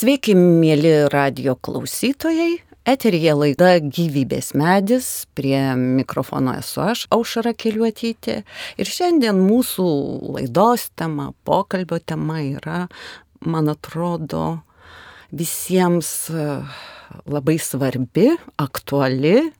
Sveiki, 0.00 0.32
mėly 0.32 1.10
radio 1.12 1.52
klausytojai. 1.60 2.62
Eterija 2.88 3.34
laida 3.36 3.74
Gyvybės 3.84 4.54
medis, 4.56 5.08
prie 5.36 5.58
mikrofono 5.76 6.54
esu 6.56 6.80
aš, 6.86 7.02
Aušara 7.12 7.52
Keliuotytė. 7.52 8.38
Ir 8.80 8.88
šiandien 8.88 9.42
mūsų 9.44 9.88
laidos 10.38 10.86
tema, 10.96 11.34
pokalbio 11.44 11.98
tema 12.00 12.38
yra, 12.40 12.86
man 13.44 13.68
atrodo, 13.68 14.62
visiems 15.36 16.14
e, 16.32 16.48
labai 17.28 17.58
svarbi, 17.60 18.30
aktuali, 18.56 19.50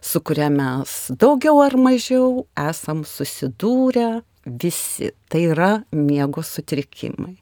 su 0.00 0.24
kuria 0.24 0.48
mes 0.54 0.96
daugiau 1.12 1.60
ar 1.66 1.76
mažiau 1.76 2.46
esam 2.56 3.04
susidūrę, 3.04 4.22
visi. 4.46 5.10
Tai 5.30 5.42
yra 5.52 5.70
miego 5.92 6.42
sutrikimai. 6.42 7.36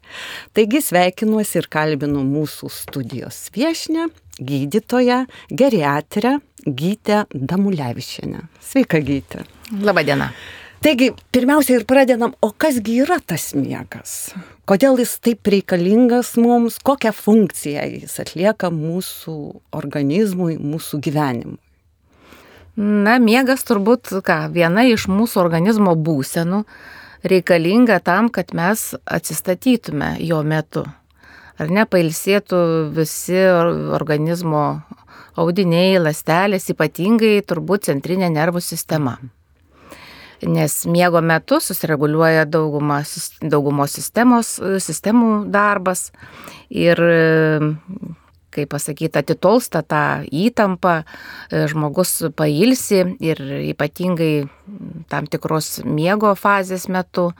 Taigi 0.53 0.81
sveikinuosi 0.83 1.61
ir 1.61 1.69
kalbinu 1.71 2.23
mūsų 2.27 2.69
studijos 2.73 3.47
viešinę, 3.55 4.09
gydytoją, 4.39 5.25
geriatrę 5.49 6.37
Gytę 6.65 7.23
Damulevičianę. 7.33 8.41
Sveika, 8.61 8.99
Gytė. 8.99 9.45
Labadiena. 9.81 10.33
Taigi, 10.83 11.09
pirmiausia 11.31 11.79
ir 11.79 11.85
pradedam, 11.87 12.33
o 12.39 12.51
kasgi 12.55 13.01
yra 13.03 13.17
tas 13.19 13.49
miegas? 13.55 14.31
Kodėl 14.67 14.99
jis 15.01 15.17
taip 15.23 15.47
reikalingas 15.51 16.37
mums, 16.39 16.77
kokią 16.83 17.11
funkciją 17.15 17.83
jis 17.97 18.15
atlieka 18.23 18.69
mūsų 18.71 19.35
organizmui, 19.75 20.55
mūsų 20.55 21.01
gyvenimui? 21.03 21.59
Na, 22.79 23.17
miegas 23.19 23.65
turbūt, 23.67 24.07
ką, 24.23 24.37
viena 24.55 24.85
iš 24.87 25.09
mūsų 25.11 25.41
organizmo 25.41 25.97
būsenų 25.99 26.61
reikalinga 27.27 27.97
tam, 27.99 28.29
kad 28.31 28.53
mes 28.55 28.93
atsistatytume 29.03 30.13
jo 30.23 30.39
metu. 30.47 30.85
Ar 31.59 31.73
ne, 31.75 31.83
pailsėtų 31.83 32.61
visi 32.95 33.41
organizmo 33.99 34.61
audiniai, 35.35 35.97
lastelės, 35.99 36.69
ypatingai 36.71 37.41
turbūt 37.43 37.89
centrinė 37.89 38.31
nervų 38.31 38.63
sistema. 38.63 39.17
Nes 40.47 40.85
miego 40.87 41.19
metu 41.19 41.59
susireguliuoja 41.59 42.45
dauguma, 42.47 43.01
daugumos 43.43 43.97
sistemos, 43.99 44.53
sistemų 44.79 45.49
darbas 45.51 46.13
ir 46.71 47.03
kaip 48.59 48.73
pasakyti, 48.75 49.19
atitolsta 49.19 49.81
tą 49.87 50.03
įtampą, 50.27 50.99
žmogus 51.71 52.15
pailsi 52.37 53.03
ir 53.23 53.41
ypatingai 53.71 54.45
tam 55.09 55.27
tikros 55.31 55.79
miego 55.87 56.35
fazės 56.37 56.87
metu, 56.91 57.31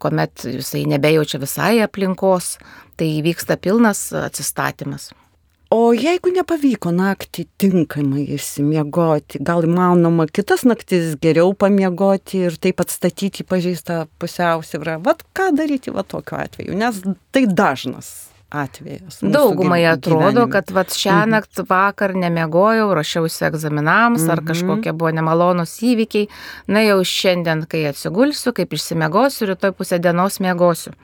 kuomet 0.00 0.44
jisai 0.48 0.84
nebejaučia 0.90 1.40
visai 1.40 1.74
aplinkos, 1.84 2.56
tai 2.98 3.14
vyksta 3.24 3.56
pilnas 3.60 4.10
atsistatymas. 4.12 5.12
O 5.70 5.92
jeigu 5.94 6.32
nepavyko 6.34 6.90
naktį 6.90 7.44
tinkamai 7.62 8.24
įsimiegoti, 8.34 9.38
gal 9.46 9.62
įmanoma 9.62 10.26
kitas 10.26 10.64
naktis 10.66 11.12
geriau 11.22 11.52
pamiegoti 11.54 12.40
ir 12.48 12.56
taip 12.58 12.82
atstatyti 12.82 13.46
pažeistą 13.46 14.00
pusiausvyrą, 14.18 14.98
vad 15.06 15.22
ką 15.30 15.52
daryti 15.54 15.94
va 15.94 16.02
tokiu 16.02 16.40
atveju, 16.42 16.74
nes 16.74 16.98
tai 17.30 17.44
dažnas 17.46 18.29
atvejas. 18.50 19.18
Daugumai 19.22 19.84
atrodo, 19.86 20.46
kad 20.50 20.70
vat 20.74 20.92
šią 20.94 21.22
mhm. 21.22 21.34
naktį 21.36 21.64
vakar 21.70 22.14
nemiegojau, 22.18 22.90
rašiausi 22.96 23.44
egzaminams 23.50 24.24
mhm. 24.24 24.32
ar 24.34 24.42
kažkokie 24.50 24.94
buvo 24.94 25.12
nemalonus 25.14 25.76
įvykiai, 25.86 26.28
na 26.70 26.82
jau 26.84 26.98
šiandien, 27.06 27.64
kai 27.70 27.84
atsigulsiu, 27.90 28.52
kaip 28.56 28.74
išsimiegosiu, 28.74 29.48
rytoj 29.52 29.74
pusę 29.78 30.00
dienos 30.02 30.40
miegosiu. 30.42 30.94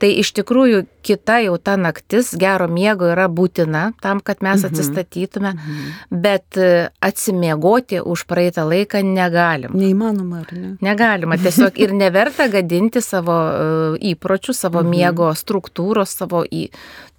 Tai 0.00 0.10
iš 0.22 0.32
tikrųjų 0.36 0.84
kita 1.04 1.40
jau 1.46 1.56
ta 1.58 1.76
naktis 1.80 2.32
gero 2.38 2.68
miego 2.70 3.08
yra 3.12 3.28
būtina 3.32 3.88
tam, 4.02 4.20
kad 4.20 4.44
mes 4.44 4.62
mhm. 4.62 4.72
atsistatytume, 4.72 5.54
mhm. 5.56 6.20
bet 6.22 6.60
e, 6.60 6.88
atsimiegoti 7.02 8.02
už 8.04 8.26
praeitą 8.30 8.66
laiką 8.68 9.02
negalim. 9.06 9.74
Neįmanoma, 9.76 10.44
ar 10.44 10.54
ne? 10.56 10.74
Negalima, 10.84 11.38
tiesiog 11.40 11.80
ir 11.80 11.94
neverta 11.96 12.48
gadinti 12.52 13.02
savo 13.04 13.38
e, 13.48 13.66
įpročių, 14.12 14.54
savo 14.56 14.84
mhm. 14.84 14.92
miego 14.92 15.32
struktūros, 15.38 16.14
savo 16.22 16.44
į 16.44 16.68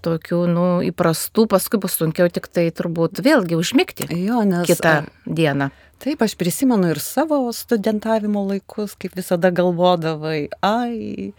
tokių, 0.03 0.41
nu, 0.51 0.67
įprastų, 0.89 1.47
paskui 1.51 1.79
bus 1.83 1.97
sunkiau 1.99 2.29
tik 2.33 2.49
tai 2.51 2.67
turbūt 2.75 3.23
vėlgi 3.23 3.57
užmigti 3.59 4.09
jo, 4.11 4.43
nes, 4.47 4.67
kitą 4.69 5.03
dieną. 5.25 5.71
Taip, 6.03 6.23
aš 6.25 6.35
prisimenu 6.35 6.89
ir 6.91 6.99
savo 6.99 7.45
studentavimo 7.55 8.43
laikus, 8.49 8.97
kaip 8.99 9.15
visada 9.15 9.53
galvodavai, 9.55 10.49
ai, 10.59 11.31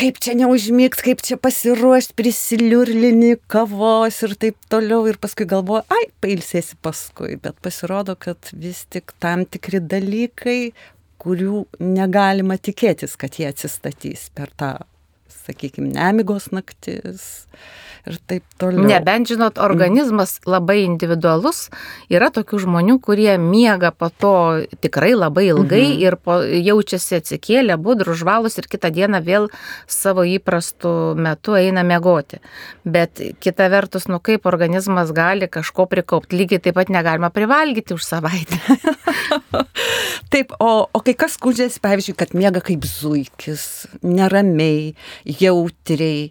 kaip 0.00 0.16
čia 0.22 0.32
neužmygti, 0.38 1.04
kaip 1.10 1.20
čia 1.24 1.36
pasiruošti, 1.40 2.16
prisiliurlini 2.16 3.34
kavos 3.52 4.22
ir 4.24 4.32
taip 4.40 4.56
toliau. 4.72 5.04
Ir 5.10 5.20
paskui 5.20 5.44
galvoju, 5.48 5.84
ai, 5.92 6.08
pailsėsi 6.24 6.80
paskui. 6.80 7.36
Bet 7.42 7.60
pasirodo, 7.64 8.16
kad 8.16 8.48
vis 8.56 8.86
tik 8.88 9.12
tam 9.20 9.44
tikri 9.44 9.82
dalykai, 9.84 10.60
kurių 11.20 11.66
negalima 11.82 12.56
tikėtis, 12.56 13.16
kad 13.20 13.36
jie 13.36 13.50
atsistatys 13.50 14.30
per 14.36 14.52
tą 14.56 14.76
sakykime, 15.46 15.94
nemigos 15.96 16.50
naktis 16.54 17.46
ir 18.06 18.18
taip 18.28 18.44
toliau. 18.60 18.86
Nebent, 18.86 19.28
žinot, 19.30 19.58
organizmas 19.62 20.36
labai 20.46 20.78
individualus, 20.84 21.66
yra 22.12 22.28
tokių 22.34 22.60
žmonių, 22.66 22.98
kurie 23.02 23.32
miega 23.42 23.90
po 23.90 24.08
to 24.10 24.34
tikrai 24.84 25.12
labai 25.16 25.48
ilgai 25.50 25.82
mhm. 25.82 26.02
ir 26.04 26.18
po, 26.22 26.38
jaučiasi 26.44 27.18
atsikėlę, 27.20 27.78
budrų, 27.82 28.16
žvalus 28.18 28.58
ir 28.60 28.68
kitą 28.70 28.92
dieną 28.94 29.22
vėl 29.26 29.50
savo 29.90 30.26
įprastų 30.26 31.16
metu 31.18 31.56
eina 31.58 31.82
miegoti. 31.86 32.40
Bet 32.86 33.20
kita 33.42 33.68
vertus, 33.72 34.06
nu 34.10 34.20
kaip 34.22 34.46
organizmas 34.48 35.12
gali 35.16 35.50
kažko 35.50 35.88
prikaupti, 35.90 36.38
lygiai 36.38 36.62
taip 36.62 36.78
pat 36.78 36.92
negalima 36.92 37.32
privalgyti 37.34 37.96
už 37.96 38.06
savaitę. 38.06 38.60
taip, 40.32 40.54
o, 40.62 40.86
o 40.86 41.02
kai 41.04 41.16
kas 41.18 41.36
skundžiasi, 41.40 41.82
pavyzdžiui, 41.82 42.16
kad 42.18 42.34
miega 42.38 42.62
kaip 42.64 42.86
zuikis, 42.86 43.86
neramiai, 44.06 44.94
jautriai. 45.40 46.28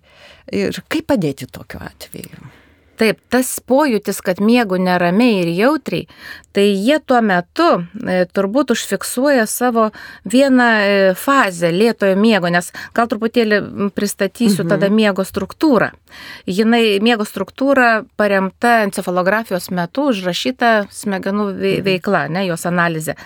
Ir 0.56 0.82
kaip 0.92 1.08
padėti 1.10 1.48
tokiu 1.52 1.82
atveju? 1.82 2.52
Taip, 2.96 3.20
tas 3.34 3.58
pojūtis, 3.68 4.22
kad 4.24 4.40
miegu 4.44 4.80
neramiai 4.80 5.42
ir 5.44 5.52
jautriai, 5.58 6.08
tai 6.56 6.70
jie 6.72 6.96
tuo 7.04 7.20
metu 7.20 7.68
e, 8.08 8.22
turbūt 8.32 8.72
užfiksuoja 8.72 9.44
savo 9.50 9.90
vieną 10.32 10.68
e, 10.80 10.94
fazę 11.20 11.74
lėtojo 11.76 12.16
miego, 12.16 12.48
nes 12.54 12.72
gal 12.96 13.10
truputėlį 13.12 13.90
pristatysiu 13.96 14.64
mhm. 14.64 14.72
tada 14.72 14.90
miego 14.90 15.26
struktūrą. 15.28 15.92
Jinai 16.48 17.02
miego 17.04 17.26
struktūra 17.28 18.06
paremta 18.16 18.78
encefalografijos 18.86 19.68
metu 19.76 20.08
užrašyta 20.14 20.72
smegenų 20.96 21.50
mhm. 21.50 21.84
veikla, 21.90 22.24
ne, 22.32 22.46
jos 22.48 22.64
analizė. 22.70 23.18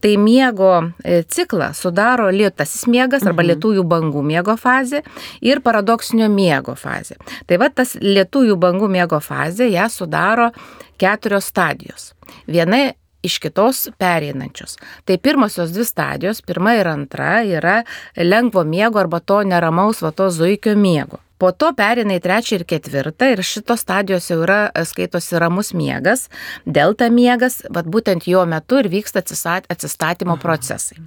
Tai 0.00 0.14
miego 0.22 0.72
e, 1.04 1.20
ciklą 1.28 1.74
sudaro 1.76 2.30
lėtasis 2.32 2.88
miegas 2.88 3.26
arba 3.26 3.44
mhm. 3.44 3.50
lietųjų 3.52 3.84
bangų 3.92 4.24
miego 4.32 4.56
fazė 4.56 5.04
ir 5.44 5.60
paradoksinio 5.60 6.30
miego 6.32 6.72
fazė. 6.78 7.20
Tai 7.44 7.60
va 7.60 7.68
tas 7.68 7.98
lietųjų 8.00 8.56
bangų 8.56 8.88
miego 8.96 9.17
miego 9.18 9.20
fazę 9.20 9.68
ją 9.68 9.88
sudaro 9.88 10.50
keturios 10.96 11.44
stadijos. 11.44 12.14
Viena 12.46 12.92
iš 13.22 13.38
kitos 13.38 13.88
pereinančios. 13.98 14.78
Tai 15.04 15.18
pirmosios 15.18 15.70
dvi 15.70 15.84
stadijos, 15.84 16.42
pirma 16.42 16.74
ir 16.74 16.88
antra, 16.88 17.42
yra 17.44 17.84
lengvo 18.16 18.64
miego 18.64 18.98
arba 18.98 19.20
to 19.20 19.42
neramaus 19.42 20.02
vato 20.02 20.30
zuikio 20.30 20.76
miego. 20.76 21.18
Po 21.38 21.52
to 21.54 21.70
perina 21.78 22.16
į 22.18 22.22
trečią 22.24 22.58
ir 22.58 22.64
ketvirtą 22.68 23.30
ir 23.32 23.42
šitos 23.46 23.84
stadijos 23.84 24.26
jau 24.30 24.40
yra 24.42 24.58
e, 24.72 24.84
skaitosi 24.88 25.38
ramus 25.38 25.70
miegas, 25.76 26.26
delta 26.66 27.08
miegas, 27.14 27.60
bet 27.70 27.86
būtent 27.86 28.26
jo 28.26 28.42
metu 28.50 28.80
ir 28.82 28.90
vyksta 28.90 29.22
atsistatymo 29.22 30.38
procesai. 30.42 30.98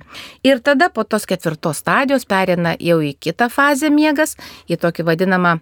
Ir 0.47 0.61
tada 0.63 0.87
po 0.89 1.03
tos 1.03 1.27
ketvirtos 1.27 1.83
stadijos 1.83 2.27
perina 2.29 2.77
jau 2.79 3.01
į 3.03 3.15
kitą 3.19 3.49
fazę 3.51 3.91
miegas, 3.91 4.37
į 4.71 4.79
tokį 4.79 5.07
vadinamą, 5.11 5.57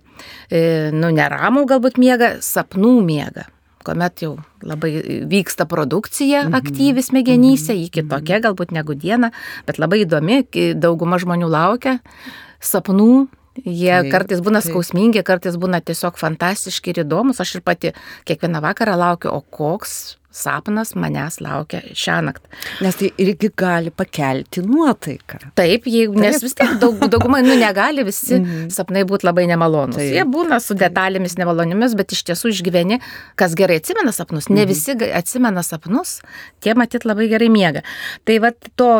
e, 0.50 0.92
nu, 0.94 1.10
neramų 1.18 1.66
galbūt 1.70 1.98
miegą, 2.02 2.38
sapnų 2.46 3.00
miegą 3.06 3.50
kuomet 3.90 4.22
jau 4.22 4.34
labai 4.62 5.24
vyksta 5.32 5.66
produkcija 5.66 6.44
mhm. 6.44 6.58
aktyvi 6.60 7.02
smegenyse, 7.02 7.74
ji 7.74 7.88
kitokia 7.96 8.42
galbūt 8.44 8.74
negu 8.76 8.94
diena, 8.94 9.32
bet 9.66 9.80
labai 9.82 10.04
įdomi, 10.04 10.44
dauguma 10.78 11.18
žmonių 11.18 11.50
laukia 11.50 11.98
sapnų 12.60 13.30
Jie 13.66 13.96
taip, 13.96 14.12
kartais 14.14 14.44
būna 14.46 14.62
taip. 14.62 14.74
skausmingi, 14.74 15.24
kartais 15.26 15.58
būna 15.60 15.82
tiesiog 15.82 16.20
fantastiški 16.20 16.94
ir 16.94 17.04
įdomus. 17.06 17.42
Aš 17.42 17.60
ir 17.60 17.66
pati 17.66 17.94
kiekvieną 18.30 18.62
vakarą 18.64 18.98
laukiu, 19.00 19.34
o 19.34 19.42
koks 19.42 20.19
sapnas 20.30 20.94
manęs 20.94 21.40
laukia 21.42 21.82
šią 21.98 22.20
naktį. 22.28 22.50
Nes 22.86 22.98
tai 23.00 23.10
irgi 23.22 23.50
gali 23.58 23.90
pakelti 23.90 24.62
nuotaiką. 24.62 25.40
Taip, 25.58 25.88
jeigu, 25.90 26.14
Taip. 26.14 26.22
nes 26.22 26.44
vis 26.44 26.54
tiek 26.58 26.76
daug, 26.82 27.00
daugumai, 27.10 27.42
nu, 27.46 27.56
negali 27.58 28.06
visi 28.06 28.36
mm 28.38 28.46
-hmm. 28.46 28.70
sapnai 28.76 29.04
būti 29.10 29.26
labai 29.26 29.48
nemalonus. 29.50 29.98
Taip. 29.98 30.14
Jie 30.14 30.26
būna 30.26 30.60
su 30.62 30.78
detalėmis 30.78 31.38
nemalonimis, 31.38 31.96
bet 31.96 32.12
iš 32.12 32.24
tiesų 32.30 32.54
išgyveni, 32.54 33.00
kas 33.36 33.56
gerai 33.56 33.80
atsimena 33.82 34.12
sapnus. 34.12 34.50
Ne 34.50 34.62
mhm. 34.62 34.70
visi 34.70 34.92
atsimena 35.14 35.64
sapnus, 35.64 36.22
tie 36.60 36.74
matyt 36.74 37.06
labai 37.06 37.28
gerai 37.28 37.50
miega. 37.50 37.82
Tai 38.26 38.40
va 38.40 38.52
to 38.76 38.92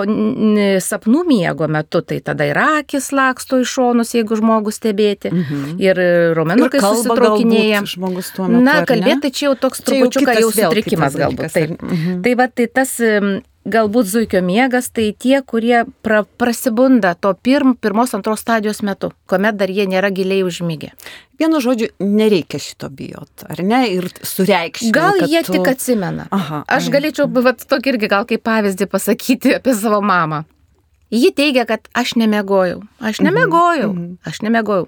sapnų 0.82 1.24
miego 1.28 1.68
metu, 1.68 2.02
tai 2.02 2.20
tada 2.20 2.46
ir 2.46 2.58
akis 2.58 3.12
laksto 3.12 3.60
iš 3.60 3.70
šonus, 3.70 4.16
jeigu 4.16 4.36
žmogus 4.36 4.76
stebėti, 4.82 5.30
mm 5.32 5.44
-hmm. 5.44 5.80
ir 5.80 5.96
raumenukai 6.36 6.82
susitraukinėja. 6.82 7.84
Na, 8.50 8.86
kalbėti 8.86 9.22
tai 9.22 9.32
čia 9.32 9.46
jau 9.46 9.56
toks 9.56 9.82
trupučiuką 9.82 10.40
jau 10.40 10.52
sutrikimas 10.52 11.19
galbūt. 11.20 11.54
Taip. 11.54 11.78
Mhm. 11.82 12.22
Tai 12.26 12.36
va, 12.40 12.50
tai 12.52 12.68
tas 12.72 12.98
galbūt 13.70 14.08
zuikio 14.10 14.42
miegas, 14.46 14.90
tai 14.94 15.10
tie, 15.18 15.40
kurie 15.46 15.84
pra, 16.06 16.24
prasibunda 16.40 17.14
to 17.20 17.32
pirm, 17.44 17.76
pirmos, 17.76 18.14
antros 18.18 18.44
stadijos 18.44 18.82
metu, 18.86 19.12
kuomet 19.30 19.58
dar 19.60 19.72
jie 19.72 19.86
nėra 19.90 20.12
giliai 20.16 20.46
užmygę. 20.48 20.92
Vienu 21.40 21.62
žodžiu, 21.64 21.92
nereikia 22.04 22.60
šito 22.62 22.90
bijot, 22.92 23.46
ar 23.48 23.62
ne? 23.64 23.84
Ir 23.94 24.10
sureikšti. 24.12 24.92
Gal 24.96 25.22
jie 25.26 25.44
tu... 25.48 25.56
tik 25.56 25.68
atsimena. 25.72 26.28
Aha, 26.36 26.64
Aš 26.68 26.90
ai. 26.90 26.96
galėčiau, 26.98 27.30
vat, 27.44 27.64
tokį 27.70 27.94
irgi 27.94 28.12
gal 28.12 28.28
kaip 28.30 28.44
pavyzdį 28.48 28.90
pasakyti 28.92 29.56
apie 29.60 29.76
savo 29.78 30.02
mamą. 30.06 30.44
Ji 31.10 31.32
teigia, 31.34 31.66
kad 31.66 31.88
aš 31.98 32.14
nemegojau. 32.22 32.84
Aš 33.00 33.22
mhm, 33.22 33.30
nemegojau. 33.30 33.94
Mm 33.94 34.04
-hmm. 34.04 34.18
Aš 34.30 34.42
nemegojau. 34.46 34.88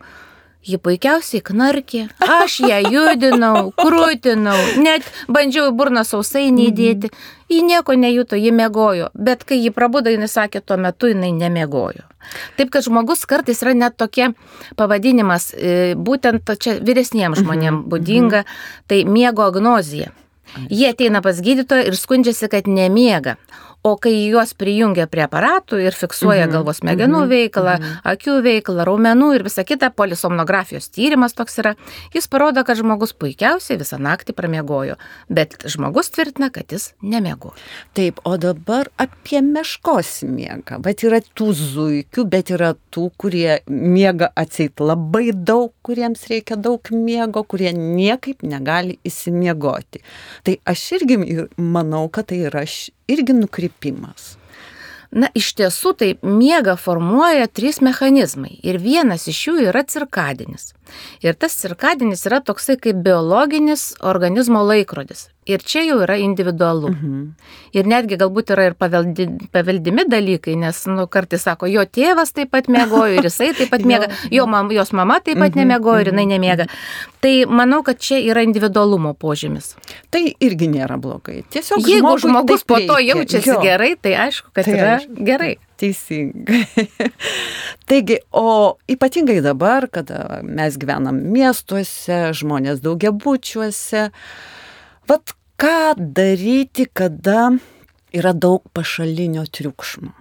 Ji 0.62 0.78
puikiausiai 0.78 1.42
knarkė, 1.42 2.04
aš 2.22 2.60
ją 2.62 2.78
judinau, 2.94 3.72
krūtinau, 3.82 4.58
net 4.78 5.08
bandžiau 5.26 5.72
burną 5.74 6.04
sausai 6.06 6.52
neįdėti. 6.54 7.10
Ji 7.50 7.64
nieko 7.66 7.96
nejuto, 7.98 8.38
ji 8.38 8.54
mėgojo, 8.56 9.10
bet 9.18 9.42
kai 9.48 9.58
ji 9.58 9.74
prabudo, 9.74 10.14
jinai 10.14 10.30
sakė, 10.30 10.62
tuo 10.62 10.78
metu 10.78 11.10
jinai 11.10 11.34
nemėgojo. 11.36 12.06
Taip, 12.60 12.70
kad 12.70 12.86
žmogus 12.86 13.26
kartais 13.26 13.64
yra 13.66 13.74
net 13.74 13.98
tokie 13.98 14.30
pavadinimas, 14.78 15.50
e, 15.58 15.98
būtent 15.98 16.54
čia 16.62 16.78
vyresniems 16.78 17.42
žmonėms 17.42 17.90
būdinga, 17.90 18.46
tai 18.88 19.02
miego 19.10 19.50
agnozija. 19.50 20.14
Jie 20.70 20.92
ateina 20.92 21.22
pas 21.24 21.38
gydytoją 21.42 21.90
ir 21.90 21.98
skundžiasi, 21.98 22.50
kad 22.52 22.68
nemiega. 22.68 23.38
O 23.84 23.96
kai 23.98 24.14
juos 24.30 24.52
prijungia 24.54 25.08
prie 25.10 25.24
aparatų 25.26 25.80
ir 25.82 25.96
fiksuoja 25.98 26.44
mhm. 26.46 26.54
galvos 26.54 26.82
smegenų 26.84 27.24
mhm. 27.24 27.30
veiklą, 27.32 27.72
mhm. 27.80 27.96
akių 28.12 28.36
veiklą, 28.46 28.86
raumenų 28.86 29.30
ir 29.40 29.46
visa 29.48 29.66
kita, 29.66 29.90
polisomnografijos 29.98 30.92
tyrimas 30.94 31.34
toks 31.34 31.58
yra, 31.64 31.72
jis 32.14 32.30
parodo, 32.30 32.62
kad 32.68 32.78
žmogus 32.78 33.16
puikiausiai 33.18 33.80
visą 33.82 33.98
naktį 34.02 34.36
pramiegojo, 34.38 35.00
bet 35.34 35.58
žmogus 35.66 36.14
tvirtina, 36.14 36.52
kad 36.54 36.70
jis 36.70 36.92
nemiegojo. 37.02 37.58
Taip, 37.98 38.22
o 38.22 38.36
dabar 38.42 38.92
apie 39.02 39.42
meškos 39.42 40.14
miegą. 40.30 40.78
Bet 40.86 41.02
yra 41.08 41.24
tų 41.26 41.50
zuikių, 41.58 42.28
bet 42.30 42.54
yra 42.54 42.76
tų, 42.94 43.10
kurie 43.18 43.60
miega 43.66 44.30
atseit 44.38 44.78
labai 44.78 45.32
daug, 45.34 45.74
kuriems 45.82 46.28
reikia 46.30 46.60
daug 46.60 46.94
miego, 46.94 47.42
kurie 47.50 47.74
niekaip 47.74 48.46
negali 48.46 49.00
įsimiegoti. 49.08 50.06
Tai 50.46 50.60
aš 50.70 50.88
irgi 51.00 51.22
manau, 51.58 52.06
kad 52.14 52.30
tai 52.30 52.44
yra 52.46 52.68
irgi 53.12 53.36
nukrypimas. 53.38 54.36
Na, 55.12 55.28
iš 55.36 55.50
tiesų 55.60 55.92
tai 56.00 56.10
miega 56.24 56.78
formuoja 56.80 57.50
trys 57.52 57.82
mechanizmai 57.84 58.54
ir 58.64 58.78
vienas 58.80 59.28
iš 59.28 59.42
jų 59.50 59.56
yra 59.68 59.84
cirkadinis. 59.84 60.70
Ir 61.20 61.36
tas 61.36 61.58
cirkadinis 61.60 62.24
yra 62.30 62.40
toksai 62.40 62.78
kaip 62.80 63.02
biologinis 63.04 63.90
organizmo 64.00 64.64
laikrodis. 64.64 65.28
Ir 65.50 65.64
čia 65.66 65.82
jau 65.82 65.96
yra 66.04 66.20
individualu. 66.22 66.92
Mhm. 66.94 67.22
Ir 67.74 67.88
netgi 67.90 68.18
galbūt 68.22 68.52
yra 68.54 68.68
ir 68.70 68.76
paveldi, 68.78 69.26
paveldimi 69.50 70.06
dalykai, 70.06 70.54
nes, 70.60 70.84
nu, 70.92 71.08
kartais 71.10 71.42
sako, 71.48 71.66
jo 71.72 71.82
tėvas 71.82 72.36
taip 72.36 72.52
pat 72.54 72.70
mėgojo 72.70 73.16
ir 73.18 73.26
jisai 73.26 73.50
taip 73.58 73.72
pat 73.74 73.82
mėga, 73.90 74.12
jo 74.30 74.46
mam, 74.46 74.70
jos 74.76 74.94
mama 74.94 75.18
taip 75.18 75.40
pat 75.42 75.56
mhm. 75.56 75.64
nemėgojo 75.64 76.04
ir 76.04 76.12
jinai 76.14 76.28
mhm. 76.28 76.36
nemėga. 76.36 76.70
Tai 77.26 77.34
manau, 77.50 77.82
kad 77.86 77.98
čia 78.02 78.22
yra 78.22 78.46
individualumo 78.46 79.16
požymis. 79.18 79.74
Tai 80.14 80.22
irgi 80.30 80.70
nėra 80.70 81.00
blogai. 81.02 81.42
Tiesiog 81.54 81.90
jeigu 81.90 82.14
žmogus 82.22 82.66
po 82.66 82.78
to 82.78 83.02
jaučiasi 83.02 83.50
jo. 83.50 83.60
gerai, 83.66 83.96
tai 83.98 84.16
aišku, 84.28 84.54
kad 84.54 84.70
tai 84.70 84.78
yra 84.78 84.96
aišku. 85.00 85.26
gerai. 85.26 85.52
Teisingai. 85.82 86.64
Taigi, 87.90 88.20
o 88.38 88.78
ypatingai 88.90 89.42
dabar, 89.42 89.90
kada 89.90 90.42
mes 90.46 90.78
gyvenam 90.78 91.18
miestuose, 91.34 92.28
žmonės 92.38 92.84
daugiabučiuose, 92.86 94.12
Vat 95.10 95.34
ką 95.58 95.96
daryti, 95.98 96.86
kada 96.94 97.52
yra 98.14 98.34
daug 98.34 98.66
pašalinio 98.74 99.46
triukšmo. 99.46 100.12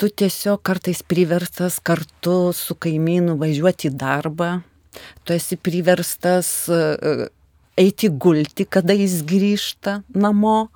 Tu 0.00 0.08
tiesiog 0.08 0.62
kartais 0.64 1.02
priverstas 1.04 1.78
kartu 1.84 2.52
su 2.56 2.76
kaimynu 2.76 3.36
važiuoti 3.40 3.90
į 3.90 3.96
darbą, 4.00 4.50
tu 5.24 5.34
esi 5.36 5.58
priverstas 5.60 6.48
e, 6.72 7.28
eiti 7.80 8.08
gulti, 8.08 8.64
kada 8.64 8.96
jis 8.96 9.20
grįžta 9.28 10.00
namo. 10.16 10.70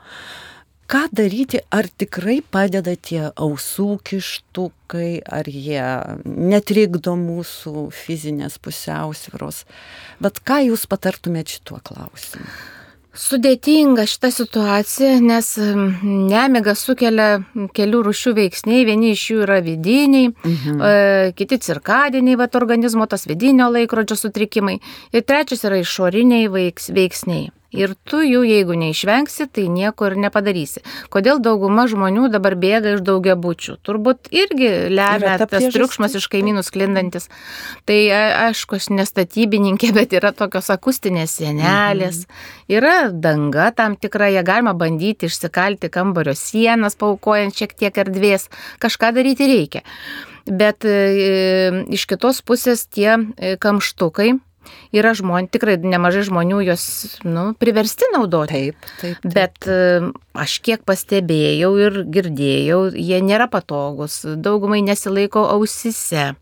Ką 0.85 1.07
daryti, 1.17 1.63
ar 1.73 1.89
tikrai 1.89 2.43
padeda 2.45 2.93
tie 3.01 3.31
ausų 3.33 3.95
kištukai, 4.05 5.25
ar 5.25 5.49
jie 5.49 5.81
netrikdo 6.29 7.17
mūsų 7.17 7.89
fizinės 8.05 8.61
pusiausvyros. 8.61 9.65
Bet 10.21 10.45
ką 10.45 10.61
jūs 10.69 10.85
patartumėte 10.85 11.57
šituo 11.57 11.81
klausimu? 11.89 12.53
Sudėtinga 13.15 14.09
šita 14.11 14.31
situacija, 14.35 15.21
nes 15.23 15.53
nemiga 16.03 16.75
sukelia 16.75 17.45
kelių 17.77 18.01
rušių 18.09 18.33
veiksniai, 18.41 18.87
vieni 18.89 19.13
iš 19.15 19.25
jų 19.31 19.45
yra 19.47 19.61
vidiniai, 19.63 20.33
mhm. 20.35 20.81
E, 20.83 21.35
kiti 21.39 21.61
cirkadiniai, 21.63 22.39
va, 22.41 22.49
organizmo 22.59 23.07
tas 23.07 23.29
vidinio 23.31 23.71
laikrodžio 23.71 24.19
sutrikimai 24.19 24.81
ir 25.15 25.23
trečias 25.23 25.63
yra 25.69 25.79
išoriniai 25.83 26.51
veiksniai. 26.51 27.53
Ir 27.75 27.95
tu 28.07 28.21
jų, 28.23 28.45
jeigu 28.47 28.77
neišvengsi, 28.79 29.49
tai 29.51 29.67
nieko 29.73 30.07
ir 30.09 30.17
nepadarysi. 30.23 30.83
Kodėl 31.13 31.41
dauguma 31.43 31.87
žmonių 31.91 32.29
dabar 32.33 32.55
bėga 32.61 32.95
iš 32.97 33.03
daugia 33.07 33.35
bučių? 33.41 33.77
Turbūt 33.85 34.31
irgi 34.35 34.71
lemia 34.95 35.37
ta 35.41 35.49
tas 35.51 35.67
triukšmas 35.75 36.15
iš 36.21 36.29
kaimynų 36.33 36.63
sklindantis. 36.67 37.27
Tai 37.89 37.99
aišku, 38.49 38.79
aš 38.79 38.91
nestatybininkė, 38.95 39.91
bet 39.97 40.15
yra 40.15 40.31
tokios 40.37 40.71
akustinės 40.75 41.35
sienelės, 41.41 42.25
mhm. 42.25 42.45
yra 42.79 42.95
danga 43.11 43.71
tam 43.75 43.99
tikra, 43.99 44.31
ją 44.35 44.45
galima 44.47 44.77
bandyti 44.79 45.31
išsikalti 45.31 45.91
kambario 45.93 46.37
sienas, 46.39 46.99
paukojant 47.01 47.59
šiek 47.59 47.75
tiek 47.75 48.05
erdvės. 48.05 48.49
Kažką 48.83 49.15
daryti 49.19 49.51
reikia. 49.51 49.85
Bet 50.45 50.85
e, 50.85 51.85
iš 51.95 52.05
kitos 52.09 52.43
pusės 52.45 52.85
tie 52.93 53.15
e, 53.17 53.55
kamštukai, 53.57 54.35
yra 54.95 55.15
žmonių, 55.17 55.51
tikrai 55.55 55.77
nemažai 55.83 56.25
žmonių 56.29 56.61
jos 56.69 56.85
nu, 57.27 57.51
priversti 57.61 58.09
naudoti. 58.15 58.53
Taip, 58.55 58.89
taip, 59.01 59.19
taip. 59.23 59.35
Bet 59.35 59.69
e, 59.71 59.81
aš 60.39 60.59
kiek 60.65 60.85
pastebėjau 60.87 61.73
ir 61.83 62.01
girdėjau, 62.15 62.81
jie 62.95 63.21
nėra 63.25 63.49
patogus, 63.53 64.23
daugumai 64.25 64.83
nesilaiko 64.87 65.47
ausise 65.57 66.33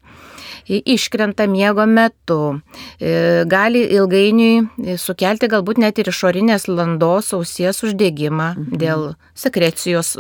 iškrenta 0.69 1.47
miego 1.47 1.87
metu, 1.87 2.61
e, 3.01 3.45
gali 3.49 3.83
ilgainiui 3.97 4.97
sukelti 5.01 5.49
galbūt 5.53 5.81
net 5.83 5.99
ir 5.99 6.11
išorinės 6.13 6.69
landos 6.71 7.33
ausies 7.37 7.83
uždegimą 7.87 8.53
mhm. 8.55 8.79
dėl 8.83 9.07
sekrecijos, 9.39 10.15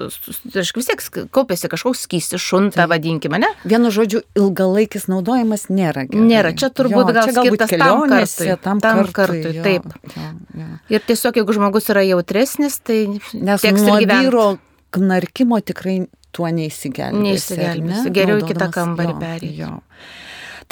vis 0.55 0.73
tiek 0.89 1.05
kaupėsi 1.35 1.71
kažkoks 1.73 2.07
skystis, 2.07 2.43
šunta, 2.43 2.87
vadinkime, 2.91 3.39
ne? 3.43 3.51
Vienu 3.69 3.93
žodžiu, 3.95 4.23
ilgalaikis 4.39 5.09
naudojimas 5.13 5.69
nėra. 5.71 6.07
Gerai. 6.09 6.27
Nėra, 6.33 6.55
čia 6.57 6.73
turbūt 6.73 7.11
jo, 7.11 7.15
gal 7.15 7.29
čia 7.29 7.37
skirtas 7.37 7.75
tam 7.77 8.03
kartui. 8.09 8.49
Tam, 8.63 8.83
tam 8.83 9.03
kartui, 9.13 9.55
jo, 9.59 9.65
taip. 9.67 9.87
Jo, 10.17 10.33
jo. 10.59 10.69
Ir 10.97 11.07
tiesiog, 11.07 11.39
jeigu 11.43 11.57
žmogus 11.57 11.91
yra 11.93 12.05
jautresnis, 12.07 12.81
tai 12.83 13.05
nes 13.37 13.69
nuo 13.77 14.01
vyro 14.01 14.47
knarkimo 14.93 15.61
tikrai 15.65 16.03
tuo 16.33 16.49
neįsigelbėsi. 16.49 17.25
Neįsigelbėsi. 17.27 18.09
Ne? 18.09 18.15
Geriau 18.17 18.41
į 18.43 18.49
kitą 18.51 18.69
kambarį 18.73 19.17
perėti. 19.21 19.69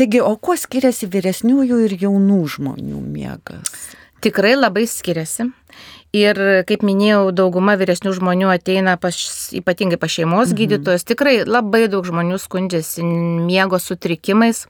Taigi, 0.01 0.23
o 0.25 0.33
kuo 0.41 0.55
skiriasi 0.57 1.05
vyresniųjų 1.13 1.79
ir 1.85 1.93
jaunų 2.01 2.39
žmonių 2.55 3.03
miegas? 3.05 3.91
Tikrai 4.25 4.55
labai 4.57 4.87
skiriasi. 4.89 5.51
Ir, 6.17 6.41
kaip 6.65 6.81
minėjau, 6.89 7.27
dauguma 7.37 7.75
vyresnių 7.77 8.15
žmonių 8.17 8.49
ateina 8.49 8.95
pas, 8.99 9.19
ypatingai 9.53 9.99
pas 10.01 10.15
šeimos 10.15 10.55
mhm. 10.55 10.57
gydytojus. 10.57 11.05
Tikrai 11.05 11.35
labai 11.45 11.83
daug 11.93 12.09
žmonių 12.09 12.41
skundžiasi 12.41 13.05
miego 13.05 13.77
sutrikimais. 13.77 14.65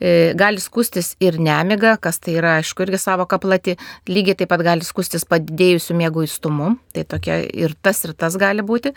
E, 0.00 0.32
gali 0.40 0.64
skustis 0.64 1.12
ir 1.20 1.36
nemiga, 1.36 1.98
kas 2.00 2.16
tai 2.16 2.38
yra, 2.40 2.56
aišku, 2.62 2.88
irgi 2.88 3.04
savo 3.04 3.28
kaplati. 3.28 3.76
Lygiai 4.08 4.40
taip 4.40 4.48
pat 4.54 4.64
gali 4.64 4.88
skustis 4.88 5.28
padidėjusių 5.28 6.00
miego 6.00 6.24
įstumu. 6.24 6.78
Tai 6.96 7.04
tokia 7.04 7.42
ir 7.44 7.76
tas, 7.84 8.00
ir 8.08 8.16
tas 8.16 8.40
gali 8.40 8.64
būti. 8.64 8.96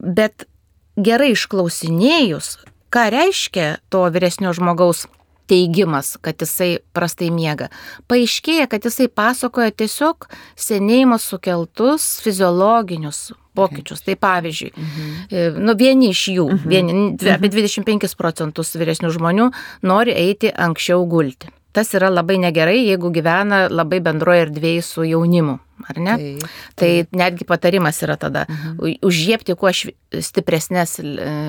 Bet 0.00 0.48
gerai 0.96 1.34
išklausinėjus, 1.36 2.56
ką 2.94 3.08
reiškia 3.10 3.76
to 3.90 4.06
vyresnio 4.14 4.54
žmogaus 4.54 5.04
teigimas, 5.50 6.16
kad 6.24 6.40
jisai 6.40 6.78
prastai 6.96 7.28
miega. 7.34 7.68
Paaiškėja, 8.08 8.68
kad 8.70 8.86
jisai 8.86 9.10
pasakoja 9.12 9.74
tiesiog 9.76 10.28
senėjimo 10.56 11.18
sukeltus 11.20 12.06
fiziologinius 12.24 13.26
pokyčius. 13.54 14.02
Tai 14.06 14.16
pavyzdžiui, 14.20 14.70
mhm. 14.72 15.58
nu, 15.66 15.76
vieni 15.78 16.10
iš 16.14 16.24
jų, 16.34 16.46
mhm. 16.54 16.70
vieni, 16.70 17.34
apie 17.34 17.52
25 17.52 18.16
procentus 18.18 18.74
vyresnių 18.78 19.12
žmonių 19.14 19.50
nori 19.86 20.16
eiti 20.16 20.50
anksčiau 20.50 21.04
gulti. 21.10 21.52
Tas 21.74 21.90
yra 21.98 22.06
labai 22.12 22.36
negerai, 22.38 22.76
jeigu 22.86 23.10
gyvena 23.14 23.64
labai 23.66 23.98
bendroje 24.04 24.44
erdvėje 24.44 24.82
su 24.86 25.06
jaunimu, 25.08 25.56
ar 25.90 25.98
ne? 25.98 26.16
Taip, 26.20 26.44
taip. 26.44 27.08
Tai 27.10 27.20
netgi 27.20 27.46
patarimas 27.48 27.98
yra 28.06 28.14
tada 28.20 28.44
mhm. 28.46 29.00
užžiepti 29.02 29.56
kuo 29.58 29.72
švi, 29.74 29.94
stipresnės 30.22 30.96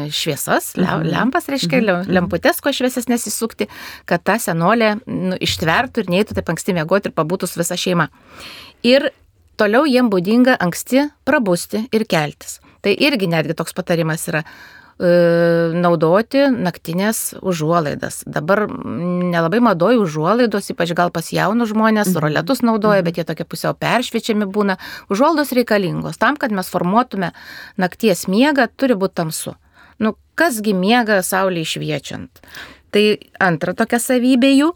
šviesas, 0.10 0.72
mhm. 0.80 1.06
lempas, 1.14 1.50
reiškia, 1.54 1.82
mhm. 1.84 2.10
lemputės 2.18 2.62
kuo 2.66 2.74
šviesesnės 2.74 3.28
įsukti, 3.30 3.70
kad 4.10 4.26
ta 4.26 4.40
senolė 4.42 4.96
nu, 5.06 5.38
ištvertų 5.38 6.06
ir 6.06 6.14
neįtų 6.16 6.40
taip 6.40 6.50
anksti 6.56 6.74
mėgoti 6.80 7.12
ir 7.12 7.18
pabūtų 7.18 7.52
su 7.52 7.62
visa 7.62 7.78
šeima. 7.78 8.10
Ir 8.86 9.12
toliau 9.62 9.86
jiem 9.86 10.10
būdinga 10.10 10.58
anksti 10.66 11.06
prabusti 11.28 11.86
ir 11.94 12.10
keltis. 12.10 12.60
Tai 12.86 12.94
irgi 13.02 13.30
netgi 13.30 13.56
toks 13.58 13.74
patarimas 13.74 14.26
yra 14.30 14.44
E, 14.46 14.75
naudoti 14.96 16.46
naktinės 16.56 17.34
užuolaidas. 17.44 18.22
Dabar 18.32 18.64
nelabai 18.72 19.60
madoju 19.60 20.06
užuolaidos, 20.06 20.70
ypač 20.72 20.94
gal 20.96 21.12
pas 21.12 21.34
jaunus 21.36 21.74
žmonės, 21.74 22.14
mhm. 22.14 22.22
roletus 22.24 22.64
naudoja, 22.64 23.02
mhm. 23.02 23.10
bet 23.10 23.20
jie 23.20 23.28
tokie 23.28 23.48
pusiau 23.50 23.76
peršviečiami 23.76 24.48
būna. 24.48 24.78
Užuolaidos 25.12 25.52
reikalingos 25.58 26.22
tam, 26.22 26.40
kad 26.40 26.56
mes 26.56 26.72
formuotume 26.72 27.34
nakties 27.82 28.30
miegą, 28.32 28.70
turi 28.72 28.96
būti 28.96 29.20
tamsu. 29.20 29.58
Nu, 30.00 30.16
kasgi 30.40 30.76
miega 30.76 31.22
saulė 31.24 31.64
išviečiant? 31.64 32.44
Tai 32.96 33.04
antra 33.44 33.74
tokia 33.76 34.00
savybė 34.00 34.54
jų. 34.54 34.72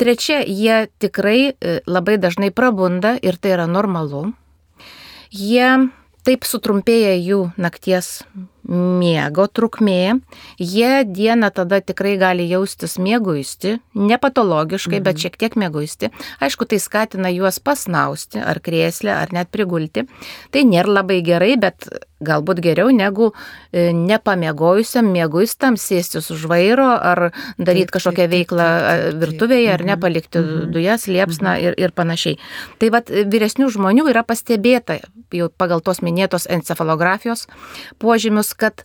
Trečia, 0.00 0.40
jie 0.40 0.88
tikrai 1.00 1.52
e, 1.52 1.80
labai 1.84 2.16
dažnai 2.16 2.48
prabunda 2.48 3.18
ir 3.20 3.36
tai 3.36 3.52
yra 3.58 3.66
normalu. 3.68 4.30
Jie 5.28 5.90
taip 6.24 6.48
sutrumpėja 6.48 7.12
jų 7.20 7.42
nakties 7.60 8.22
miego 8.68 9.46
trukmė, 9.48 10.20
jie 10.60 11.04
dieną 11.04 11.50
tada 11.56 11.80
tikrai 11.80 12.16
gali 12.20 12.44
jaustis 12.50 12.98
mėguisti, 13.00 13.78
nepatologiškai, 13.96 14.98
mhm. 15.00 15.06
bet 15.06 15.24
šiek 15.24 15.38
tiek 15.40 15.56
mėguisti. 15.56 16.12
Aišku, 16.44 16.68
tai 16.68 16.80
skatina 16.82 17.32
juos 17.32 17.60
pasnausti 17.64 18.42
ar 18.42 18.60
krėslę, 18.60 19.14
ar 19.14 19.32
net 19.32 19.50
prigulti. 19.54 20.04
Tai 20.52 20.64
nėra 20.68 21.00
labai 21.00 21.22
gerai, 21.24 21.54
bet 21.60 21.88
galbūt 22.24 22.58
geriau 22.62 22.90
negu 22.90 23.30
e, 23.30 23.92
nepamiegojusiam 23.94 25.06
mėguistam 25.14 25.76
sėstis 25.78 26.32
už 26.34 26.48
vairo 26.50 26.88
ar 26.90 27.28
daryti 27.58 27.94
kažkokią 27.94 28.26
veiklą 28.32 28.66
virtuvėje 29.22 29.70
ar 29.76 29.84
nepalikti 29.86 30.40
mhm. 30.40 30.48
mhm. 30.48 30.72
dujas, 30.74 31.06
liepsną 31.08 31.54
mhm. 31.54 31.64
ir, 31.64 31.78
ir 31.78 31.94
panašiai. 31.96 32.40
Tai 32.82 32.92
vad 32.94 33.08
vyresnių 33.08 33.70
žmonių 33.78 34.08
yra 34.12 34.24
pastebėta 34.26 34.98
jau 35.34 35.48
pagal 35.60 35.82
tos 35.84 36.00
minėtos 36.04 36.48
encefalografijos 36.50 37.46
požymius, 38.02 38.54
kad 38.58 38.82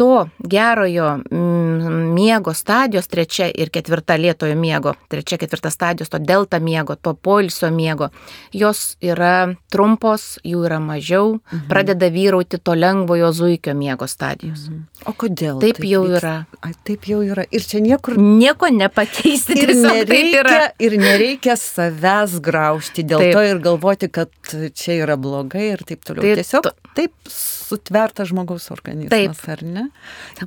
to 0.00 0.28
gerojo 0.38 1.18
mm, 1.30 2.14
miego 2.14 2.54
stadijos, 2.54 3.06
trečia 3.06 3.50
ir 3.52 3.68
ketvirta 3.68 4.16
lietojo 4.16 4.54
miego, 4.56 4.94
trečia, 5.12 5.36
ketvirta 5.36 5.68
stadijos, 5.70 6.08
to 6.08 6.18
delta 6.18 6.56
miego, 6.58 6.96
to 6.96 7.12
poilsio 7.14 7.68
miego, 7.70 8.08
jos 8.56 8.96
yra 9.04 9.52
trumpos, 9.68 10.38
jų 10.40 10.64
yra 10.70 10.78
mažiau, 10.80 11.34
mhm. 11.36 11.66
pradeda 11.68 12.08
vyrauti 12.08 12.56
to 12.64 12.78
lengvojo 12.78 13.28
zuikio 13.36 13.74
miego 13.76 14.08
stadijos. 14.08 14.70
Mhm. 14.70 14.88
O 15.04 15.12
kodėl? 15.12 15.60
Taip, 15.60 15.76
taip 15.76 15.90
jau 15.90 16.00
vyks... 16.06 16.16
yra. 16.16 16.34
Ai, 16.64 16.72
taip 16.88 17.04
jau 17.12 17.20
yra. 17.20 17.44
Ir 17.52 17.68
čia 17.68 17.84
niekur. 17.84 18.16
Nieko 18.16 18.72
nepakeisti. 18.72 19.58
Ir 19.60 19.74
nereikia, 19.84 20.70
ir 20.80 20.96
nereikia 21.00 21.60
savęs 21.60 22.40
graužti 22.40 23.04
dėl 23.04 23.26
taip. 23.26 23.36
to 23.36 23.44
ir 23.52 23.60
galvoti, 23.68 24.08
kad 24.08 24.32
čia 24.48 24.96
yra 25.02 25.20
blogai 25.20 25.74
ir 25.74 25.84
taip 25.84 26.08
toliau. 26.08 26.24
Taip, 26.24 26.40
Tiesiog 26.40 26.72
taip 26.96 27.32
sutverta 27.36 28.24
žmogaus 28.28 28.70
organizmas, 28.72 29.12
taip. 29.12 29.48
ar 29.52 29.64
ne? 29.68 29.89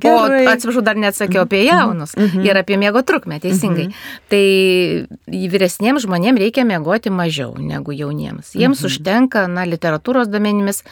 Gerai. 0.00 0.46
O 0.46 0.50
atsiprašau, 0.50 0.82
dar 0.82 0.96
neatsakiau 0.96 1.42
apie 1.46 1.64
jaunus 1.64 2.16
mm 2.16 2.26
-hmm. 2.26 2.46
ir 2.46 2.56
apie 2.56 2.76
miego 2.76 3.02
trukmę, 3.02 3.40
teisingai. 3.40 3.86
-hmm. 3.86 3.94
Tai 4.28 4.46
vyresniems 5.48 6.02
žmonėms 6.06 6.38
reikia 6.38 6.64
miegoti 6.64 7.10
mažiau 7.10 7.54
negu 7.58 7.92
jauniems. 7.92 8.54
Jiems 8.54 8.80
-hmm. 8.80 8.86
užtenka, 8.86 9.46
na, 9.46 9.64
literatūros 9.66 10.26
domenimis, 10.28 10.82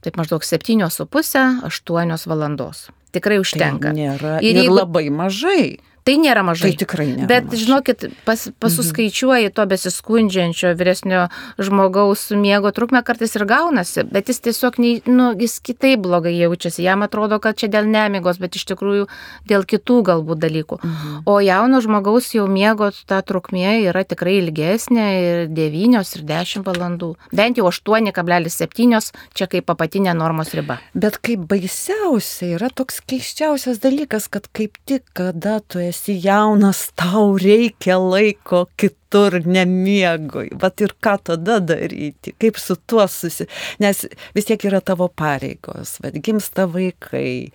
taip 0.00 0.16
maždaug 0.16 0.42
7,5-8 0.42 2.28
valandos. 2.28 2.90
Tikrai 3.12 3.38
užtenka. 3.38 3.88
Tai 3.88 3.96
nėra 3.96 4.38
ir, 4.42 4.50
ir 4.50 4.56
jeigu, 4.62 4.74
labai 4.74 5.10
mažai. 5.10 5.78
Tai 6.08 6.14
nėra 6.16 6.40
mažai. 6.46 6.70
Tai 6.72 6.80
tikrai 6.80 7.06
nėra. 7.10 7.26
Bet 7.28 7.48
mažai. 7.50 7.58
žinokit, 7.60 8.04
pas, 8.24 8.46
pasuskaičiuoji 8.64 9.50
to 9.52 9.66
besiskundžiančio 9.68 10.70
vyresnio 10.78 11.26
žmogaus 11.60 12.30
miego 12.32 12.72
trukmę 12.72 13.02
kartais 13.04 13.36
ir 13.36 13.44
gaunasi, 13.48 14.06
bet 14.08 14.30
jis 14.32 14.40
tiesiog, 14.46 14.78
nei, 14.80 15.02
nu, 15.04 15.34
jis 15.36 15.58
kitaip 15.60 16.00
blogai 16.06 16.32
jaučiasi. 16.32 16.86
Jam 16.86 17.04
atrodo, 17.04 17.36
kad 17.44 17.60
čia 17.60 17.68
dėl 17.74 17.90
nemigos, 17.92 18.40
bet 18.40 18.56
iš 18.56 18.64
tikrųjų 18.70 19.04
dėl 19.50 19.66
kitų 19.68 19.98
galbūt 20.08 20.40
dalykų. 20.46 20.80
Mhm. 20.80 21.18
O 21.28 21.36
jauno 21.44 21.82
žmogaus 21.84 22.30
jau 22.32 22.46
miego 22.48 22.88
ta 23.04 23.20
trukmė 23.20 23.76
yra 23.90 24.06
tikrai 24.08 24.38
ilgesnė 24.40 25.06
ir 25.18 25.44
9 25.52 26.00
ir 26.16 26.24
10 26.32 26.64
valandų. 26.64 27.10
Bent 27.36 27.60
jau 27.60 27.68
8,7 27.68 29.12
čia 29.36 29.50
kaip 29.50 29.68
apatinė 29.68 30.16
normos 30.16 30.56
riba. 30.56 30.80
Bet 30.96 31.20
kaip 31.20 31.44
baisiausia 31.52 32.54
yra 32.56 32.72
toks 32.72 33.02
keiščiausias 33.04 33.84
dalykas, 33.84 34.32
kad 34.32 34.48
kaip 34.56 34.80
tik 34.88 35.04
kada 35.12 35.58
tu 35.60 35.84
esi 35.84 35.97
esi 35.98 36.20
jaunas, 36.22 36.92
tau 36.94 37.34
reikia 37.42 37.98
laiko 37.98 38.66
kitur 39.08 39.40
nemiegui. 39.46 40.50
Vat 40.60 40.80
ir 40.80 40.92
ką 41.00 41.16
tada 41.24 41.58
daryti, 41.60 42.34
kaip 42.38 42.58
su 42.58 42.76
tuo 42.86 43.06
susi... 43.08 43.46
Nes 43.80 44.04
vis 44.34 44.44
tiek 44.44 44.60
yra 44.68 44.80
tavo 44.80 45.08
pareigos, 45.08 45.98
vad 46.02 46.18
gimsta 46.22 46.66
vaikai, 46.68 47.50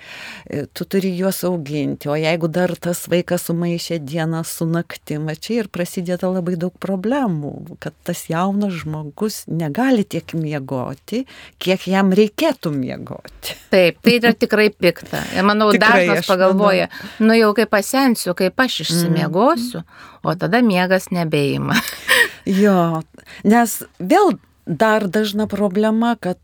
e, 0.50 0.66
tu 0.74 0.86
turi 0.86 1.14
juos 1.18 1.44
auginti, 1.44 2.10
o 2.10 2.16
jeigu 2.18 2.50
dar 2.50 2.74
tas 2.76 3.06
vaikas 3.10 3.48
sumaišė 3.50 4.00
dieną 4.02 4.44
su 4.46 4.66
naktim, 4.66 5.30
čia 5.40 5.64
ir 5.64 5.70
prasideda 5.70 6.30
labai 6.32 6.56
daug 6.58 6.74
problemų, 6.82 7.78
kad 7.84 7.94
tas 8.04 8.26
jaunas 8.30 8.74
žmogus 8.82 9.44
negali 9.48 10.04
tiek 10.04 10.34
miegoti, 10.34 11.26
kiek 11.62 11.88
jam 11.88 12.14
reikėtų 12.14 12.74
miegoti. 12.74 13.58
Taip, 13.74 14.02
tai 14.02 14.18
yra 14.18 14.34
tikrai 14.34 14.72
pikta. 14.74 15.22
Manau, 15.46 15.70
tikrai, 15.76 16.08
dažnas 16.08 16.30
pagalvoja, 16.30 16.90
manau. 16.90 17.30
nu 17.30 17.38
jau 17.38 17.54
kai 17.58 17.68
pasensiu, 17.70 18.34
kaip 18.38 18.58
aš 18.66 18.82
išsimiegosiu, 18.88 19.84
mm. 19.84 20.13
O 20.24 20.36
tada 20.40 20.62
miegas 20.66 21.10
nebeima. 21.12 21.78
jo, 22.64 23.04
nes 23.44 23.78
vėl 24.00 24.38
dar 24.66 25.08
dažna 25.12 25.48
problema, 25.52 26.16
kad 26.16 26.40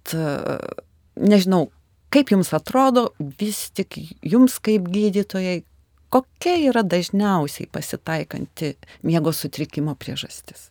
nežinau, 1.16 1.70
kaip 2.14 2.34
jums 2.34 2.52
atrodo, 2.56 3.10
vis 3.40 3.70
tik 3.76 3.96
jums 4.26 4.58
kaip 4.64 4.90
gydytojai, 4.92 5.62
kokia 6.10 6.58
yra 6.72 6.84
dažniausiai 6.84 7.70
pasitaikanti 7.72 8.74
miego 9.08 9.34
sutrikimo 9.36 9.96
priežastis? 10.00 10.69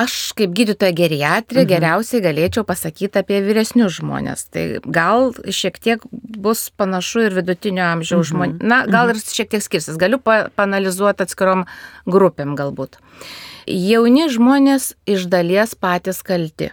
Aš 0.00 0.34
kaip 0.34 0.54
gydytoja 0.56 0.94
geriatrė 0.96 1.62
mhm. 1.62 1.70
geriausiai 1.70 2.22
galėčiau 2.24 2.64
pasakyti 2.66 3.20
apie 3.20 3.38
vyresnius 3.46 4.00
žmonės. 4.00 4.48
Tai 4.50 4.64
gal 4.84 5.30
šiek 5.46 5.78
tiek 5.78 6.06
bus 6.10 6.66
panašu 6.74 7.28
ir 7.28 7.36
vidutinio 7.38 7.84
amžiaus 7.92 8.26
mhm. 8.26 8.30
žmonės. 8.32 8.62
Na, 8.62 8.82
gal 8.90 9.12
mhm. 9.12 9.20
ir 9.20 9.36
šiek 9.38 9.52
tiek 9.54 9.64
skirsis. 9.64 9.98
Galiu 10.00 10.18
pa 10.22 10.48
panalizuoti 10.58 11.26
atskirom 11.26 11.66
grupėm 12.10 12.56
galbūt. 12.58 12.98
Jauni 13.70 14.26
žmonės 14.28 14.92
iš 15.08 15.28
dalies 15.32 15.76
patys 15.78 16.20
kalti. 16.26 16.72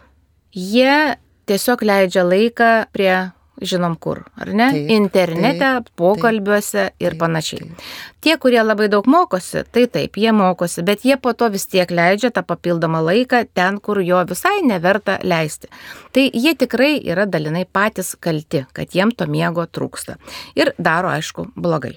Jie 0.52 1.16
tiesiog 1.48 1.86
leidžia 1.88 2.26
laiką 2.28 2.72
prie 2.92 3.14
žinom 3.62 3.96
kur, 4.00 4.24
ar 4.40 4.50
ne? 4.54 4.70
Taip, 4.74 4.92
Internete, 4.96 5.60
taip, 5.60 5.90
pokalbiuose 6.00 6.86
taip, 6.88 7.04
ir 7.04 7.18
panašiai. 7.20 7.66
Taip, 7.66 7.82
taip. 7.82 8.16
Tie, 8.22 8.36
kurie 8.42 8.62
labai 8.64 8.88
daug 8.94 9.08
mokosi, 9.10 9.64
tai 9.74 9.86
taip, 9.92 10.18
jie 10.22 10.34
mokosi, 10.36 10.86
bet 10.88 11.06
jie 11.06 11.18
po 11.22 11.34
to 11.38 11.50
vis 11.54 11.68
tiek 11.70 11.92
leidžia 11.92 12.32
tą 12.34 12.46
papildomą 12.48 13.02
laiką 13.06 13.44
ten, 13.54 13.80
kur 13.84 14.02
jo 14.06 14.22
visai 14.30 14.62
neverta 14.66 15.20
leisti. 15.24 15.72
Tai 16.16 16.28
jie 16.34 16.56
tikrai 16.58 16.94
yra 17.02 17.28
dalinai 17.30 17.66
patys 17.66 18.16
kalti, 18.20 18.66
kad 18.74 18.96
jiem 18.96 19.14
to 19.16 19.28
miego 19.28 19.68
trūksta. 19.68 20.18
Ir 20.56 20.74
daro, 20.80 21.12
aišku, 21.14 21.52
blogai. 21.56 21.96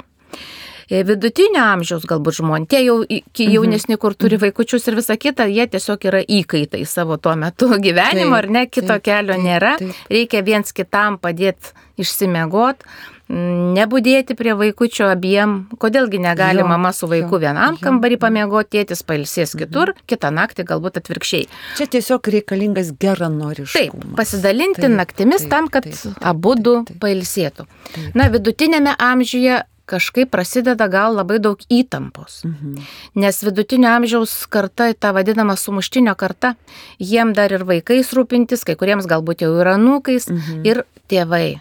E, 0.90 1.02
vidutinio 1.06 1.62
amžiaus 1.62 2.04
galbūt 2.08 2.40
žmonės, 2.40 2.68
tie 2.72 2.82
jau 2.84 3.00
mhm. 3.02 3.54
jaunesni, 3.56 3.98
kur 4.00 4.16
turi 4.18 4.36
mhm. 4.38 4.46
vaikučius 4.46 4.88
ir 4.90 4.98
visa 5.00 5.16
kita, 5.20 5.48
jie 5.50 5.66
tiesiog 5.70 6.08
yra 6.10 6.20
įkaitai 6.22 6.84
savo 6.88 7.16
tuo 7.16 7.36
metu 7.40 7.70
gyvenimo, 7.86 8.36
ar 8.38 8.50
ne, 8.50 8.66
kito 8.68 8.92
taip, 8.94 9.08
kelio 9.08 9.38
nėra, 9.40 9.76
reikia 10.12 10.44
viens 10.46 10.72
kitam 10.76 11.18
padėti 11.22 11.74
išsimiegot 12.00 12.82
nebūdėti 13.28 14.36
prie 14.36 14.52
vaikučio 14.52 15.06
abiem, 15.08 15.64
kodėlgi 15.80 16.20
negali 16.20 16.60
jo, 16.60 16.66
mama 16.68 16.90
su 16.92 17.08
vaiku 17.08 17.38
jo, 17.38 17.40
vienam 17.46 17.78
jo, 17.78 17.82
kambarį 17.86 18.18
pamiegoti, 18.20 18.76
tėtis 18.76 19.00
pailsės 19.06 19.54
kitur, 19.56 19.94
mhm. 19.94 20.06
kitą 20.10 20.30
naktį 20.34 20.66
galbūt 20.68 21.00
atvirkščiai. 21.00 21.48
Čia 21.78 21.88
tiesiog 21.96 22.28
reikalingas 22.36 22.92
geranoriškumas. 23.00 23.76
Taip, 23.78 24.16
pasidalinti 24.18 24.84
taip, 24.84 24.96
naktimis 25.00 25.46
taip, 25.46 25.54
tam, 25.54 25.70
kad 25.72 25.88
abu 26.20 26.56
du 26.60 26.82
pailsėtų. 27.00 27.64
Taip. 27.94 28.10
Na, 28.18 28.28
vidutinėme 28.34 28.92
amžiuje 29.00 29.62
kažkaip 29.86 30.30
prasideda 30.30 30.88
gal 30.88 31.14
labai 31.14 31.38
daug 31.38 31.58
įtampos. 31.70 32.44
Mhm. 32.44 32.78
Nes 33.14 33.42
vidutinio 33.44 33.88
amžiaus 33.88 34.46
karta, 34.46 34.92
ta 34.94 35.12
vadinama 35.12 35.56
sumuštinio 35.56 36.14
karta, 36.16 36.54
jiem 36.98 37.34
dar 37.34 37.52
ir 37.52 37.64
vaikais 37.64 38.12
rūpintis, 38.16 38.64
kai 38.64 38.74
kuriems 38.76 39.06
galbūt 39.06 39.44
jau 39.44 39.52
yra 39.60 39.76
nūkais 39.76 40.30
Mhm. 40.30 40.64
ir 40.64 40.84
tėvai. 41.08 41.60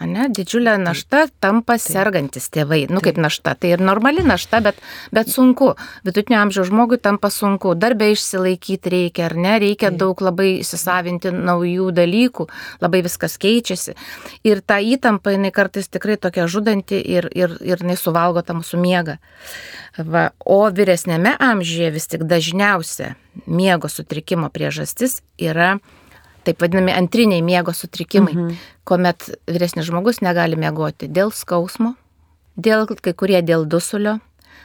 Ane, 0.00 0.30
didžiulė 0.32 0.78
našta 0.80 1.26
tampa 1.42 1.74
sergantis 1.76 2.46
tėvai. 2.52 2.86
Nu 2.88 3.02
kaip 3.04 3.18
našta, 3.20 3.52
tai 3.60 3.74
ir 3.74 3.82
normali 3.84 4.24
našta, 4.24 4.62
bet, 4.64 4.78
bet 5.12 5.28
sunku. 5.28 5.74
Vidutinio 6.06 6.38
amžiaus 6.40 6.70
žmogui 6.70 6.96
tampa 7.02 7.28
sunku. 7.32 7.74
Darbę 7.76 8.08
išsilaikyti 8.14 8.92
reikia, 8.94 9.26
ar 9.28 9.36
ne? 9.36 9.58
Reikia 9.60 9.92
daug 9.92 10.22
labai 10.24 10.62
įsisavinti 10.62 11.34
naujų 11.36 11.90
dalykų, 11.98 12.48
labai 12.80 13.02
viskas 13.04 13.36
keičiasi. 13.42 13.96
Ir 14.48 14.64
ta 14.64 14.80
įtampa, 14.80 15.36
jinai 15.36 15.52
kartais 15.52 15.92
tikrai 15.92 16.16
tokia 16.16 16.48
žudanti 16.48 16.96
ir, 16.96 17.28
ir, 17.36 17.58
ir 17.60 17.84
jinai 17.84 17.98
suvalgo 18.00 18.40
tą 18.40 18.56
mūsų 18.62 18.80
miegą. 18.80 19.18
Va, 20.00 20.30
o 20.40 20.62
vyresnėme 20.72 21.36
amžiuje 21.36 21.92
vis 21.92 22.08
tik 22.08 22.24
dažniausia 22.24 23.12
miego 23.44 23.92
sutrikimo 23.92 24.48
priežastis 24.48 25.20
yra 25.36 25.76
taip 26.44 26.62
vadinami 26.62 26.94
antriniai 26.96 27.42
miego 27.44 27.74
sutrikimai, 27.76 28.34
mhm. 28.34 28.60
kuomet 28.88 29.30
vyresnis 29.50 29.88
žmogus 29.88 30.22
negali 30.24 30.58
miegoti 30.58 31.08
dėl 31.08 31.32
skausmo, 31.34 31.94
dėl 32.56 32.86
kai 32.86 33.14
kurie 33.14 33.42
dėl 33.42 33.66
dusulio. 33.66 34.18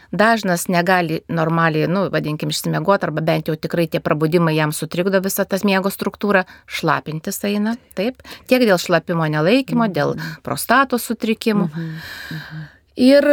Dažnas 0.08 0.70
negali 0.72 1.18
normaliai, 1.28 1.88
nu, 1.92 2.06
vadinkim, 2.12 2.48
išsimiegoti, 2.54 3.04
arba 3.10 3.20
bent 3.28 3.50
jau 3.50 3.58
tikrai 3.60 3.90
tie 3.92 4.00
prabudimai 4.00 4.54
jam 4.56 4.72
sutrikdo 4.72 5.20
visą 5.24 5.44
tas 5.44 5.66
miego 5.68 5.92
struktūrą, 5.92 6.46
šlapintis 6.64 7.44
eina, 7.44 7.76
taip, 7.96 8.24
tiek 8.48 8.64
dėl 8.64 8.80
šlapimo 8.80 9.28
nelaikymo, 9.28 9.84
mhm. 9.90 9.94
dėl 9.98 10.16
prostatos 10.48 11.10
sutrikimų. 11.12 11.68
Mhm. 11.68 11.92
Mhm. 12.38 12.66
Ir, 12.98 13.28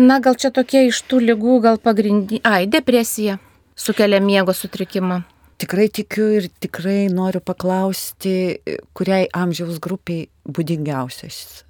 na, 0.00 0.22
gal 0.24 0.38
čia 0.40 0.48
tokie 0.54 0.86
iš 0.88 1.02
tų 1.04 1.18
lygų, 1.26 1.58
gal 1.66 1.82
pagrindiniai, 1.82 2.40
ai, 2.48 2.62
depresija 2.70 3.36
sukelia 3.76 4.22
miego 4.24 4.54
sutrikimą. 4.56 5.20
Tikrai 5.62 5.86
tikiu 5.94 6.26
ir 6.40 6.48
tikrai 6.62 7.06
noriu 7.12 7.42
paklausti, 7.44 8.58
kuriai 8.98 9.28
amžiaus 9.30 9.78
grupiai 9.82 10.26
būdingiausias 10.48 11.62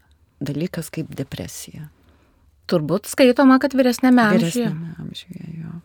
dalykas 0.43 0.91
kaip 0.93 1.13
depresija. 1.17 1.89
Turbūt 2.71 3.11
skaitoma, 3.11 3.59
kad 3.63 3.77
vyresnėme 3.77 4.25
amžiuje. 4.25 4.71
Vyresnėme 4.71 4.95
amžiuje, 5.03 5.47
jo. 5.61 5.77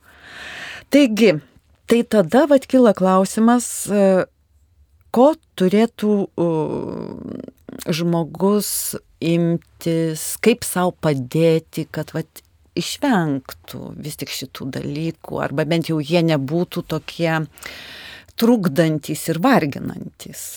Taigi, 0.94 1.32
tai 1.90 2.02
tada 2.08 2.46
vad 2.50 2.68
kyla 2.70 2.94
klausimas, 2.98 3.68
e, 3.92 4.26
ko 5.12 5.32
turėtų 5.60 6.14
žmogus 7.92 8.70
imtis, 9.24 10.26
kaip 10.44 10.66
savo 10.68 10.94
padėti, 11.04 11.88
kad 11.92 12.14
vat, 12.16 12.44
išvengtų 12.80 13.94
vis 14.04 14.20
tik 14.22 14.32
šitų 14.34 14.70
dalykų, 14.78 15.42
arba 15.44 15.66
bent 15.70 15.92
jau 15.92 16.00
jie 16.04 16.24
nebūtų 16.26 16.86
tokie 16.94 17.34
trukdantis 18.38 19.28
ir 19.32 19.42
varginantis. 19.44 20.48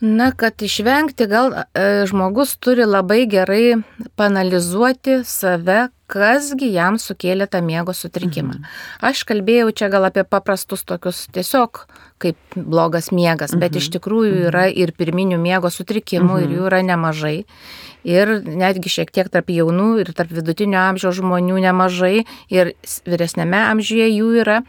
Na, 0.00 0.30
kad 0.30 0.62
išvengti, 0.62 1.26
gal 1.26 1.50
e, 1.74 2.06
žmogus 2.06 2.54
turi 2.62 2.84
labai 2.86 3.24
gerai 3.26 3.80
panalizuoti 4.14 5.24
save, 5.26 5.88
kasgi 6.08 6.68
jam 6.70 7.00
sukėlė 7.02 7.48
tą 7.50 7.60
miego 7.66 7.90
sutrikimą. 7.92 8.54
Mhm. 8.60 8.68
Aš 9.10 9.24
kalbėjau 9.28 9.72
čia 9.74 9.88
gal 9.90 10.06
apie 10.06 10.22
paprastus 10.22 10.86
tokius 10.86 11.26
tiesiog 11.34 11.82
kaip 12.22 12.38
blogas 12.54 13.10
miegas, 13.10 13.52
mhm. 13.52 13.64
bet 13.64 13.80
iš 13.82 13.90
tikrųjų 13.98 14.46
yra 14.52 14.68
ir 14.70 14.94
pirminių 14.94 15.40
miego 15.42 15.70
sutrikimų 15.70 16.30
mhm. 16.30 16.46
ir 16.46 16.54
jų 16.56 16.70
yra 16.70 16.80
nemažai. 16.86 17.36
Ir 18.06 18.30
netgi 18.46 18.94
šiek 18.94 19.10
tiek 19.10 19.26
tarp 19.34 19.50
jaunų 19.50 19.88
ir 20.04 20.12
tarp 20.14 20.30
vidutinio 20.32 20.78
amžiaus 20.78 21.18
žmonių 21.18 21.58
nemažai 21.66 22.22
ir 22.54 22.72
vyresnėme 23.02 23.66
amžiuje 23.74 24.06
jų 24.14 24.30
yra 24.46 24.60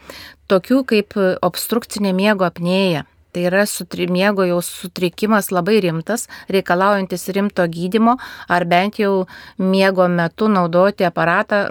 tokių 0.50 0.82
kaip 0.90 1.14
obstrukcinė 1.46 2.10
miego 2.18 2.44
apnėja. 2.50 3.06
Tai 3.30 3.44
yra 3.46 3.64
sutri, 3.66 4.08
miego 4.10 4.44
jau 4.48 4.58
sutrikimas 4.64 5.50
labai 5.54 5.78
rimtas, 5.84 6.26
reikalaujantis 6.50 7.28
rimto 7.36 7.66
gydimo, 7.70 8.16
ar 8.48 8.66
bent 8.66 8.98
jau 9.02 9.26
miego 9.58 10.08
metu 10.10 10.48
naudoti 10.50 11.06
aparatą, 11.06 11.62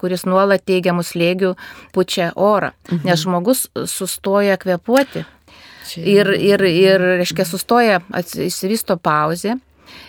kuris 0.00 0.26
nuolat 0.26 0.64
teigiamų 0.66 1.04
slėgių 1.06 1.54
pučia 1.94 2.32
orą. 2.34 2.72
Mhm. 2.90 3.04
Nes 3.06 3.22
žmogus 3.22 3.68
sustoja 3.86 4.58
kvepuoti. 4.58 5.24
Ir, 6.00 6.30
ir, 6.32 6.62
ir, 6.64 7.02
reiškia, 7.20 7.44
sustoja, 7.44 8.00
įsivysto 8.16 8.96
pauzė, 8.96 9.58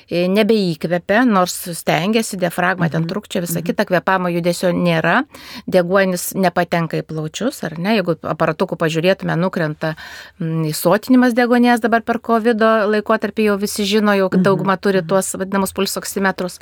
nebeįkvepia, 0.10 1.24
nors 1.27 1.56
stengiasi, 1.74 2.38
diafragma 2.38 2.89
ten 2.89 3.01
Mhm. 3.01 3.10
trukčia, 3.10 3.42
visa 3.42 3.62
kita 3.62 3.86
kvepamo 3.86 4.30
judesio 4.30 4.72
nėra, 4.72 5.24
deguonis 5.68 6.34
nepatenka 6.36 6.98
į 6.98 7.04
plaučius, 7.04 7.63
ar 7.63 7.77
ne, 7.80 7.96
jeigu 7.98 8.15
aparatukų 8.22 8.77
pažiūrėtume, 8.77 9.36
nukrenta 9.38 9.96
mm, 10.39 10.65
įsotinimas 10.72 11.34
degonės 11.34 11.82
dabar 11.82 12.01
per 12.01 12.20
COVID 12.20 12.60
laikotarpį 12.89 13.44
jau 13.50 13.57
visi 13.57 13.83
žino, 13.83 14.16
jau 14.16 14.29
Mhm. 14.31 14.44
dauguma 14.44 14.77
turi 14.77 15.01
tuos 15.01 15.33
vadinamus 15.36 15.74
pulsoksimetrus. 15.74 16.59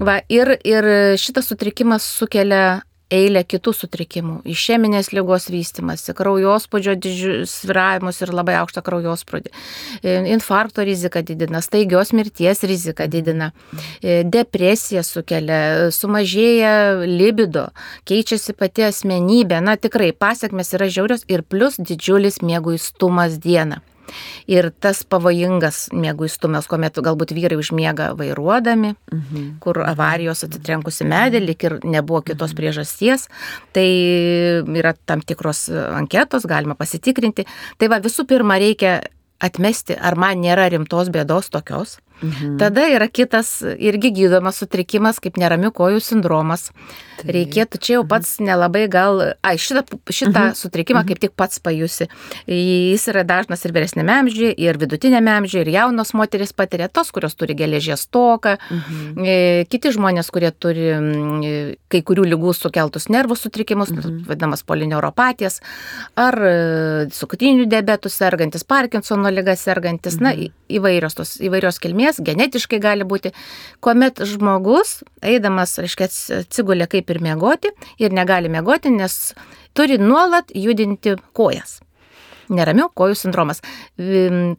Va, 0.00 0.20
ir, 0.28 0.58
ir 0.64 1.16
šitas 1.16 1.46
sutrikimas 1.48 2.02
sukelia 2.02 2.82
eilę 3.12 3.42
kitų 3.44 3.74
sutrikimų- 3.76 4.36
išeminės 4.54 5.12
lygos 5.12 5.48
vystimasi, 5.52 6.14
kraujospūdžio 6.16 6.96
sviravimus 7.48 8.22
ir 8.22 8.32
labai 8.32 8.56
aukštą 8.62 8.82
kraujospūdį. 8.82 9.52
E, 10.02 10.16
Infarkto 10.32 10.84
riziką 10.84 11.22
didina, 11.22 11.60
staigios 11.60 12.12
mirties 12.12 12.62
riziką 12.62 13.08
didina, 13.08 13.52
e, 14.02 14.24
depresiją 14.24 15.02
sukelia, 15.02 15.90
sumažėja 15.92 17.06
libido, 17.06 17.68
keičiasi 18.06 18.56
pati 18.56 18.82
asmenybė, 18.82 19.62
na 19.62 19.76
tikrai 19.76 20.12
pasiekmes 20.12 20.72
yra 20.74 20.86
žiaurios 20.88 21.24
ir 21.28 21.42
plus 21.42 21.76
didžiulis 21.76 22.40
mėguistumas 22.42 23.38
dieną. 23.38 23.82
Ir 24.46 24.70
tas 24.80 25.02
pavojingas 25.04 25.88
mėguistumas, 25.92 26.68
kuomet 26.70 26.94
galbūt 26.94 27.34
vyrai 27.36 27.58
užmiega 27.60 28.12
vairuodami, 28.18 28.94
Mhm. 29.12 29.58
kur 29.60 29.82
avarijos 29.86 30.44
atitrenkusi 30.44 31.04
medį, 31.04 31.46
lik 31.46 31.64
ir 31.64 31.78
nebuvo 31.84 32.22
kitos 32.24 32.54
priežasties, 32.54 33.28
tai 33.72 33.88
yra 34.78 34.94
tam 35.06 35.20
tikros 35.20 35.68
anketos, 35.70 36.46
galima 36.46 36.74
pasitikrinti. 36.74 37.46
Tai 37.78 37.88
va 37.88 38.00
visų 38.00 38.26
pirma 38.26 38.58
reikia 38.58 39.02
atmesti, 39.42 39.96
ar 39.98 40.14
man 40.16 40.38
nėra 40.42 40.70
rimtos 40.70 41.10
bėdos 41.10 41.50
tokios. 41.50 41.98
Mhm. 42.22 42.58
Tada 42.58 42.84
yra 42.88 43.08
kitas 43.08 43.62
irgi 43.62 44.10
gydomas 44.12 44.58
sutrikimas, 44.62 45.18
kaip 45.22 45.36
neramių 45.40 45.70
kojų 45.72 46.00
sindromas. 46.02 46.70
Taip. 47.22 47.30
Reikėtų 47.36 47.78
čia 47.78 47.92
jau 47.98 48.04
pats 48.08 48.38
nelabai 48.42 48.88
gal, 48.90 49.34
ai, 49.46 49.54
šitą, 49.56 49.84
šitą 50.10 50.50
Mhm. 50.50 50.54
sutrikimą 50.58 51.06
kaip 51.06 51.18
tik 51.22 51.32
pats 51.36 51.58
pajusi. 51.62 52.08
Jis 52.46 53.06
yra 53.08 53.22
dažnas 53.24 53.64
ir 53.64 53.72
vyresnėme 53.72 54.10
amžiuje, 54.10 54.54
ir 54.58 54.76
vidutinėme 54.76 55.30
amžiuje, 55.38 55.60
ir 55.62 55.72
jaunos 55.78 56.12
moteris 56.14 56.52
patiria 56.52 56.88
tos, 56.88 57.10
kurios 57.12 57.34
turi 57.34 57.54
geležies 57.54 58.06
toką, 58.10 58.58
Mhm. 58.70 59.24
E, 59.26 59.64
kiti 59.70 59.88
žmonės, 59.92 60.30
kurie 60.32 60.50
turi 60.50 60.90
kai 61.88 62.02
kurių 62.02 62.24
lygų 62.26 62.54
sukeltus 62.54 63.06
nervų 63.08 63.36
sutrikimus, 63.36 63.90
Mhm. 63.92 64.24
vadinamas 64.26 64.62
polineuropatijas, 64.64 65.60
ar 66.16 66.34
e, 66.34 67.06
cukrinių 67.06 67.66
diabetų 67.68 68.10
sergantis, 68.10 68.64
Parkinsono 68.64 69.30
lyga 69.30 69.54
sergantis, 69.56 70.18
na, 70.20 70.32
į- 70.32 70.50
įvairios, 70.70 71.14
tos, 71.14 71.36
įvairios 71.38 71.78
kilmės, 71.78 72.01
genetiškai 72.24 72.80
gali 72.82 73.06
būti, 73.08 73.32
kuomet 73.84 74.24
žmogus, 74.28 75.00
eidamas, 75.22 75.76
reiškia, 75.82 76.10
atsigulė 76.42 76.88
kaip 76.90 77.12
ir 77.14 77.22
miegoti 77.22 77.72
ir 78.02 78.12
negali 78.14 78.50
miegoti, 78.52 78.92
nes 78.94 79.34
turi 79.76 80.00
nuolat 80.02 80.52
judinti 80.54 81.16
kojas 81.36 81.80
neramių 82.52 82.88
kojų 82.96 83.16
sindromas. 83.18 83.62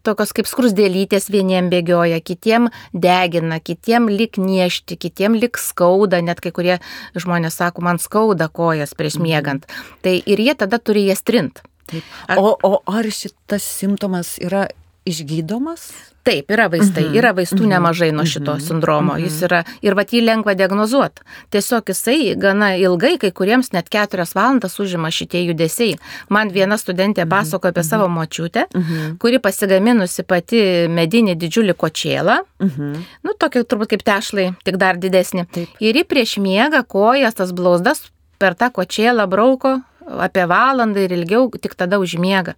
Tokios 0.05 0.33
kaip 0.35 0.49
skrusdėlytės 0.49 1.29
vieniem 1.33 1.69
bėgioja, 1.73 2.19
kitiem 2.25 2.69
degina, 2.93 3.59
kitiem 3.63 4.09
lik 4.11 4.39
niešti, 4.41 4.97
kitiem 4.99 5.37
lik 5.39 5.59
skauda, 5.61 6.21
net 6.25 6.41
kai 6.43 6.53
kurie 6.55 6.79
žmonės 7.17 7.59
sako, 7.61 7.85
man 7.85 8.01
skauda 8.01 8.49
kojas 8.49 8.95
prieš 8.97 9.19
miegant. 9.23 9.67
Tai 10.05 10.15
ir 10.17 10.43
jie 10.43 10.57
tada 10.57 10.79
turi 10.79 11.07
jas 11.09 11.23
trint. 11.25 11.63
Taip. 11.91 12.05
O, 12.39 12.55
o 12.63 12.79
ar 12.87 13.09
šitas 13.11 13.65
simptomas 13.67 14.37
yra 14.41 14.69
išgydomas? 15.05 15.91
Taip, 16.23 16.47
yra 16.55 16.69
vaistai, 16.71 17.03
Mhm, 17.09 17.17
yra 17.19 17.33
vaistų 17.35 17.57
mhm, 17.65 17.69
nemažai 17.73 18.11
nuo 18.15 18.23
šito 18.23 18.53
mhm, 18.55 18.63
sindromo. 18.63 19.17
Jis 19.19 19.41
yra, 19.43 19.57
ir 19.83 19.93
va 19.93 20.05
jį 20.07 20.21
lengva 20.23 20.53
diagnozuoti. 20.55 21.19
Tiesiog 21.51 21.89
jisai 21.91 22.35
gana 22.39 22.69
ilgai, 22.79 23.17
kai 23.19 23.31
kuriems 23.35 23.73
net 23.75 23.89
keturias 23.91 24.31
valandas 24.33 24.79
užima 24.79 25.11
šitie 25.11 25.41
judesiai. 25.49 25.97
Man 26.29 26.47
viena 26.55 26.77
studentė 26.79 27.25
pasakojo 27.27 27.73
apie 27.75 27.83
savo 27.83 28.07
močiutę, 28.07 28.65
Mhm. 28.73 29.17
kuri 29.19 29.39
pasigaminusi 29.39 30.23
pati 30.23 30.61
medinį 30.87 31.35
didžiulį 31.35 31.73
kočėlą, 31.75 32.39
Mhm. 32.61 33.03
nu 33.23 33.31
tokį 33.37 33.65
turbūt 33.67 33.89
kaip 33.89 34.03
tešlai, 34.03 34.55
tik 34.63 34.77
dar 34.77 34.95
didesnį. 34.95 35.45
Taip. 35.51 35.67
Ir 35.81 35.93
ji 35.95 36.03
prieš 36.05 36.37
miegą 36.39 36.87
kojas, 36.87 37.35
tas 37.35 37.51
blauzdas 37.51 37.99
per 38.39 38.55
tą 38.55 38.71
kočėlą 38.71 39.27
brauko 39.27 39.83
apie 40.25 40.45
valandą 40.49 41.03
ir 41.05 41.13
ilgiau, 41.15 41.47
tik 41.61 41.75
tada 41.79 41.99
užmiega. 42.01 42.55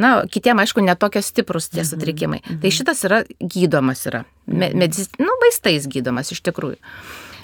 Na, 0.00 0.22
kitiem, 0.30 0.58
aišku, 0.62 0.84
netokie 0.84 1.22
stiprus 1.24 1.70
tie 1.72 1.84
sutrikimai. 1.86 2.42
Tai 2.62 2.72
šitas 2.72 3.04
yra 3.08 3.22
gydomas 3.40 4.06
yra. 4.08 4.24
Me, 4.46 4.70
medis, 4.74 5.10
nu, 5.20 5.32
vaistais 5.42 5.88
gydomas 5.90 6.32
iš 6.34 6.42
tikrųjų. 6.46 6.80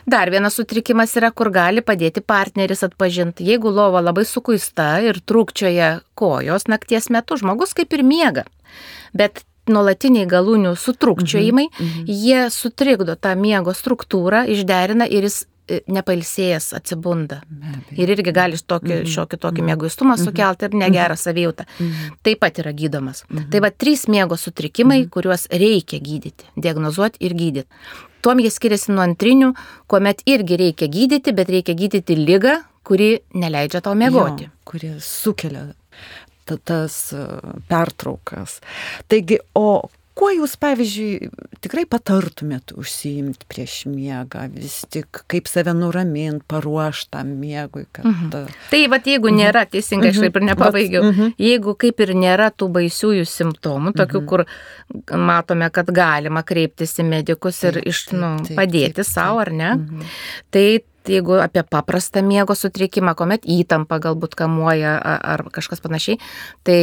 Dar 0.06 0.30
vienas 0.34 0.56
sutrikimas 0.58 1.14
yra, 1.18 1.30
kur 1.30 1.52
gali 1.54 1.82
padėti 1.84 2.24
partneris 2.26 2.82
atpažinti. 2.82 3.46
Jeigu 3.46 3.70
lova 3.70 4.02
labai 4.02 4.24
sukuista 4.26 4.96
ir 5.04 5.20
trūkčioja 5.22 6.00
kojos 6.18 6.66
nakties 6.66 7.08
metu, 7.14 7.38
žmogus 7.38 7.74
kaip 7.78 7.94
ir 7.94 8.02
miega. 8.02 8.44
Bet 9.14 9.44
nuolatiniai 9.70 10.26
galūnių 10.26 10.74
sutrūkčiojimai, 10.74 11.68
mhm, 11.70 11.86
mhm. 11.86 12.10
jie 12.10 12.50
sutrikdo 12.50 13.14
tą 13.14 13.36
miego 13.38 13.74
struktūrą, 13.76 14.42
išderina 14.50 15.06
ir 15.06 15.28
jis 15.28 15.44
nepailsėjęs 15.92 16.72
atsibunda. 16.78 17.40
Ir 17.96 18.12
irgi 18.14 18.34
gali 18.34 18.58
tokį, 18.58 18.94
mhm. 19.00 19.10
šiokį 19.14 19.40
tokį 19.42 19.66
mėguistumą 19.70 20.16
sukelti 20.20 20.68
ir 20.68 20.78
negerą 20.84 21.16
savijautą. 21.18 21.66
Taip 22.26 22.42
pat 22.42 22.62
yra 22.62 22.74
gydomas. 22.76 23.24
Tai 23.52 23.62
va 23.64 23.72
trys 23.74 24.06
miego 24.12 24.38
sutrikimai, 24.40 25.04
kuriuos 25.12 25.48
reikia 25.50 26.00
gydyti, 26.02 26.50
diagnozuoti 26.56 27.22
ir 27.26 27.36
gydyti. 27.38 27.68
Tuom 28.22 28.38
jie 28.38 28.52
skiriasi 28.54 28.92
nuo 28.94 29.02
antrinių, 29.02 29.48
kuomet 29.90 30.20
irgi 30.30 30.58
reikia 30.60 30.86
gydyti, 30.86 31.32
bet 31.34 31.48
reikia 31.50 31.74
gydyti 31.74 32.14
lygą, 32.20 32.60
kuri 32.86 33.16
neleidžia 33.34 33.80
tau 33.82 33.96
miegoti. 33.98 34.46
Jo, 34.46 34.58
kuri 34.68 34.92
sukelia 35.02 35.72
tas 36.64 37.12
e, 37.12 37.24
pertraukas. 37.68 38.60
Taigi, 39.08 39.38
o 39.54 39.82
kuo 40.18 40.28
jūs, 40.32 40.54
pavyzdžiui, 40.60 41.30
tikrai 41.64 41.84
patartumėt 41.88 42.74
užsiimti 42.78 43.46
prieš 43.50 43.76
miegą, 43.90 44.44
vis 44.52 44.82
tik 44.92 45.22
kaip 45.30 45.48
save 45.50 45.74
nuraminti, 45.76 46.44
paruoštą 46.50 47.22
miegui. 47.28 47.86
Kad... 47.92 48.06
Mhm. 48.08 48.52
Tai 48.72 48.82
vad 48.92 49.08
jeigu 49.08 49.30
mhm. 49.30 49.40
nėra, 49.40 49.64
teisingai 49.72 50.12
aš 50.12 50.22
taip 50.26 50.38
ir 50.38 50.46
nepabaigiau, 50.50 51.04
mhm. 51.08 51.34
jeigu 51.40 51.76
kaip 51.80 52.04
ir 52.04 52.14
nėra 52.18 52.50
tų 52.52 52.70
baisiųjų 52.76 53.26
simptomų, 53.28 53.94
tokių, 53.98 54.22
mhm. 54.22 54.30
kur 54.30 55.18
matome, 55.32 55.68
kad 55.74 55.92
galima 55.94 56.44
kreiptis 56.46 56.98
į 57.00 57.08
medikus 57.08 57.62
ir 57.68 57.80
iš, 57.82 58.08
nu, 58.16 58.36
padėti 58.56 59.06
savo, 59.06 59.42
ar 59.46 59.52
ne, 59.54 59.74
mhm. 59.78 60.16
tai 60.52 60.66
jeigu 61.08 61.38
apie 61.42 61.62
paprastą 61.62 62.22
miego 62.26 62.54
sutrikimą, 62.58 63.14
kuomet 63.18 63.46
įtampa 63.48 63.98
galbūt 64.02 64.36
kamuoja 64.38 64.96
ar 65.02 65.44
kažkas 65.54 65.82
panašiai, 65.84 66.20
tai 66.66 66.82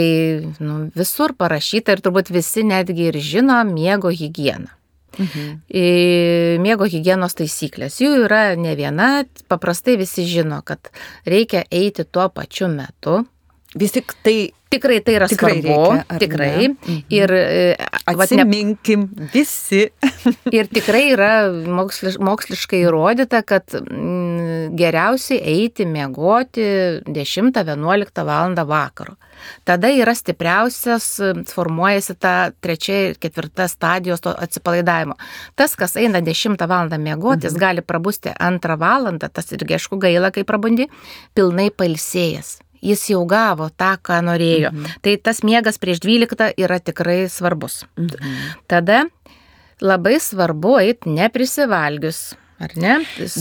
nu, 0.59 0.89
visur 0.95 1.35
parašyta 1.37 1.95
ir 1.95 2.03
turbūt 2.05 2.33
visi 2.33 2.65
netgi 2.67 3.09
ir 3.11 3.21
žino 3.23 3.61
miego 3.67 4.11
higieną. 4.11 4.75
Mhm. 5.19 6.61
Miego 6.63 6.87
hygienos 6.87 7.35
taisyklės. 7.35 7.97
Jų 7.99 8.25
yra 8.27 8.55
ne 8.59 8.75
viena, 8.77 9.09
paprastai 9.51 9.97
visi 9.99 10.23
žino, 10.29 10.61
kad 10.63 10.91
reikia 11.27 11.65
eiti 11.71 12.05
tuo 12.05 12.29
pačiu 12.29 12.69
metu. 12.71 13.23
Vis 13.77 13.93
tik 13.93 14.15
tai 14.25 14.37
Tikrai 14.69 14.99
tai 15.01 15.15
yra 15.17 15.25
tikrai 15.25 15.55
svarbu, 15.57 15.77
reikia, 15.89 16.17
tikrai. 16.21 16.67
Mhm. 16.69 16.97
Ir 17.09 17.31
e, 17.33 17.87
atsiminkim 18.05 19.07
ne... 19.07 19.29
visi. 19.33 19.87
ir 20.57 20.69
tikrai 20.69 21.07
yra 21.15 21.29
moksliš, 21.49 22.19
moksliškai 22.21 22.83
įrodyta, 22.83 23.41
kad 23.49 23.73
mm, 23.79 24.75
geriausiai 24.77 25.41
eiti 25.55 25.89
miegoti 25.89 26.67
10-11 27.09 28.23
val. 28.29 28.53
vakaro. 28.69 29.17
Tada 29.65 29.89
yra 29.89 30.13
stipriausias, 30.13 31.09
formuojasi 31.49 32.19
ta 32.21 32.51
trečia 32.61 33.01
ir 33.09 33.17
ketvirta 33.17 33.65
stadijos 33.71 34.21
to 34.21 34.35
atsipalaidavimo. 34.37 35.17
Tas, 35.57 35.73
kas 35.79 35.97
eina 35.97 36.21
10 36.21 36.61
val. 36.69 36.93
miegoti, 36.93 37.49
jis 37.49 37.57
mhm. 37.57 37.65
gali 37.65 37.81
prabusti 37.81 38.37
2 38.37 38.77
val. 38.77 39.15
tas 39.17 39.53
irgi 39.57 39.81
aišku 39.81 39.97
gaila, 39.97 40.29
kai 40.29 40.45
prabundi, 40.45 40.91
pilnai 41.33 41.71
palsėjęs 41.73 42.59
jis 42.81 43.05
jau 43.13 43.23
gavo 43.29 43.69
tą, 43.69 43.95
ką 44.01 44.19
norėjo. 44.25 44.73
Mhm. 44.73 44.99
Tai 45.05 45.15
tas 45.23 45.43
miegas 45.43 45.79
prieš 45.81 46.03
12 46.05 46.53
yra 46.57 46.79
tikrai 46.79 47.23
svarbus. 47.31 47.83
Mhm. 47.97 48.53
Tada 48.67 49.05
labai 49.81 50.19
svarbu 50.19 50.77
eiti 50.83 51.15
neprisivalgius. 51.15 52.35
Ar 52.59 52.73
ne? 52.75 52.97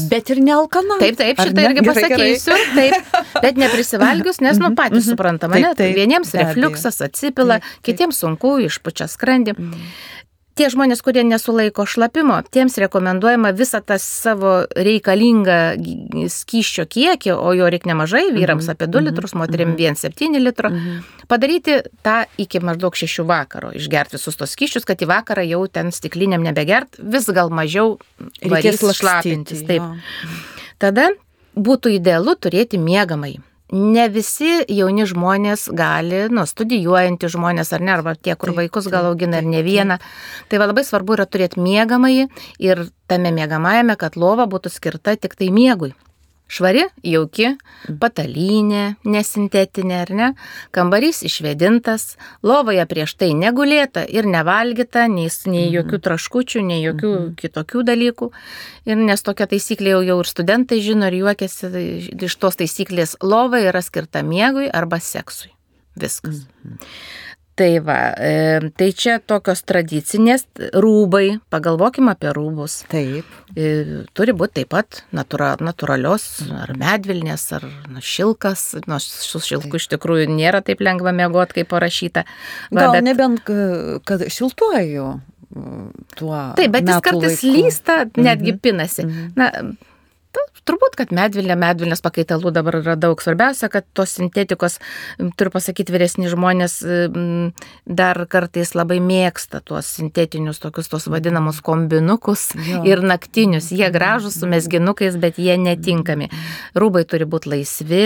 Bet 0.06 0.30
ir 0.30 0.38
nealkana. 0.46 1.00
Taip, 1.02 1.16
taip, 1.18 1.40
šitą 1.42 1.64
irgi 1.64 1.82
gerai, 1.82 1.94
pasakysiu. 1.96 2.54
Gerai. 2.54 2.84
Taip, 2.92 3.32
bet 3.42 3.56
neprisivalgius, 3.58 4.38
nes, 4.44 4.60
nu, 4.62 4.70
patys 4.78 5.00
mhm. 5.00 5.08
suprantama, 5.08 5.58
ne? 5.58 5.72
Vieniems 5.74 6.30
refluksas 6.38 7.02
atsipila, 7.02 7.58
kitiems 7.82 8.22
sunku 8.22 8.60
išpučia 8.68 9.08
skrandį. 9.10 9.56
Tie 10.58 10.66
žmonės, 10.72 11.04
kurie 11.06 11.22
nesulaiko 11.22 11.84
šlapimo, 11.86 12.40
tiems 12.50 12.74
rekomenduojama 12.82 13.52
visą 13.54 13.78
tą 13.86 13.94
savo 14.02 14.52
reikalingą 14.74 15.58
skyščio 16.34 16.86
kiekį, 16.90 17.30
o 17.36 17.52
jo 17.54 17.68
reikia 17.70 17.92
nemažai, 17.92 18.24
vyrams 18.34 18.66
mhm. 18.66 18.74
apie 18.74 18.88
2 18.90 18.98
mhm. 18.98 19.06
litrus, 19.10 19.36
moterim 19.38 19.76
1,7 19.78 20.10
mhm. 20.10 20.42
litro, 20.42 20.72
padaryti 21.30 21.78
tą 22.02 22.24
iki 22.42 22.62
maždaug 22.64 22.98
6 22.98 23.22
vakaro, 23.28 23.70
išgerti 23.78 24.18
visus 24.18 24.40
tos 24.40 24.56
skyščius, 24.56 24.88
kad 24.88 24.98
į 24.98 25.10
vakarą 25.12 25.46
jau 25.46 25.62
ten 25.70 25.94
stikliniam 25.94 26.42
nebegert, 26.42 26.98
vis 26.98 27.30
gal 27.30 27.54
mažiau 27.54 27.94
reikės 28.42 28.82
šlapintis. 28.98 29.62
Taip. 29.68 29.86
Tada 30.82 31.12
būtų 31.54 31.94
idealu 32.00 32.34
turėti 32.34 32.82
miegamai 32.82 33.36
ne 33.72 34.06
visi 34.12 34.64
jauni 34.72 35.06
žmonės 35.08 35.68
gali, 35.76 36.24
nu, 36.32 36.44
studijuojantys 36.48 37.34
žmonės 37.34 37.72
ar 37.76 37.84
ne, 37.84 37.92
arba 37.98 38.14
tie, 38.16 38.34
kur 38.34 38.52
taip, 38.52 38.62
vaikus 38.62 38.88
gal 38.92 39.10
augina 39.10 39.42
ir 39.42 39.48
ne 39.48 39.62
vieną. 39.66 39.98
Tai 40.48 40.60
va 40.62 40.70
labai 40.70 40.84
svarbu 40.86 41.18
yra 41.18 41.28
turėti 41.28 41.60
miegamąjį 41.60 42.28
ir 42.64 42.86
tame 43.10 43.32
miegamajame, 43.34 43.98
kad 44.00 44.16
lova 44.16 44.48
būtų 44.48 44.72
skirta 44.72 45.16
tik 45.16 45.36
tai 45.38 45.52
miegui. 45.52 45.92
Švari, 46.48 46.86
jauki, 47.04 47.50
patalynė, 48.00 48.94
nesintetinė 49.04 49.98
ar 50.00 50.12
ne, 50.16 50.28
kambarys 50.72 51.20
išvedintas, 51.28 52.14
lovoje 52.40 52.86
prieš 52.88 53.18
tai 53.20 53.34
negulėta 53.36 54.06
ir 54.08 54.24
nevalgyta, 54.24 55.04
nei, 55.12 55.28
nei 55.44 55.66
mhm. 55.66 55.74
jokių 55.76 56.00
traškučių, 56.08 56.64
nei 56.64 56.80
jokių 56.86 57.12
mhm. 57.12 57.28
kitokių 57.42 57.84
dalykų. 57.90 58.30
Ir 58.88 59.04
nes 59.04 59.24
tokia 59.26 59.48
taisyklė 59.52 59.98
jau, 59.98 60.02
jau 60.08 60.18
ir 60.24 60.32
studentai 60.32 60.80
žino 60.84 61.12
ir 61.12 61.20
juokiasi 61.20 61.70
iš 62.16 62.40
tos 62.40 62.56
taisyklės, 62.62 63.18
lova 63.20 63.60
yra 63.60 63.84
skirta 63.84 64.24
miegui 64.24 64.72
arba 64.72 65.02
seksui. 65.04 65.52
Viskas. 65.98 66.46
Mhm. 66.64 66.92
Tai 67.58 67.70
va, 67.82 67.98
e, 68.14 68.70
tai 68.78 68.92
čia 68.94 69.16
tokios 69.18 69.64
tradicinės 69.66 70.44
rūbai, 70.78 71.40
pagalvokime 71.50 72.12
apie 72.14 72.30
rūbus. 72.36 72.84
Taip. 72.92 73.26
E, 73.58 74.04
turi 74.14 74.34
būti 74.36 74.60
taip 74.60 74.70
pat 74.76 75.00
natura, 75.16 75.56
natūralios, 75.58 76.28
ar 76.54 76.70
medvilnės, 76.78 77.48
ar 77.58 77.66
nu, 77.90 78.02
šilkas. 78.04 78.68
Nors 78.86 79.08
nu, 79.10 79.24
su 79.26 79.42
šilku 79.42 79.72
taip. 79.72 79.80
iš 79.80 79.88
tikrųjų 79.96 80.28
nėra 80.30 80.62
taip 80.62 80.84
lengva 80.86 81.10
mėgoti, 81.16 81.58
kaip 81.58 81.72
parašyta. 81.72 82.24
Va, 82.70 82.84
Gal 82.84 82.94
bet... 82.94 83.08
nebent, 83.10 83.42
kad 84.06 84.22
šiltuoju 84.30 85.08
tuo. 86.16 86.38
Taip, 86.58 86.72
bet 86.72 86.86
jis 86.86 87.02
kartais 87.02 87.42
laiku. 87.42 87.54
lysta, 87.56 87.98
netgi 88.16 88.52
mhm. 88.52 88.62
pinasi. 88.62 89.06
Mhm. 89.06 89.30
Na, 89.38 89.50
Turbūt, 90.68 90.98
kad 90.98 91.12
medvilnė, 91.16 91.54
medvilnės 91.56 92.02
pakaitalų 92.04 92.50
dabar 92.52 92.76
yra 92.82 92.94
daug. 93.00 93.20
Svarbiausia, 93.24 93.70
kad 93.72 93.86
tos 93.96 94.12
sintetikos, 94.18 94.76
turiu 95.40 95.52
pasakyti, 95.54 95.94
vyresni 95.94 96.28
žmonės 96.28 96.74
dar 97.88 98.20
kartais 98.28 98.74
labai 98.76 98.98
mėgsta 99.00 99.62
tuos 99.64 99.88
sintetinius, 99.96 100.60
tokius 100.60 100.92
tos 100.92 101.08
vadinamus 101.08 101.62
kombinukus 101.64 102.50
jo. 102.52 102.82
ir 102.88 103.00
naktinius. 103.00 103.70
Jie 103.72 103.88
gražus 103.94 104.36
su 104.42 104.50
mesginukais, 104.50 105.16
bet 105.20 105.40
jie 105.40 105.56
netinkami. 105.60 106.28
Rūbai 106.76 107.06
turi 107.08 107.24
būti 107.28 107.54
laisvi, 107.54 108.04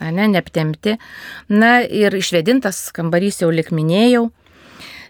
ne, 0.00 0.28
neaptemti. 0.32 0.96
Na 1.52 1.78
ir 1.84 2.16
išvedintas 2.16 2.88
kambarys 2.96 3.42
jau 3.42 3.52
likminėjau. 3.52 4.28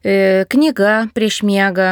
Knyga 0.03 1.09
prieš 1.15 1.41
miegą, 1.43 1.89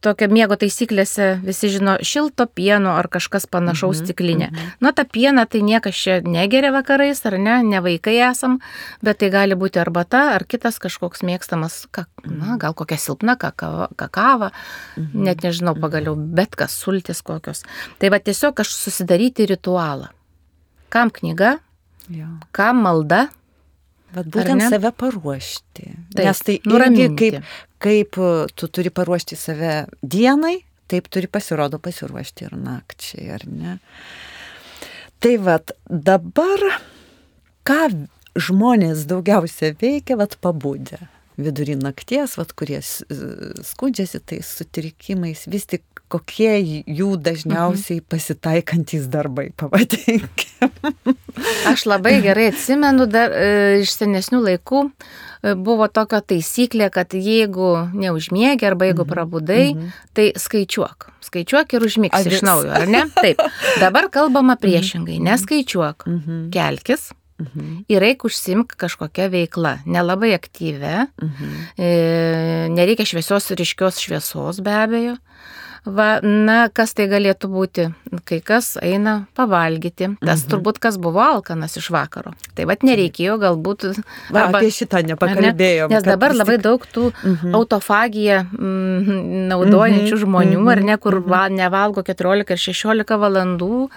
tokia 0.00 0.28
miego 0.32 0.56
taisyklėse 0.58 1.28
visi 1.44 1.68
žino 1.72 1.98
šilto 2.04 2.46
pieno 2.48 2.94
ar 2.96 3.08
kažkas 3.12 3.46
panašaus 3.50 4.00
mhm, 4.00 4.06
stiklinė. 4.06 4.48
Mhm. 4.48 4.70
Nu, 4.84 4.92
ta 4.96 5.04
piena 5.04 5.44
tai 5.46 5.60
niekas 5.66 5.98
čia 5.98 6.18
negeria 6.24 6.72
vakarais, 6.74 7.20
ar 7.28 7.38
ne, 7.38 7.58
ne 7.66 7.82
vaikai 7.84 8.16
esam, 8.30 8.58
bet 9.04 9.20
tai 9.22 9.30
gali 9.34 9.58
būti 9.58 9.80
arbata 9.82 10.28
ar 10.34 10.46
kitas 10.48 10.80
kažkoks 10.82 11.24
mėgstamas, 11.26 11.84
na, 12.24 12.56
gal 12.60 12.76
kokia 12.78 12.98
silpna 13.00 13.36
kakava, 13.40 13.90
kakava 13.98 14.52
mhm. 14.96 15.24
net 15.28 15.44
nežinau 15.44 15.76
pagaliau, 15.78 16.16
bet 16.16 16.56
kas 16.58 16.76
sultis 16.76 17.22
kokios. 17.22 17.64
Tai 18.00 18.12
va 18.14 18.22
tiesiog 18.22 18.64
aš 18.64 18.72
susidaryti 18.76 19.48
ritualą. 19.48 20.12
Kam 20.88 21.10
knyga, 21.12 21.58
ja. 22.08 22.30
kam 22.56 22.80
malda, 22.86 23.26
Bet 24.14 24.30
būtent 24.32 24.64
save 24.72 24.92
paruošti. 24.96 25.90
Taip, 26.14 26.24
Nes 26.24 26.40
tai 26.46 26.56
irgi 26.64 27.08
kaip, 27.18 27.50
kaip 27.82 28.18
uh, 28.22 28.46
tu 28.54 28.70
turi 28.72 28.92
paruošti 28.94 29.36
save 29.36 29.74
dienai, 30.02 30.56
taip 30.88 31.10
turi 31.12 31.28
pasirodo 31.30 31.80
pasiruošti 31.82 32.48
ir 32.48 32.56
nakčiai, 32.56 33.28
ar 33.36 33.44
ne? 33.50 33.76
Tai 35.18 35.34
vad 35.42 35.74
dabar, 35.90 36.64
ką 37.68 37.82
žmonės 38.38 39.06
daugiausia 39.10 39.74
veikia, 39.80 40.18
vad 40.20 40.36
pabūdė. 40.42 41.00
Vidurį 41.38 41.76
nakties, 41.78 42.34
vad 42.38 42.50
kurie 42.58 42.80
skundžiasi 42.82 44.20
tais 44.26 44.48
sutrikimais, 44.58 45.44
vis 45.50 45.68
tik 45.70 45.84
kokie 46.12 46.56
jų 46.84 47.12
dažniausiai 47.22 48.00
pasitaikantis 48.00 49.08
darbai, 49.12 49.50
pavadinkime. 49.60 50.70
Aš 51.70 51.86
labai 51.88 52.18
gerai 52.24 52.48
atsimenu 52.52 53.06
dar 53.10 53.34
e, 53.34 53.82
iš 53.82 53.94
senesnių 53.98 54.40
laikų 54.46 54.82
e, 54.88 55.54
buvo 55.54 55.88
tokia 55.92 56.22
taisyklė, 56.32 56.88
kad 56.94 57.14
jeigu 57.14 57.70
neužmiegi 57.92 58.66
arba 58.68 58.90
jeigu 58.90 59.06
prabudai, 59.08 59.62
tai 60.16 60.32
skaičiuok. 60.36 61.12
Skaičiuok 61.28 61.76
ir 61.76 61.86
užmigsi 61.90 62.24
Avis. 62.24 62.40
iš 62.40 62.46
naujo, 62.46 62.72
ar 62.72 62.88
ne? 62.90 63.04
Taip. 63.18 63.40
Dabar 63.82 64.08
kalbama 64.12 64.56
priešingai. 64.60 65.20
Neskaičiuok. 65.28 66.08
Kelkis. 66.54 67.10
Ir 67.86 68.02
reik 68.02 68.24
užsimk 68.26 68.72
kažkokią 68.80 69.28
veiklą, 69.30 69.76
nelabai 69.86 70.32
aktyvę, 70.34 71.06
e, 71.78 71.90
nereikia 72.74 73.06
šviesios 73.06 73.46
ryškios 73.54 74.00
šviesos 74.02 74.58
be 74.66 74.74
abejo. 74.74 75.14
Va, 75.88 76.18
na, 76.20 76.68
kas 76.68 76.92
tai 76.92 77.06
galėtų 77.08 77.48
būti? 77.48 77.84
Kai 78.28 78.40
kas 78.44 78.74
eina 78.82 79.26
pavalgyti, 79.38 80.10
tas 80.20 80.42
Mhm. 80.44 80.50
turbūt 80.52 80.78
kas 80.84 80.98
buvo 81.00 81.20
alkanas 81.24 81.76
iš 81.80 81.88
vakaro. 81.94 82.34
Tai 82.54 82.64
vad 82.68 82.80
nereikėjo 82.84 83.38
galbūt... 83.40 83.86
Va, 84.30 84.42
arba- 84.48 84.58
apie 84.60 84.68
šitą 84.68 85.00
ar 85.00 85.06
ne? 85.40 85.52
Nes 85.88 86.02
dabar 86.04 86.30
vis 86.34 86.38
labai 86.42 86.56
tik- 86.58 86.62
daug 86.66 86.84
tų 86.92 87.12
Mhm. 87.24 87.54
autofagiją 87.54 88.38
mm, 88.52 89.48
naudojančių 89.48 90.12
Mhm, 90.16 90.22
žmonių, 90.24 90.62
ar 90.72 90.80
ne, 90.84 90.96
kur 90.98 91.14
mhm, 91.20 91.28
va, 91.30 91.48
nevalgo 91.48 92.02
14 92.04 92.50
ar 92.50 92.56
16 92.58 93.16
valandų. 93.18 93.88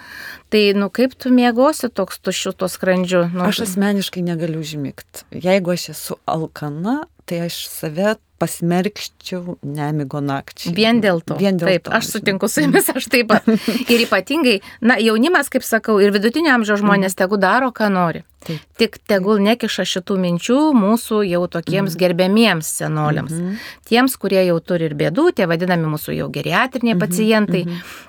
Tai, 0.51 0.63
nu, 0.75 0.89
kaip 0.89 1.13
tu 1.17 1.30
mėgosi 1.30 1.89
toks 1.93 2.19
tuščiu 2.19 2.54
to 2.56 2.67
skrandžiu? 2.67 3.32
Nu, 3.34 3.43
Aš 3.47 3.62
asmeniškai 3.67 4.21
negaliu 4.23 4.60
užmigti. 4.60 5.23
Jeigu 5.32 5.71
aš 5.71 5.89
esu 5.95 6.15
alkana, 6.27 7.06
tai 7.25 7.45
aš 7.47 7.67
save 7.67 8.15
pasmerkščiau 8.41 9.58
nemigo 9.77 10.21
nakčiai. 10.25 10.73
Vien 10.77 11.01
dėl 11.04 11.21
to. 11.25 11.38
Vien 11.41 11.60
dėl 11.62 11.75
taip, 11.75 11.86
to, 11.88 11.93
aš 11.97 12.10
sutinku 12.15 12.49
su 12.51 12.65
jumis, 12.65 12.89
aš 12.89 13.08
taip 13.13 13.30
pat. 13.32 13.47
Ir 13.93 14.06
ypatingai, 14.08 14.58
na, 14.82 14.97
jaunimas, 15.01 15.51
kaip 15.54 15.65
sakau, 15.67 15.99
ir 16.01 16.13
vidutinio 16.15 16.56
amžiaus 16.58 16.82
žmonės 16.84 17.17
tegu 17.19 17.39
daro, 17.41 17.71
ką 17.75 17.91
nori. 17.93 18.25
Taip. 18.41 18.62
Tik 18.82 18.97
tegul 19.06 19.38
nekiša 19.45 19.84
šitų 19.86 20.15
minčių 20.23 20.58
mūsų 20.73 21.19
jau 21.30 21.43
tokiems 21.51 21.93
gerbėmiems 21.99 22.71
senoliams. 22.82 23.36
Mhm. 23.36 23.60
Tiems, 23.86 24.17
kurie 24.17 24.41
jau 24.47 24.58
turi 24.65 24.89
ir 24.89 24.95
bėdų, 24.97 25.27
tie 25.38 25.45
vadinami 25.49 25.91
mūsų 25.93 26.15
jau 26.17 26.30
geriatriniai 26.34 26.97
pacientai, 26.97 27.63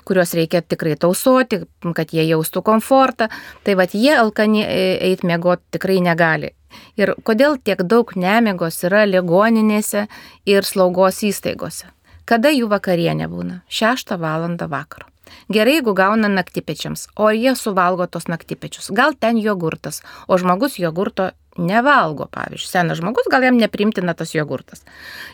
kuriuos 0.09 0.33
reikia 0.39 0.63
tikrai 0.65 0.97
tausoti, 0.97 1.63
kad 1.99 2.17
jie 2.17 2.25
jaustų 2.31 2.65
komfortą. 2.65 3.29
Tai 3.63 3.77
vad 3.81 3.93
jie 3.93 4.17
alkani 4.17 4.65
eiti 4.65 5.29
mėgoti 5.29 5.77
tikrai 5.77 6.01
negali. 6.05 6.55
Ir 6.97 7.13
kodėl 7.21 7.59
tiek 7.61 7.85
daug 7.85 8.17
nemigos 8.17 8.81
yra 8.89 9.05
ligoninėse 9.05 10.07
ir 10.49 10.65
slaugos 10.65 11.21
įstaigose? 11.29 11.93
Kada 12.25 12.53
jų 12.55 12.71
vakarienė 12.73 13.29
būna? 13.29 13.63
6 13.69 14.17
val. 14.17 14.49
vakaro. 14.57 15.12
Gerai, 15.53 15.79
jeigu 15.79 15.95
gauna 15.99 16.31
naktipečiams, 16.33 17.09
o 17.17 17.31
jie 17.35 17.55
suvalgo 17.59 18.07
tos 18.07 18.29
naktipečius. 18.31 18.91
Gal 18.97 19.17
ten 19.19 19.41
jogurtas, 19.43 20.03
o 20.29 20.39
žmogus 20.41 20.79
jogurto 20.81 21.31
nevalgo, 21.59 22.29
pavyzdžiui. 22.33 22.71
Senas 22.71 23.01
žmogus, 23.01 23.29
gal 23.31 23.45
jam 23.45 23.59
neprimtina 23.61 24.15
tas 24.17 24.33
jogurtas. 24.35 24.85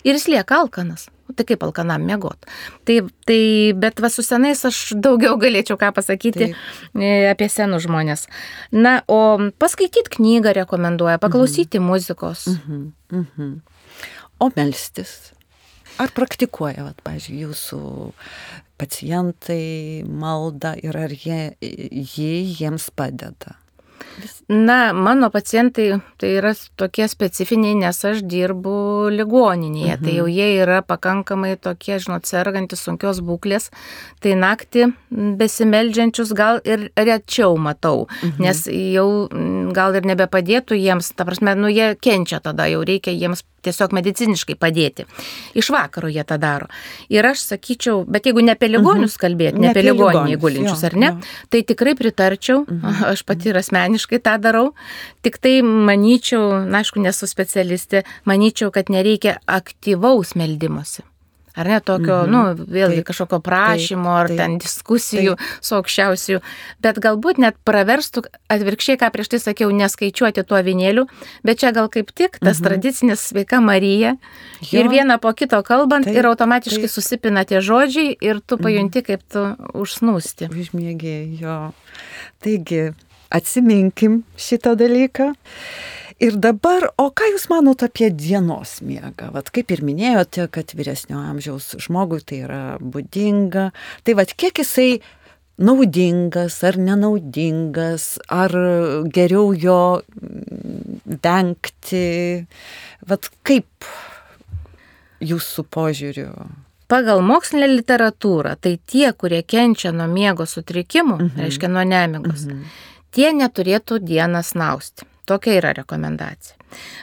Ir 0.02 0.18
jis 0.18 0.26
lieka 0.32 0.58
alkanas. 0.62 1.08
O 1.28 1.34
Tai 1.36 1.44
kaip 1.44 1.62
alkanam 1.62 2.06
mėgot. 2.08 2.48
Tai, 2.88 2.94
tai, 3.28 3.40
bet 3.76 4.00
va 4.00 4.08
su 4.10 4.24
senais 4.24 4.64
aš 4.64 4.94
daugiau 4.96 5.36
galėčiau 5.40 5.76
ką 5.80 5.90
pasakyti 5.94 6.48
e, 6.48 7.10
apie 7.28 7.50
senus 7.52 7.84
žmonės. 7.84 8.24
Na, 8.72 9.02
o 9.06 9.36
paskaityti 9.60 10.16
knygą 10.16 10.56
rekomenduoja, 10.62 11.20
paklausyti 11.22 11.82
muzikos. 11.84 12.46
Mhm, 12.54 12.86
mhm. 13.12 13.52
O 14.40 14.48
melstis. 14.56 15.34
Ar 15.98 16.14
praktikuoja, 16.14 16.86
vat, 16.86 17.00
pažiūrėjau, 17.04 17.50
jūsų 17.50 17.82
pacientai 18.78 20.04
maldą 20.06 20.74
ir 20.82 20.96
ar 20.96 21.14
jie, 21.14 21.40
jie 21.60 22.34
jiems 22.58 22.90
padeda? 22.94 23.58
Na, 24.48 24.92
mano 24.92 25.30
pacientai 25.30 26.00
tai 26.16 26.30
yra 26.40 26.54
tokie 26.80 27.06
specifiniai, 27.08 27.76
nes 27.78 27.98
aš 28.08 28.22
dirbu 28.26 29.10
ligoninėje. 29.14 29.94
Mhm. 29.94 30.04
Tai 30.04 30.14
jau 30.16 30.26
jie 30.32 30.48
yra 30.62 30.78
pakankamai 30.82 31.52
tokie, 31.60 31.98
žinot, 32.02 32.26
sergantis 32.26 32.82
sunkios 32.86 33.20
būklės. 33.24 33.68
Tai 34.24 34.34
naktį 34.40 34.88
besimeldžiančius 35.38 36.32
gal 36.38 36.62
ir 36.64 36.88
rečiau 36.96 37.58
matau, 37.60 38.08
mhm. 38.22 38.42
nes 38.42 38.64
jau 38.94 39.08
gal 39.76 39.98
ir 39.98 40.08
nebepadėtų 40.08 40.80
jiems, 40.80 41.12
ta 41.14 41.28
prasme, 41.28 41.54
nu 41.58 41.70
jie 41.70 41.92
kenčia 42.00 42.40
tada, 42.42 42.66
jau 42.72 42.82
reikia 42.88 43.14
jiems 43.14 43.44
tiesiog 43.68 43.94
mediciniškai 43.96 44.56
padėti. 44.58 45.06
Iš 45.58 45.70
vakaro 45.74 46.10
jie 46.12 46.24
tą 46.26 46.40
daro. 46.42 46.68
Ir 47.12 47.26
aš 47.28 47.44
sakyčiau, 47.52 48.02
bet 48.08 48.28
jeigu 48.28 48.44
ne 48.44 48.56
apie 48.56 48.70
ligonius 48.72 49.18
kalbėti, 49.20 49.60
ne, 49.60 49.68
Ne 49.68 49.74
apie 49.74 49.84
ligoninį 49.84 50.38
gulinčius, 50.40 50.82
jo, 50.82 50.90
ar 50.90 50.98
ne, 50.98 51.12
jo. 51.12 51.36
tai 51.52 51.62
tikrai 51.68 51.94
pritarčiau, 51.98 52.64
aš 53.12 53.24
pati 53.28 53.52
ir 53.52 53.60
asmeniškai 53.60 54.22
tą 54.24 54.38
darau, 54.42 54.72
tik 55.26 55.38
tai 55.42 55.58
manyčiau, 55.62 56.64
na 56.64 56.82
aišku, 56.82 57.02
nesu 57.04 57.28
specialistė, 57.30 58.04
manyčiau, 58.28 58.72
kad 58.74 58.92
nereikia 58.92 59.38
aktyvaus 59.46 60.34
meldymosi. 60.38 61.04
Ar 61.58 61.66
ne 61.66 61.80
tokio, 61.82 62.20
Mhm. 62.22 62.30
nu, 62.30 62.40
vėlgi 62.70 63.00
Taip, 63.00 63.06
kažkokio 63.10 63.40
prašymo 63.42 64.12
ar 64.14 64.28
taip, 64.30 64.36
ten 64.38 64.58
diskusijų 64.62 65.32
su 65.60 65.74
aukščiausiu, 65.74 66.38
bet 66.80 67.00
galbūt 67.02 67.40
net 67.42 67.56
praverstų 67.66 68.22
atvirkščiai, 68.48 68.98
ką 69.00 69.08
prieš 69.10 69.28
tai 69.32 69.40
sakiau, 69.42 69.72
neskaičiuoti 69.74 70.44
tuo 70.46 70.60
vinėliu, 70.62 71.08
bet 71.42 71.58
čia 71.58 71.72
gal 71.74 71.88
kaip 71.90 72.12
tik 72.14 72.38
tas 72.38 72.60
tradicinis 72.62 73.26
sveika 73.32 73.58
Marija 73.60 74.14
Jo. 74.62 74.78
ir 74.80 74.88
vieną 74.88 75.18
po 75.20 75.32
kito 75.34 75.58
kalbant 75.66 76.04
Taip, 76.06 76.14
ir 76.14 76.26
automatiškai 76.30 76.86
taip. 76.86 76.94
susipina 76.94 77.44
tie 77.44 77.58
žodžiai 77.60 78.14
ir 78.20 78.38
tu 78.40 78.56
pajunti, 78.56 79.02
kaip 79.02 79.20
tu 79.28 79.42
užsnūsti. 79.74 80.46
Užmėgėjo. 80.54 81.72
Taigi, 82.40 82.94
atsiminkim 83.34 84.22
šitą 84.38 84.76
dalyką. 84.78 85.34
Ir 86.18 86.34
dabar, 86.42 86.88
o 86.98 87.12
ką 87.14 87.28
Jūs 87.30 87.46
manot 87.46 87.84
apie 87.86 88.08
dienos 88.10 88.80
miegą? 88.82 89.28
Vat 89.30 89.52
kaip 89.54 89.70
ir 89.70 89.84
minėjote, 89.86 90.48
kad 90.50 90.72
vyresnio 90.74 91.20
amžiaus 91.22 91.76
žmogui 91.78 92.24
tai 92.26 92.40
yra 92.42 92.62
būdinga. 92.82 93.68
Tai 94.02 94.14
vad 94.18 94.32
kiek 94.34 94.58
jisai 94.58 94.98
naudingas 95.62 96.56
ar 96.66 96.78
nenaudingas, 96.78 98.16
ar 98.34 98.54
geriau 99.14 99.52
jo 99.54 99.80
mm, 100.02 101.18
vengti. 101.22 102.06
Vat 103.06 103.30
kaip 103.46 103.90
Jūsų 105.18 105.64
požiūriu? 105.74 106.30
Pagal 106.88 107.24
mokslinę 107.26 107.66
literatūrą, 107.72 108.52
tai 108.62 108.76
tie, 108.86 109.10
kurie 109.18 109.40
kenčia 109.42 109.90
nuo 109.90 110.06
miego 110.10 110.46
sutrikimų, 110.46 111.16
mhm. 111.18 111.42
reiškia 111.42 111.70
nuo 111.70 111.82
nemigos, 111.86 112.46
mhm. 112.46 112.66
tie 113.14 113.32
neturėtų 113.34 113.98
dieną 114.02 114.44
snausti. 114.46 115.06
Tokia 115.28 115.58
yra 115.60 115.74
rekomendacija. 115.76 116.56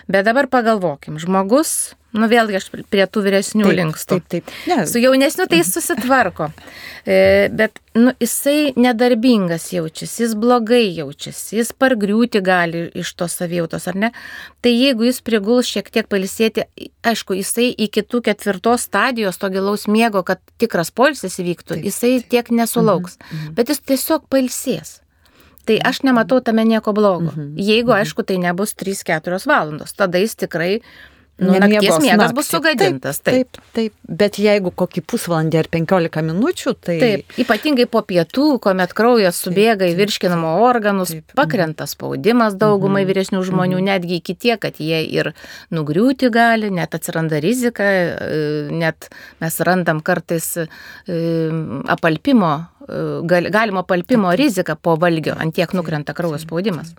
Bet 0.10 0.26
dabar 0.26 0.48
pagalvokim, 0.50 1.18
žmogus, 1.22 1.96
nu 2.16 2.28
vėlgi 2.32 2.58
aš 2.60 2.68
prie 2.90 3.06
tų 3.10 3.24
vyresnių 3.26 3.66
Taip, 3.66 3.78
linkstu. 3.80 4.18
Taip, 4.18 4.28
taip. 4.32 4.52
Ne, 4.70 4.86
Su 4.90 5.02
jaunesniu 5.02 5.48
tai 5.50 5.60
jis 5.60 5.72
susitvarko. 5.76 6.50
E, 7.06 7.18
bet 7.54 7.82
nu, 7.98 8.14
jisai 8.22 8.74
nedarbingas 8.80 9.68
jaučiasi, 9.74 10.24
jis 10.24 10.36
blogai 10.40 10.84
jaučiasi, 10.96 11.60
jis 11.60 11.72
pargriūti 11.78 12.42
gali 12.46 12.86
iš 12.98 13.14
tos 13.20 13.38
savijautos, 13.42 13.88
ar 13.92 14.00
ne? 14.06 14.12
Tai 14.66 14.74
jeigu 14.74 15.10
jis 15.10 15.22
priguls 15.26 15.70
šiek 15.70 15.92
tiek 15.94 16.10
palisėti, 16.12 16.66
aišku, 17.06 17.38
jisai 17.42 17.72
iki 17.88 18.06
tų 18.06 18.24
ketvirtos 18.30 18.88
stadijos 18.90 19.42
to 19.42 19.52
gilaus 19.54 19.88
miego, 19.92 20.24
kad 20.26 20.42
tikras 20.62 20.94
polsis 20.96 21.40
įvyktų, 21.42 21.76
Taip, 21.76 21.90
jisai 21.90 22.18
tiek 22.22 22.54
nesulauks. 22.54 23.20
Mhm. 23.22 23.58
Bet 23.58 23.74
jis 23.74 23.84
tiesiog 23.86 24.30
palsės. 24.32 25.00
Tai 25.66 25.80
aš 25.90 26.04
nematau 26.06 26.40
tame 26.46 26.64
nieko 26.66 26.94
blogo. 26.94 27.32
Mhm. 27.34 27.56
Jeigu, 27.58 27.92
aišku, 27.98 28.24
tai 28.24 28.38
nebus 28.38 28.76
3-4 28.78 29.46
valandos, 29.50 29.94
tada 29.98 30.22
jis 30.22 30.36
tikrai, 30.38 30.82
nu, 31.38 31.52
nakties 31.60 31.98
miegas 32.00 32.32
bus 32.32 32.48
sugadintas. 32.48 33.18
Taip. 33.20 33.50
Taip, 33.52 33.66
taip. 33.76 33.94
Bet 34.08 34.38
jeigu 34.40 34.72
kokį 34.72 35.02
pusvalandį 35.04 35.58
ar 35.60 35.68
penkiolika 35.74 36.22
minučių, 36.24 36.74
tai... 36.80 36.96
Taip, 37.02 37.34
ypatingai 37.44 37.88
po 37.92 38.00
pietų, 38.08 38.46
kuomet 38.64 38.94
kraujas 38.96 39.42
subėga 39.44 39.84
į 39.84 39.92
taip, 39.92 40.00
virškinamo 40.00 40.54
organus, 40.64 41.12
taip. 41.12 41.34
pakrenta 41.36 41.90
spaudimas 41.92 42.56
daugumai 42.56 43.02
Mhm. 43.04 43.10
vyresnių 43.12 43.42
žmonių, 43.50 43.82
netgi 43.84 44.22
iki 44.22 44.36
tiek, 44.46 44.62
kad 44.64 44.80
jie 44.80 45.02
ir 45.12 45.34
nugriūti 45.76 46.30
gali, 46.32 46.70
net 46.72 46.96
atsiranda 46.96 47.42
rizika, 47.44 47.84
e, 47.84 48.70
net 48.72 49.10
mes 49.42 49.60
randam 49.60 50.00
kartais 50.00 50.56
e, 50.64 50.68
apalpimo, 51.92 52.68
gal- 53.30 53.50
galimo 53.52 53.84
apalpimo 53.86 54.34
riziką 54.36 54.76
po 54.82 54.96
valgio, 55.02 55.36
ant 55.40 55.56
tiek 55.56 55.74
nukrenta 55.74 56.14
kraujo 56.14 56.40
spaudimas. 56.42 56.94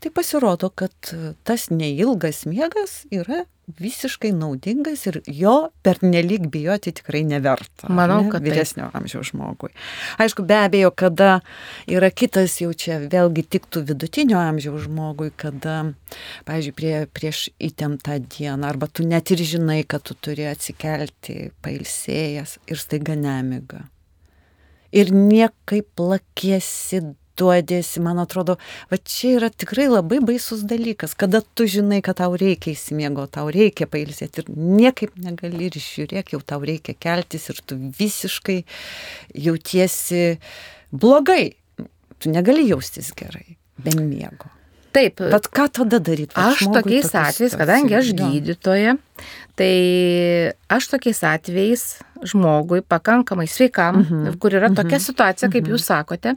tai 0.00 0.10
pasirodo, 0.10 0.70
kad 0.70 1.14
tas 1.44 1.70
neilgas 1.70 2.44
miegas 2.46 3.06
yra 3.10 3.44
visiškai 3.78 4.32
naudingas 4.34 5.04
ir 5.06 5.20
jo 5.26 5.70
pernelyg 5.84 6.48
bijoti 6.50 6.92
tikrai 6.96 7.22
neverta. 7.24 7.88
Manau, 7.88 8.22
ne, 8.24 8.30
kad 8.32 8.42
taip. 8.42 8.52
vyresnio 8.52 8.88
amžiaus 8.96 9.30
žmogui. 9.30 9.70
Aišku, 10.22 10.44
be 10.46 10.58
abejo, 10.64 10.90
kada 10.90 11.40
yra 11.90 12.10
kitas 12.10 12.58
jau 12.62 12.72
čia 12.74 13.00
vėlgi 13.04 13.44
tiktų 13.56 13.84
vidutinio 13.92 14.40
amžiaus 14.40 14.88
žmogui, 14.88 15.30
kada, 15.36 15.92
pavyzdžiui, 16.48 16.76
prie, 16.76 16.94
prieš 17.14 17.46
įtemptą 17.60 18.18
dieną, 18.26 18.72
arba 18.72 18.90
tu 18.90 19.06
net 19.06 19.30
ir 19.34 19.44
žinai, 19.54 19.82
kad 19.86 20.04
tu 20.06 20.18
turi 20.18 20.48
atsikelti 20.50 21.52
pailsėjęs 21.64 22.58
ir 22.70 22.82
staiga 22.82 23.18
nemiga. 23.18 23.86
Ir 24.92 25.12
niekaip 25.14 25.88
plakiesi, 25.98 27.02
duodėsi, 27.40 28.02
man 28.04 28.20
atrodo, 28.20 28.56
va 28.90 28.98
čia 28.98 29.36
yra 29.38 29.48
tikrai 29.48 29.86
labai 29.88 30.20
baisus 30.24 30.64
dalykas, 30.68 31.14
kada 31.18 31.40
tu 31.40 31.66
žinai, 31.70 32.02
kad 32.04 32.18
tau 32.20 32.36
reikia 32.38 32.74
įsimiego, 32.74 33.24
tau 33.32 33.48
reikia 33.52 33.88
pailsėti 33.90 34.44
ir 34.44 34.52
niekaip 34.52 35.16
negali 35.24 35.70
ir 35.70 35.80
žiūrėk, 35.80 36.34
jau 36.34 36.42
tau 36.44 36.60
reikia 36.66 36.96
keltis 36.98 37.48
ir 37.52 37.62
tu 37.64 37.80
visiškai 37.98 38.60
jautiesi 39.48 40.38
blogai, 40.92 41.54
tu 42.20 42.32
negali 42.34 42.68
jaustis 42.68 43.14
gerai, 43.16 43.56
be 43.80 43.96
miego. 43.96 44.52
Taip. 44.92 45.22
Bet 45.22 45.46
ką 45.54 45.68
tada 45.70 46.00
daryti? 46.02 46.34
Aš 46.34 46.66
tokiais 46.74 47.12
atvejais, 47.14 47.54
kadangi 47.58 47.94
aš 47.94 48.10
gydytoja, 48.18 48.96
tai 49.58 49.74
aš 50.72 50.88
tokiais 50.90 51.22
atvejais 51.26 51.84
žmogui 52.26 52.82
pakankamai 52.82 53.46
sveikam, 53.46 53.96
mm 53.96 54.06
-hmm. 54.08 54.38
kur 54.38 54.54
yra 54.54 54.68
tokia 54.68 54.98
mhm. 54.98 55.06
situacija, 55.06 55.50
kaip 55.50 55.64
mm 55.64 55.70
-hmm. 55.70 55.74
jūs 55.74 55.84
sakote, 55.84 56.34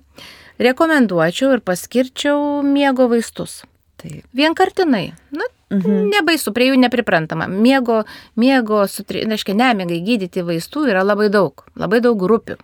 rekomenduočiau 0.60 1.54
ir 1.54 1.60
paskirčiau 1.60 2.62
miego 2.64 3.08
vaistus. 3.08 3.64
Taip. 3.98 4.26
Vienkartinai. 4.36 5.14
Na, 5.32 5.44
mhm. 5.70 6.10
nebaisu, 6.10 6.54
prie 6.54 6.72
jų 6.72 6.80
nepriprantama. 6.80 7.48
Miego, 7.48 8.04
miego, 8.36 8.88
sutri... 8.88 9.26
reiškia, 9.26 9.54
nemigai 9.54 10.02
gydyti 10.02 10.42
vaistų 10.42 10.88
yra 10.90 11.04
labai 11.04 11.30
daug, 11.30 11.66
labai 11.76 12.02
daug 12.02 12.20
grupių. 12.20 12.58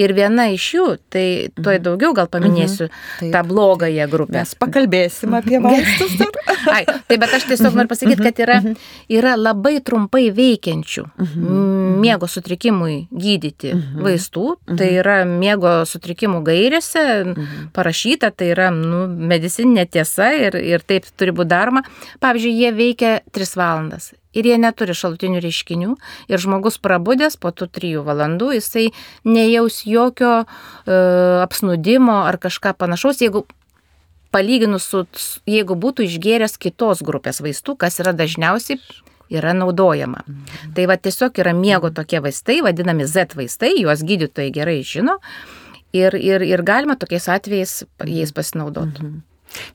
Ir 0.00 0.14
viena 0.16 0.48
iš 0.50 0.64
jų, 0.74 0.86
tai 1.12 1.26
tuoj 1.54 1.76
mhm. 1.78 1.84
daugiau 1.84 2.14
gal 2.16 2.28
paminėsiu 2.30 2.88
mhm. 2.88 3.30
tą 3.34 3.42
blogąją 3.46 4.08
grupę. 4.10 4.36
Mes 4.40 4.54
pakalbėsim 4.58 5.36
apie 5.38 5.60
vaistus 5.62 6.16
dar. 6.18 6.32
Ai, 6.74 6.82
tai 6.88 7.18
bet 7.20 7.36
aš 7.36 7.46
tiesiog 7.50 7.76
noriu 7.76 7.92
pasakyti, 7.92 8.24
kad 8.24 8.40
yra, 8.42 8.58
mhm. 8.62 8.78
yra 9.14 9.34
labai 9.38 9.76
trumpai 9.84 10.26
veikiančių 10.34 11.06
miego 12.04 12.28
sutrikimui 12.30 13.04
gydyti 13.12 13.74
vaistų. 14.00 14.46
Tai 14.74 14.90
yra 14.90 15.20
miego 15.28 15.76
sutrikimų 15.88 16.42
gairėse 16.46 17.04
parašyta, 17.76 18.32
tai 18.34 18.50
yra 18.54 18.70
nu, 18.74 19.04
medicininė 19.06 19.86
tiesa 19.86 20.32
ir, 20.48 20.58
ir 20.58 20.84
taip 20.86 21.06
turi 21.14 21.34
būti 21.36 21.52
daroma. 21.54 21.84
Pavyzdžiui, 22.24 22.58
jie 22.58 22.74
veikia 22.74 23.16
3 23.34 23.56
valandas 23.60 24.12
ir 24.34 24.48
jie 24.48 24.58
neturi 24.60 24.94
šalutinių 24.96 25.40
reiškinių 25.44 25.94
ir 26.30 26.42
žmogus 26.42 26.78
prabudęs 26.82 27.38
po 27.40 27.52
tų 27.54 27.68
trijų 27.74 28.04
valandų 28.06 28.52
jisai 28.58 28.88
nejaus 29.26 29.83
jokio 29.86 30.44
e, 30.44 30.98
apsnudimo 31.44 32.22
ar 32.24 32.38
kažką 32.42 32.74
panašaus, 32.78 33.22
jeigu 33.24 33.44
palyginus 34.34 34.86
su, 34.90 35.04
jeigu 35.46 35.76
būtų 35.78 36.08
išgėręs 36.08 36.58
kitos 36.58 37.04
grupės 37.06 37.40
vaistų, 37.44 37.76
kas 37.78 38.00
yra 38.02 38.14
dažniausiai 38.16 38.80
yra 39.30 39.52
naudojama. 39.56 40.22
Mhm. 40.26 40.72
Tai 40.76 40.86
va 40.90 40.96
tiesiog 40.96 41.38
yra 41.42 41.52
miego 41.56 41.90
tokie 41.90 42.20
vaistai, 42.20 42.60
vadinami 42.62 43.06
Z 43.06 43.36
vaistai, 43.38 43.74
juos 43.80 44.02
gydytojai 44.04 44.50
gerai 44.54 44.80
žino 44.82 45.18
ir, 45.92 46.14
ir, 46.14 46.42
ir 46.42 46.62
galima 46.62 46.96
tokiais 46.96 47.28
atvejais 47.28 47.84
jais 48.04 48.32
pasinaudoti. 48.32 49.02
Mhm. 49.02 49.22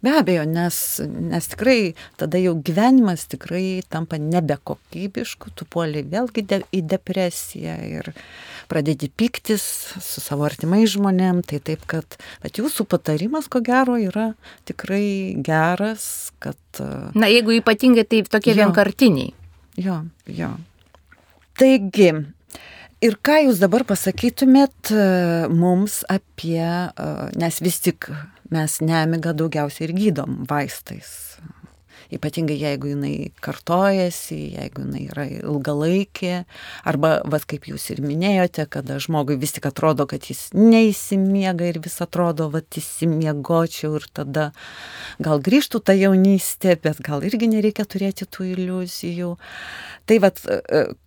Be 0.03 0.11
abejo, 0.19 0.43
nes, 0.43 0.99
nes 1.07 1.45
tikrai 1.47 1.93
tada 2.19 2.39
jau 2.41 2.55
gyvenimas 2.55 3.23
tikrai 3.31 3.81
tampa 3.87 4.19
nebekokybišku, 4.19 5.53
tu 5.55 5.67
puoli 5.71 6.03
vėlgi 6.03 6.43
de, 6.49 6.61
į 6.75 6.81
depresiją 6.83 7.77
ir 7.87 8.11
pradėti 8.69 9.09
piktis 9.09 9.63
su 9.99 10.23
savo 10.23 10.45
artimai 10.47 10.85
žmonėm. 10.89 11.43
Tai 11.47 11.61
taip, 11.65 11.85
kad 11.89 12.19
bet 12.43 12.61
jūsų 12.61 12.87
patarimas, 12.89 13.49
ko 13.51 13.63
gero, 13.65 13.97
yra 13.99 14.31
tikrai 14.69 15.35
geras, 15.45 16.31
kad... 16.43 16.59
Na, 17.17 17.29
jeigu 17.31 17.57
ypatingai 17.59 18.07
taip 18.07 18.31
tokie 18.31 18.53
jo, 18.53 18.61
vienkartiniai. 18.63 19.33
Jo, 19.79 20.03
jo. 20.29 20.53
Taigi, 21.59 22.11
Ir 22.99 23.15
ką 23.23 23.37
jūs 23.45 23.61
dabar 23.61 23.85
pasakytumėt 23.87 24.91
mums 25.55 26.01
apie, 26.11 26.59
nes 27.39 27.59
vis 27.63 27.77
tik 27.85 28.09
mes 28.51 28.75
nemigą 28.83 29.31
daugiausiai 29.39 29.87
ir 29.87 29.93
gydom 29.95 30.41
vaistais. 30.49 31.39
Ypatingai 32.09 32.57
jeigu 32.57 32.89
jinai 32.89 33.29
kartojasi, 33.45 34.37
jeigu 34.55 34.81
jinai 34.85 35.03
yra 35.11 35.25
ilgalaikė, 35.29 36.33
arba, 36.89 37.11
vad 37.29 37.45
kaip 37.49 37.67
jūs 37.69 37.85
ir 37.93 38.01
minėjote, 38.01 38.65
kada 38.73 38.97
žmogui 39.03 39.37
vis 39.41 39.53
tik 39.53 39.67
atrodo, 39.69 40.07
kad 40.09 40.25
jis 40.25 40.47
neįsimiega 40.57 41.69
ir 41.69 41.77
vis 41.83 41.99
atrodo, 42.01 42.49
vad 42.53 42.79
įsimiegočiau 42.81 43.99
ir 43.99 44.09
tada 44.09 44.49
gal 45.21 45.43
grįžtų 45.45 45.83
ta 45.85 45.93
jaunystė, 45.93 46.79
bet 46.81 47.03
gal 47.05 47.25
irgi 47.27 47.51
nereikia 47.51 47.85
turėti 47.85 48.25
tų 48.25 48.49
iliuzijų. 48.55 49.35
Tai 50.09 50.21
vad, 50.25 50.41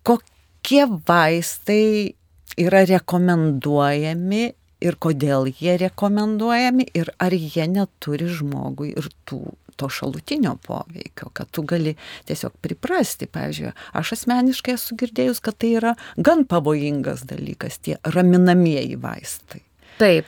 kokie 0.07 0.85
vaistai 1.07 2.15
yra 2.59 2.85
rekomenduojami 2.87 4.45
ir 4.83 4.97
kodėl 5.03 5.49
jie 5.51 5.75
rekomenduojami 5.81 6.87
ir 6.95 7.11
ar 7.19 7.35
jie 7.35 7.67
neturi 7.71 8.29
žmogui 8.31 8.93
ir 8.95 9.11
tų 9.27 9.41
to 9.75 9.89
šalutinio 9.89 10.55
poveikio, 10.67 11.29
kad 11.33 11.51
tu 11.51 11.65
gali 11.67 11.95
tiesiog 12.29 12.55
priprasti. 12.61 13.27
Pavyzdžiui, 13.33 13.73
aš 13.93 14.15
asmeniškai 14.17 14.77
esu 14.77 14.97
girdėjus, 14.99 15.41
kad 15.43 15.57
tai 15.57 15.75
yra 15.81 15.95
gan 16.17 16.45
pavojingas 16.49 17.25
dalykas, 17.29 17.79
tie 17.83 17.97
raminamieji 18.03 18.97
vaistai. 19.01 19.63
Taip. 19.99 20.25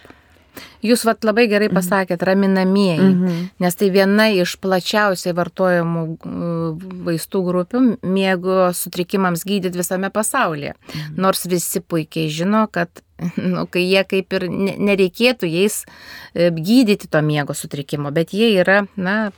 Jūs 0.86 1.02
vat 1.08 1.26
labai 1.28 1.48
gerai 1.52 1.68
mhm. 1.68 1.76
pasakėt, 1.76 2.24
raminamieji, 2.24 3.02
mm 3.02 3.24
-hmm. 3.26 3.48
nes 3.60 3.76
tai 3.76 3.90
viena 3.92 4.28
iš 4.32 4.56
plačiausiai 4.62 5.36
vartojamų 5.36 6.04
vaistų 7.08 7.42
grupių 7.50 7.82
miego 8.04 8.70
sutrikimams 8.74 9.44
gydyti 9.44 9.78
visame 9.78 10.10
pasaulyje. 10.10 10.74
Mm 10.74 11.00
-hmm. 11.00 11.18
Nors 11.18 11.46
visi 11.46 11.82
puikiai 11.82 12.30
žino, 12.30 12.68
kad 12.72 12.90
nu, 13.54 13.66
kai 13.72 13.86
jie 13.88 14.04
kaip 14.08 14.36
ir 14.38 14.48
nereikėtų 14.52 15.50
jais 15.50 15.82
e, 15.86 16.50
gydyti 16.52 17.10
to 17.12 17.22
miego 17.26 17.56
sutrikimo, 17.56 18.12
bet 18.16 18.34
jie 18.36 18.52
yra, 18.60 18.84
na, 18.96 19.32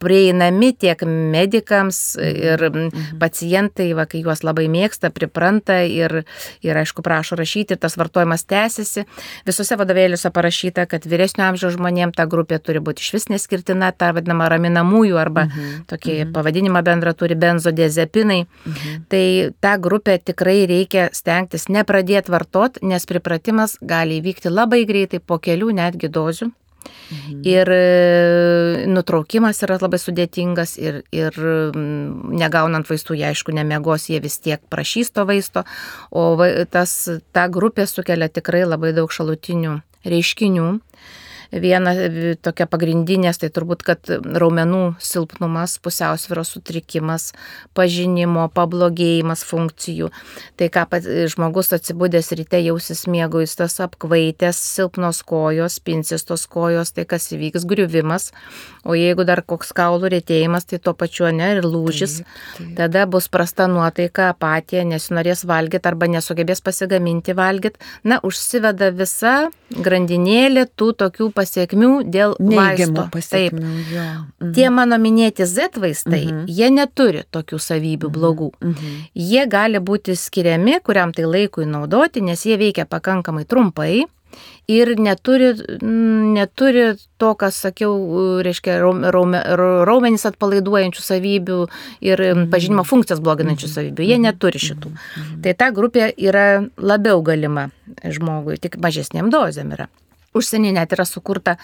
prieinami 0.00 0.72
tiek 0.72 1.02
medikams 1.06 2.00
ir 2.20 2.62
mhm. 2.70 3.18
pacientai, 3.20 3.90
va, 3.96 4.06
kai 4.10 4.22
juos 4.24 4.42
labai 4.46 4.66
mėgsta, 4.72 5.12
pripranta 5.14 5.80
ir, 5.84 6.22
ir 6.64 6.80
aišku, 6.80 7.04
prašo 7.06 7.38
rašyti 7.40 7.76
ir 7.76 7.80
tas 7.82 7.98
vartojimas 8.00 8.46
tęsiasi. 8.48 9.04
Visose 9.48 9.78
vadovėliuose 9.80 10.32
parašyta, 10.34 10.86
kad 10.90 11.06
vyresnio 11.08 11.46
amžiaus 11.48 11.76
žmonėms 11.76 12.16
ta 12.16 12.26
grupė 12.30 12.60
turi 12.64 12.82
būti 12.84 13.04
iš 13.04 13.12
vis 13.18 13.28
neskirtina, 13.32 13.92
ta 13.92 14.12
vadinama 14.16 14.48
raminamųjų 14.52 15.20
arba 15.20 15.46
mhm. 15.48 15.84
tokį 15.90 16.16
mhm. 16.16 16.32
pavadinimą 16.36 16.84
bendrą 16.86 17.14
turi 17.16 17.36
benzodiazepinai. 17.40 18.40
Mhm. 18.46 19.04
Tai 19.12 19.24
tą 19.60 19.74
grupę 19.82 20.16
tikrai 20.30 20.64
reikia 20.70 21.10
stengtis 21.16 21.68
nepradėti 21.68 22.32
vartoti, 22.32 22.84
nes 22.88 23.06
pripratimas 23.08 23.76
gali 23.80 24.20
įvykti 24.20 24.52
labai 24.52 24.84
greitai 24.88 25.20
po 25.20 25.40
kelių 25.42 25.74
netgi 25.80 26.10
dozių. 26.12 26.50
Mhm. 27.10 27.40
Ir 27.46 27.70
e, 27.74 28.86
nutraukimas 28.90 29.62
yra 29.66 29.78
labai 29.82 29.98
sudėtingas 30.00 30.76
ir, 30.80 31.02
ir 31.14 31.36
negaunant 31.44 32.88
vaistų, 32.88 33.18
jie 33.18 33.28
aišku 33.30 33.54
nemegos, 33.56 34.08
jie 34.12 34.20
vis 34.22 34.38
tiek 34.42 34.62
prašys 34.70 35.12
to 35.14 35.26
vaisto, 35.28 35.64
o 36.10 36.36
tas, 36.70 36.94
ta 37.34 37.48
grupė 37.48 37.86
sukelia 37.90 38.30
tikrai 38.30 38.62
labai 38.66 38.94
daug 38.96 39.10
šalutinių 39.12 39.80
reiškinių. 40.06 40.68
Viena 41.50 41.92
tokia 42.42 42.66
pagrindinės, 42.70 43.40
tai 43.42 43.50
turbūt, 43.50 43.82
kad 43.86 44.10
raumenų 44.10 44.82
silpnumas, 45.02 45.78
pusiausviros 45.82 46.52
sutrikimas, 46.54 47.30
pažinimo, 47.74 48.46
pablogėjimas 48.54 49.42
funkcijų. 49.48 50.10
Tai 50.60 50.70
ką 50.70 50.86
žmogus 51.32 51.72
atsibūdęs 51.74 52.30
ryte 52.38 52.60
jausis 52.62 53.06
mėgo, 53.10 53.42
jis 53.42 53.56
tas 53.58 53.78
apkvaitęs, 53.82 54.60
silpnos 54.76 55.24
kojos, 55.26 55.80
pinsis 55.82 56.26
tos 56.28 56.46
kojos, 56.50 56.94
tai 56.94 57.06
kas 57.10 57.30
įvyks, 57.34 57.66
griuvimas. 57.66 58.30
O 58.86 58.94
jeigu 58.96 59.26
dar 59.28 59.42
koks 59.42 59.74
kaulų 59.76 60.12
rėtėjimas, 60.14 60.64
tai 60.70 60.78
tuo 60.78 60.94
pačiu 60.94 61.28
ne 61.34 61.50
ir 61.56 61.66
lūžis. 61.66 62.20
Taip, 62.22 62.38
taip. 62.56 62.70
Tada 62.78 63.04
bus 63.10 63.28
prasta 63.28 63.66
nuotaika, 63.70 64.30
apatija, 64.34 64.86
nesinorės 64.88 65.44
valgyti 65.48 65.90
arba 65.90 66.08
nesugebės 66.14 66.62
pasigaminti 66.64 67.34
valgyti. 67.36 67.82
Na, 68.06 68.20
užsiveda 68.24 68.90
visa 68.96 69.34
grandinėlė 69.70 70.66
tų 70.78 70.92
tokių 71.02 71.30
pasiekmių 71.40 71.90
dėl 72.12 72.36
Neigiamų 72.38 73.08
pasiekmių. 73.14 73.64
Mhm. 73.64 74.52
Tie 74.56 74.68
mano 74.74 75.00
minėti 75.00 75.48
Z 75.48 75.80
vaistai, 75.80 76.26
mhm. 76.28 76.46
jie 76.48 76.70
neturi 76.74 77.24
tokių 77.32 77.58
savybių 77.66 78.08
mhm. 78.10 78.16
blogų. 78.16 78.52
Mhm. 78.60 79.02
Jie 79.32 79.44
gali 79.50 79.82
būti 79.82 80.16
skiriami 80.18 80.78
kuriam 80.84 81.16
tai 81.16 81.26
laikui 81.28 81.66
naudoti, 81.68 82.22
nes 82.24 82.46
jie 82.46 82.58
veikia 82.60 82.86
pakankamai 82.88 83.46
trumpai 83.48 84.06
ir 84.70 84.92
neturi, 84.98 85.50
neturi 86.34 86.84
to, 87.18 87.32
kas 87.38 87.58
sakiau, 87.64 87.94
reiškia 88.44 88.78
raume, 89.10 89.40
raumenys 89.88 90.26
atpalaiduojančių 90.30 91.04
savybių 91.04 91.58
ir 92.06 92.24
mhm. 92.28 92.50
pažinimo 92.52 92.84
funkcijas 92.86 93.22
bloginančių 93.24 93.66
mhm. 93.66 93.74
savybių. 93.76 94.06
Jie 94.12 94.20
neturi 94.22 94.62
šitų. 94.62 94.94
Tai 95.44 95.56
ta 95.58 95.70
grupė 95.74 96.12
yra 96.16 96.46
labiau 96.78 97.24
galima 97.26 97.70
žmogui, 98.04 98.60
tik 98.62 98.78
mažesniam 98.82 99.32
dozėm 99.32 99.74
yra. 99.76 99.90
Užsienį 100.36 100.74
net 100.76 100.92
yra 100.94 101.06
sukurta 101.08 101.56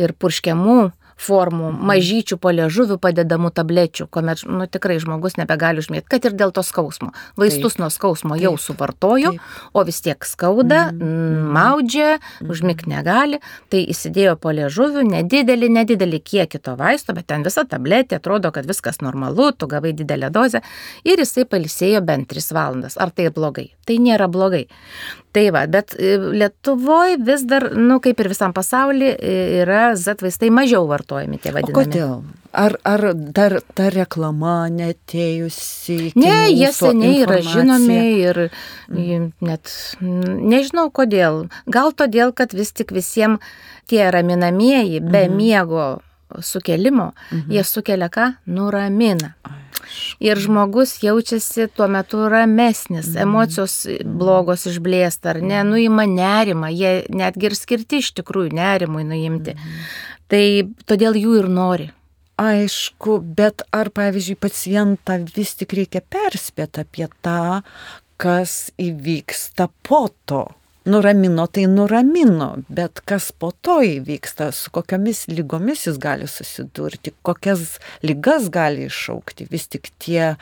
ir 0.00 0.14
purškiamų 0.16 0.92
formų, 1.20 1.70
mažyčių 1.86 2.38
po 2.42 2.50
liežuvių 2.54 2.98
padedamų 3.02 3.50
tablečių, 3.54 4.06
kuomet, 4.12 4.42
nu, 4.50 4.66
tikrai 4.70 4.98
žmogus 5.02 5.38
nebegali 5.38 5.82
užmėgti, 5.82 6.10
kad 6.10 6.26
ir 6.26 6.36
dėl 6.38 6.52
to 6.54 6.64
skausmo. 6.66 7.12
Vaistus 7.38 7.76
Taip. 7.76 7.84
nuo 7.84 7.90
skausmo 7.94 8.38
jau 8.38 8.54
Taip. 8.56 8.64
suvartoju, 8.64 9.34
Taip. 9.36 9.54
o 9.72 9.84
vis 9.86 10.00
tiek 10.04 10.26
skauda, 10.26 10.88
mm. 10.92 11.50
maudžia, 11.54 12.08
mm. 12.18 12.50
užmigti 12.50 12.90
negali, 12.90 13.40
tai 13.72 13.84
įsidėjo 13.94 14.36
po 14.42 14.54
liežuvių 14.54 15.06
nedidelį, 15.10 15.70
nedidelį 15.78 16.22
kiekį 16.32 16.62
to 16.66 16.76
vaisto, 16.80 17.14
bet 17.16 17.28
ten 17.30 17.46
visa 17.46 17.66
tabletė, 17.68 18.18
atrodo, 18.18 18.50
kad 18.54 18.66
viskas 18.68 19.00
normalu, 19.04 19.52
tu 19.54 19.70
gavai 19.70 19.94
didelę 19.96 20.32
dozę 20.34 20.64
ir 21.06 21.22
jisai 21.22 21.46
palisėjo 21.48 22.02
bent 22.04 22.32
3 22.32 22.50
valandas. 22.56 22.98
Ar 22.98 23.14
tai 23.14 23.30
blogai? 23.34 23.70
Tai 23.86 24.00
nėra 24.02 24.26
blogai. 24.30 24.66
Tai 25.34 25.48
va, 25.50 25.64
bet 25.66 25.96
e, 25.98 26.14
Lietuvoje 26.38 27.18
vis 27.26 27.42
dar, 27.50 27.66
nu, 27.74 27.98
kaip 28.02 28.20
ir 28.22 28.30
visam 28.30 28.54
pasaulyje, 28.54 29.16
yra 29.64 29.82
Z 29.98 30.22
vaistai 30.22 30.52
mažiau 30.54 30.86
vartojami 30.86 31.40
tie 31.42 31.50
vadinami. 31.50 31.74
O 31.74 31.78
kodėl? 31.80 32.14
Ar, 32.54 32.76
ar 32.86 33.02
dar 33.34 33.56
ta 33.74 33.88
reklama 33.90 34.68
netėjusi? 34.70 36.12
Ne, 36.14 36.36
jie 36.54 36.70
seniai 36.70 37.24
yra 37.24 37.40
žinomi 37.42 37.98
ir 38.20 38.40
mm. 38.46 39.32
net 39.42 39.74
nežinau 39.98 40.86
kodėl. 40.94 41.48
Gal 41.66 41.90
todėl, 41.98 42.30
kad 42.30 42.54
vis 42.54 42.70
tik 42.70 42.94
visiems 42.94 43.42
tie 43.90 44.06
raminamieji 44.14 45.02
be 45.02 45.26
mm. 45.26 45.34
miego 45.34 45.88
sukelimo, 46.40 47.12
-hmm. 47.12 47.52
jie 47.52 47.64
sukelia 47.64 48.08
ką? 48.08 48.32
Nuramina. 48.46 49.34
Ir 50.20 50.38
žmogus 50.38 51.02
jaučiasi 51.02 51.68
tuo 51.76 51.88
metu 51.88 52.28
ramesnis, 52.28 53.10
mm. 53.12 53.20
emocijos 53.22 53.74
blogos 54.04 54.66
išblėsta, 54.70 55.34
ar 55.34 55.42
ne, 55.42 55.60
nuima 55.64 56.06
nerimą, 56.08 56.70
jie 56.72 57.04
netgi 57.08 57.50
ir 57.50 57.56
skirti 57.58 58.00
iš 58.02 58.12
tikrųjų 58.20 58.54
nerimui 58.56 59.04
nuimti. 59.04 59.56
Tai 60.28 60.44
todėl 60.88 61.18
jų 61.20 61.36
ir 61.42 61.50
nori. 61.52 61.90
Aišku, 62.40 63.20
bet 63.38 63.62
ar, 63.70 63.92
pavyzdžiui, 63.94 64.40
pacientą 64.42 65.20
vis 65.36 65.54
tik 65.54 65.76
reikia 65.78 66.00
perspėti 66.02 66.82
apie 66.82 67.06
tą, 67.22 67.62
kas 68.18 68.72
įvyksta 68.80 69.68
po 69.86 70.08
to? 70.26 70.48
Nuramino, 70.84 71.46
tai 71.46 71.66
nuramino, 71.70 72.50
bet 72.68 73.00
kas 73.08 73.30
po 73.32 73.52
to 73.64 73.78
įvyksta, 73.84 74.50
su 74.52 74.72
kokiamis 74.74 75.24
lygomis 75.32 75.86
jis 75.88 75.98
gali 76.00 76.28
susidurti, 76.28 77.14
kokias 77.24 77.78
lygas 78.04 78.50
gali 78.52 78.88
iššaukti, 78.88 79.48
vis 79.50 79.68
tik 79.72 79.90
tie 79.98 80.34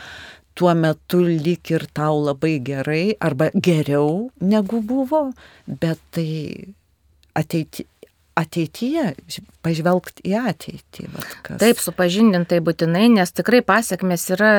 tuo 0.58 0.74
metu 0.76 1.22
lyg 1.24 1.72
ir 1.72 1.86
tau 1.96 2.18
labai 2.26 2.58
gerai 2.64 3.14
arba 3.20 3.50
geriau 3.54 4.30
negu 4.40 4.82
buvo, 4.84 5.28
bet 5.66 6.02
tai 6.12 6.28
ateiti, 7.38 7.86
ateityje, 8.38 9.12
pažvelgti 9.64 10.24
į 10.30 10.34
ateitį. 10.40 11.06
Vat, 11.12 11.34
kas... 11.44 11.58
Taip, 11.60 11.80
supažindintai 11.82 12.62
būtinai, 12.64 13.04
nes 13.12 13.32
tikrai 13.34 13.60
pasiekmes 13.66 14.24
yra 14.32 14.52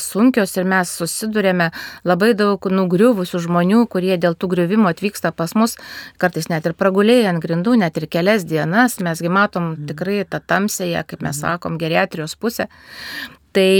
sunkios 0.00 0.52
ir 0.60 0.68
mes 0.68 0.92
susidurėme 1.00 1.70
labai 2.08 2.32
daug 2.38 2.68
nugriuvusių 2.70 3.42
žmonių, 3.46 3.84
kurie 3.92 4.16
dėl 4.20 4.36
tų 4.36 4.52
griuvimų 4.54 4.92
atvyksta 4.92 5.32
pas 5.36 5.56
mus, 5.56 5.78
kartais 6.20 6.50
net 6.52 6.68
ir 6.68 6.76
pragulėjai 6.76 7.30
ant 7.32 7.44
grindų, 7.44 7.78
net 7.80 7.96
ir 7.96 8.08
kelias 8.10 8.44
dienas, 8.48 9.00
mesgi 9.00 9.32
matom 9.32 9.72
mm. 9.72 9.92
tikrai 9.92 10.22
tą 10.28 10.42
tamsėje, 10.44 11.04
kaip 11.08 11.24
mes 11.24 11.36
mm. 11.36 11.40
sakom, 11.40 11.80
geriatrijos 11.80 12.36
pusę. 12.40 12.68
Tai 13.56 13.70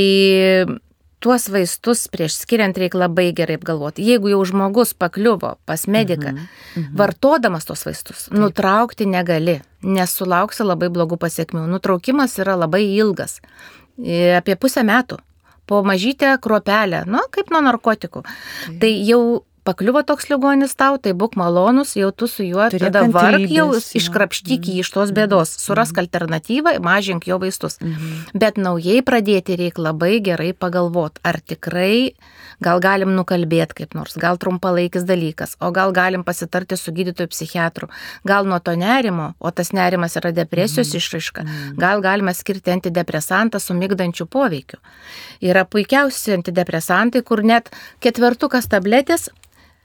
tuos 1.20 1.48
vaistus 1.52 2.06
prieš 2.12 2.38
skiriant 2.42 2.76
reikia 2.80 3.02
labai 3.04 3.30
gerai 3.36 3.58
apgalvoti. 3.60 4.04
Jeigu 4.08 4.32
jau 4.32 4.40
žmogus 4.48 4.94
pakliuvo 4.94 5.54
pas 5.68 5.86
mediką, 5.86 6.32
mhm. 6.32 6.46
Mhm. 6.74 6.96
vartodamas 6.96 7.68
tos 7.68 7.84
vaistus, 7.86 8.26
Taip. 8.28 8.38
nutraukti 8.40 9.06
negali, 9.06 9.60
nes 9.82 10.16
sulauksi 10.16 10.64
labai 10.66 10.88
blogų 10.92 11.20
pasiekmių. 11.20 11.66
Nutraukimas 11.70 12.38
yra 12.40 12.56
labai 12.56 12.84
ilgas, 12.96 13.40
e, 13.98 14.36
apie 14.36 14.56
pusę 14.56 14.84
metų 14.86 15.20
po 15.70 15.84
mažytę 15.86 16.34
kruopelę, 16.42 17.04
nu, 17.06 17.20
kaip 17.30 17.50
nuo 17.54 17.60
narkotikų. 17.62 18.24
Tai 18.80 18.90
jau 19.06 19.44
pakliuvo 19.70 20.02
toks 20.02 20.26
ligonis 20.32 20.74
tau, 20.74 20.98
tai 20.98 21.14
būk 21.14 21.36
malonus, 21.38 21.94
jau 21.98 22.10
tu 22.10 22.26
su 22.30 22.42
juo 22.42 22.66
Turėk 22.72 22.90
tada 22.90 23.06
varg 23.14 23.46
jau 23.46 23.68
iškrapštyk 23.78 24.66
jį 24.66 24.82
iš 24.82 24.90
tos 24.96 25.14
bėdos, 25.14 25.54
mhm. 25.54 25.62
surask 25.62 25.94
mhm. 25.94 26.02
alternatyvą, 26.04 26.74
mažink 26.82 27.30
jo 27.30 27.38
vaistus. 27.42 27.78
Mhm. 27.78 28.34
Bet 28.34 28.58
naujai 28.58 29.04
pradėti 29.06 29.58
reikia 29.60 29.86
labai 29.90 30.18
gerai 30.26 30.50
pagalvoti, 30.52 31.22
ar 31.22 31.38
tikrai 31.40 32.16
gal 32.60 32.82
galim 32.82 33.14
nukalbėti 33.16 33.78
kaip 33.82 33.94
nors, 33.96 34.16
gal 34.20 34.38
trumpalaikis 34.40 35.06
dalykas, 35.08 35.56
o 35.62 35.70
gal 35.72 35.94
galim 35.96 36.24
pasitarti 36.26 36.76
su 36.76 36.92
gydytoju 36.96 37.30
psichiatru, 37.32 37.88
gal 38.26 38.48
nuo 38.48 38.58
to 38.60 38.74
nerimo, 38.76 39.32
o 39.38 39.52
tas 39.54 39.72
nerimas 39.76 40.18
yra 40.20 40.34
depresijos 40.36 40.90
mhm. 40.90 41.02
išraiška, 41.02 41.46
mhm. 41.46 41.76
gal 41.80 42.02
galima 42.04 42.34
skirti 42.36 42.74
antidepresantą 42.74 43.62
su 43.62 43.76
mygdančiu 43.78 44.26
poveikiu. 44.26 44.80
Yra 45.40 45.64
puikiausi 45.64 46.34
antidepresantai, 46.36 47.22
kur 47.24 47.44
net 47.46 47.70
ketvertukas 48.04 48.68
tabletės 48.70 49.30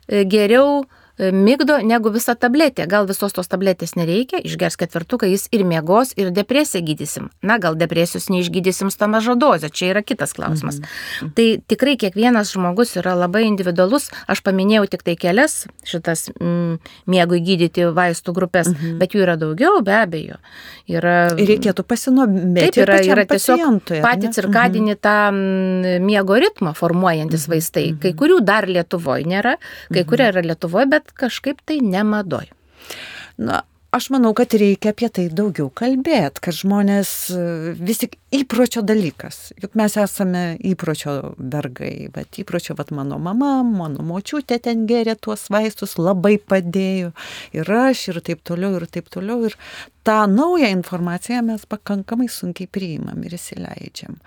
geriau 0.08 0.84
migdo 1.18 1.78
negu 1.84 2.12
visa 2.12 2.36
tabletė. 2.36 2.88
Gal 2.92 3.08
visos 3.08 3.34
tos 3.36 3.48
tabletės 3.52 3.96
nereikia, 3.96 4.42
išgers 4.44 4.76
ketvirtuką, 4.80 5.30
jis 5.32 5.48
ir 5.56 5.64
miegos, 5.68 6.14
ir 6.20 6.32
depresiją 6.36 6.84
gydysim. 6.86 7.30
Na, 7.46 7.58
gal 7.62 7.78
depresijos 7.80 8.28
neišgydysim 8.34 8.92
mažą 9.08 9.36
dozę, 9.40 9.70
čia 9.70 9.94
yra 9.94 10.02
kitas 10.04 10.34
klausimas. 10.34 10.80
Mhm. 10.82 11.32
Tai 11.38 11.48
tikrai 11.68 11.96
kiekvienas 11.98 12.52
žmogus 12.52 12.96
yra 13.00 13.16
labai 13.16 13.46
individualus. 13.48 14.10
Aš 14.28 14.42
paminėjau 14.44 14.88
tik 14.92 15.04
tai 15.04 15.16
kelias 15.16 15.66
šitas 15.86 16.30
mm, 16.36 16.80
miegui 17.08 17.42
gydyti 17.46 17.88
vaistų 17.96 18.36
grupės, 18.36 18.72
mhm. 18.74 18.98
bet 19.00 19.16
jų 19.16 19.24
yra 19.26 19.38
daugiau, 19.40 19.82
be 19.86 19.96
abejo. 19.96 20.40
Yra, 20.90 21.34
ir 21.40 21.50
reikėtų 21.50 21.86
pasinomėti. 21.88 22.76
Taip, 22.76 22.82
yra, 22.84 23.00
yra 23.02 23.26
tiesiog 23.30 23.88
patį 24.04 24.32
cirkadinį 24.36 24.94
mhm. 24.94 25.02
tą 25.02 25.16
mm, 25.32 26.06
miego 26.06 26.38
ritmą 26.42 26.76
formuojantis 26.78 27.48
mhm. 27.48 27.56
vaistai. 27.56 27.88
Kai 27.96 28.12
mhm. 28.12 28.20
kurių 28.20 28.42
dar 28.46 28.68
Lietuvoje 28.70 29.28
nėra, 29.30 29.56
kai 29.92 30.02
mhm. 30.04 30.10
kurie 30.10 30.30
yra 30.34 30.44
Lietuvoje, 30.46 30.90
bet 30.92 31.05
bet 31.06 31.16
kažkaip 31.26 31.62
tai 31.66 31.80
nemadoj. 31.86 32.50
Na, 33.38 33.62
aš 33.96 34.10
manau, 34.12 34.34
kad 34.36 34.54
reikia 34.56 34.92
apie 34.92 35.08
tai 35.14 35.26
daugiau 35.32 35.70
kalbėti, 35.74 36.42
kad 36.44 36.56
žmonės 36.56 37.10
vis 37.80 38.02
tik 38.02 38.18
įpročio 38.36 38.84
dalykas. 38.86 39.54
Juk 39.62 39.76
mes 39.80 39.96
esame 40.00 40.44
įpročio 40.68 41.16
vergai, 41.40 42.10
bet 42.14 42.40
įpročio, 42.42 42.76
vad 42.80 42.92
mano 42.96 43.20
mama, 43.22 43.58
mano 43.64 44.04
močiutė 44.06 44.60
ten 44.68 44.84
geria 44.90 45.16
tuos 45.16 45.48
vaistus, 45.54 45.96
labai 46.02 46.36
padėjo. 46.40 47.14
Ir 47.56 47.72
aš, 47.80 48.10
ir 48.12 48.22
taip 48.26 48.44
toliau, 48.48 48.76
ir 48.80 48.88
taip 48.92 49.12
toliau. 49.14 49.42
Ir 49.48 49.56
tą 50.08 50.22
naują 50.32 50.72
informaciją 50.76 51.44
mes 51.48 51.66
pakankamai 51.70 52.30
sunkiai 52.32 52.72
priimam 52.72 53.24
ir 53.24 53.38
įsileidžiam. 53.40 54.20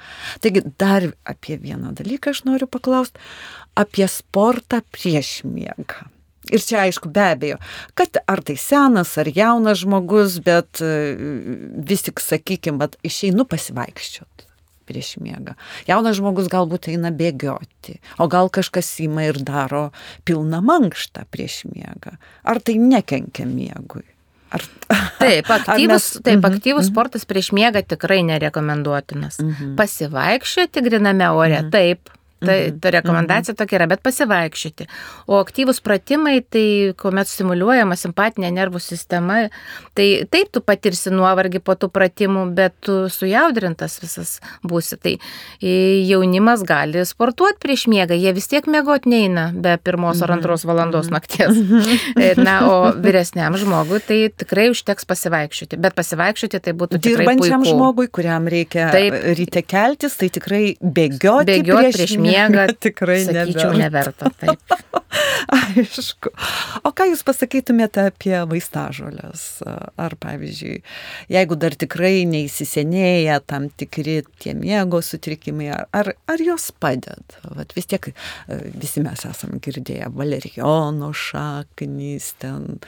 Taigi 0.44 0.64
dar 0.80 1.10
apie 1.28 1.60
vieną 1.60 1.92
dalyką 1.98 2.32
aš 2.32 2.46
noriu 2.48 2.70
paklausti. 2.70 3.20
Apie 3.78 4.08
sportą 4.10 4.80
prieš 4.92 5.42
miegą. 5.46 6.08
Ir 6.54 6.64
čia 6.64 6.82
aišku, 6.86 7.10
be 7.12 7.24
abejo, 7.34 7.58
kad 7.98 8.20
ar 8.26 8.42
tai 8.42 8.56
senas, 8.56 9.14
ar 9.20 9.28
jaunas 9.28 9.82
žmogus, 9.84 10.38
bet 10.44 10.82
e, 10.84 10.92
vis 11.88 12.06
tik, 12.06 12.22
sakykime, 12.24 12.90
išeinu 13.06 13.44
pasivaikščiot 13.48 14.48
prieš 14.88 15.16
miegą. 15.20 15.52
Jaunas 15.88 16.16
žmogus 16.16 16.48
galbūt 16.52 16.88
eina 16.92 17.12
bėgioti, 17.14 17.98
o 18.16 18.28
gal 18.32 18.48
kažkas 18.48 18.88
įma 19.04 19.26
ir 19.28 19.42
daro 19.44 19.90
pilną 20.28 20.62
mankštą 20.64 21.26
prieš 21.32 21.66
miegą. 21.68 22.16
Ar 22.48 22.62
tai 22.64 22.78
nekenkia 22.80 23.44
miegui? 23.48 24.06
Ar, 24.48 24.64
taip, 25.20 25.50
aktyvus, 25.58 25.90
mes... 25.92 26.22
taip, 26.24 26.38
mhm, 26.40 26.46
aktyvus 26.48 26.86
mm 26.86 26.88
-hmm. 26.88 26.92
sportas 26.92 27.28
prieš 27.28 27.52
miegą 27.52 27.82
tikrai 27.84 28.22
nerekomenduotinas. 28.22 29.38
Mm 29.38 29.52
-hmm. 29.52 29.76
Pasivaikščioti 29.76 30.80
griname 30.80 31.30
ore, 31.30 31.60
mm 31.60 31.66
-hmm. 31.66 31.70
taip, 31.70 32.08
Ta, 32.38 32.52
mhm. 32.54 32.78
ta 32.78 32.90
rekomendacija 32.94 33.52
mhm. 33.52 33.58
tokia 33.58 33.80
yra, 33.80 33.88
bet 33.90 34.02
pasivaikščioti. 34.06 34.86
O 35.26 35.40
aktyvus 35.42 35.80
pratimai, 35.82 36.36
tai 36.46 36.94
kuomet 36.98 37.26
stimuliuojama 37.26 37.96
simpatinė 37.98 38.52
nervų 38.54 38.78
sistema, 38.82 39.40
tai 39.98 40.06
taip 40.30 40.52
tu 40.54 40.62
patirsi 40.62 41.10
nuovargį 41.10 41.58
po 41.66 41.74
tų 41.74 41.88
pratimų, 41.90 42.44
bet 42.54 42.76
tu 42.86 43.00
sujaudrintas 43.10 43.98
visas 44.04 44.36
būsi. 44.62 45.00
Tai 45.02 45.16
jaunimas 45.58 46.62
gali 46.68 47.02
sportuoti 47.08 47.58
prieš 47.64 47.88
miegą, 47.90 48.14
jie 48.14 48.34
vis 48.36 48.46
tiek 48.50 48.70
mėgot 48.70 49.10
neina 49.10 49.48
be 49.54 49.74
pirmos 49.82 50.22
ar 50.22 50.30
mhm. 50.30 50.38
antros 50.38 50.66
valandos 50.68 51.10
nakties. 51.10 51.58
E, 52.18 52.32
na, 52.38 52.54
o 52.70 52.76
vyresniam 52.98 53.54
žmogui 53.58 53.98
tai 54.04 54.18
tikrai 54.30 54.68
užteks 54.72 55.06
pasivaikščioti. 55.08 55.78
Bet 55.80 55.94
pasivaikščioti 55.98 56.62
tai 56.62 56.74
būtų. 56.78 57.02
Dirbančiam 57.02 57.66
žmogui, 57.66 58.08
kuriam 58.12 58.46
reikia 58.50 58.88
taip, 58.94 59.16
ryte 59.38 59.62
keltis, 59.66 60.16
tai 60.18 60.30
tikrai 60.32 60.62
bėgioti, 60.78 61.50
bėgioti 61.52 61.82
prieš, 61.82 61.98
prieš 61.98 62.16
miegą 62.18 62.27
miegą 62.28 62.66
tikrai 62.86 63.22
sakyčiau, 63.26 63.72
neverta. 63.78 64.30
Taip. 64.40 64.76
Aišku. 65.48 66.30
O 66.84 66.92
ką 66.96 67.08
Jūs 67.10 67.22
pasakytumėte 67.26 68.04
apie 68.10 68.34
vaistažolės? 68.50 69.44
Ar 69.64 70.16
pavyzdžiui, 70.20 70.76
jeigu 71.32 71.58
dar 71.60 71.76
tikrai 71.78 72.26
neįsisenėja 72.28 73.40
tam 73.48 73.70
tikri 73.80 74.20
tie 74.42 74.54
miego 74.58 75.00
sutrikimai, 75.04 75.70
ar, 75.74 75.88
ar, 75.96 76.12
ar 76.28 76.44
jos 76.44 76.68
padeda? 76.76 77.42
Vat 77.56 77.72
vis 77.76 77.88
tiek 77.90 78.10
visi 78.48 79.02
mes 79.04 79.24
esame 79.28 79.60
girdėję 79.64 80.12
valerijono 80.14 81.12
šaknys 81.16 82.34
ten. 82.42 82.78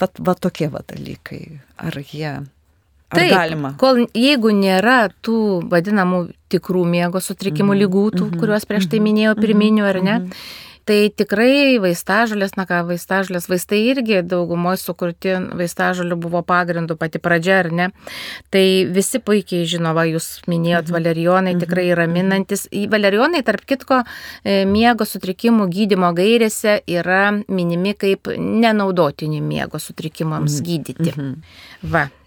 Vat, 0.00 0.20
vat 0.20 0.40
tokie 0.44 0.68
va 0.70 0.84
dalykai. 0.86 1.44
Ar 1.80 1.96
jie 2.04 2.34
Ar 3.10 3.18
Taip, 3.18 3.32
galima? 3.34 3.74
Kol 3.80 4.04
jeigu 4.14 4.52
nėra 4.54 5.08
tų 5.26 5.66
vadinamų 5.70 6.28
tikrų 6.50 6.84
miego 6.86 7.18
sutrikimų 7.22 7.74
Mhm, 7.74 7.80
lygų, 7.84 8.04
tų, 8.14 8.24
mhm, 8.30 8.38
kuriuos 8.38 8.66
prieš 8.70 8.86
tai 8.90 8.98
mhm, 9.00 9.06
minėjau, 9.08 9.32
mhm, 9.34 9.42
pirminių 9.42 9.84
ar 9.86 9.98
ne, 10.02 10.14
mhm. 10.20 10.42
tai 10.86 10.98
tikrai 11.14 11.78
vaistažolės, 11.82 12.54
na 12.58 12.64
ką, 12.66 12.80
vaistažolės, 12.88 13.48
vaistai 13.50 13.80
irgi 13.92 14.20
daugumoje 14.26 14.78
sukurti 14.82 15.34
vaistažolių 15.58 16.16
buvo 16.22 16.42
pagrindu 16.46 16.96
pati 16.98 17.18
pradžia, 17.22 17.58
ar 17.64 17.70
ne. 17.70 17.88
Tai 18.50 18.62
visi 18.94 19.18
puikiai 19.22 19.66
žino, 19.70 19.92
va, 19.94 20.06
jūs 20.06 20.42
minėjot, 20.50 20.86
Mhm, 20.90 20.94
valerijonai 20.98 21.54
mhm, 21.54 21.60
tikrai 21.66 21.88
raminantis. 21.94 22.66
Į 22.70 22.86
Valerijonai, 22.94 23.42
tarp 23.46 23.66
kitko, 23.66 24.04
e, 24.44 24.64
miego 24.66 25.04
sutrikimų 25.06 25.66
gydymo 25.70 26.14
gairėse 26.14 26.80
yra 26.86 27.42
minimi 27.48 27.94
kaip 27.94 28.30
nenaudotini 28.38 29.40
miego 29.42 29.78
sutrikimams 29.78 30.60
Mhm, 30.60 30.66
gydyti. 30.66 31.12
Mhm. 31.16 31.36
Va, 31.90 32.06
e, 32.06 32.19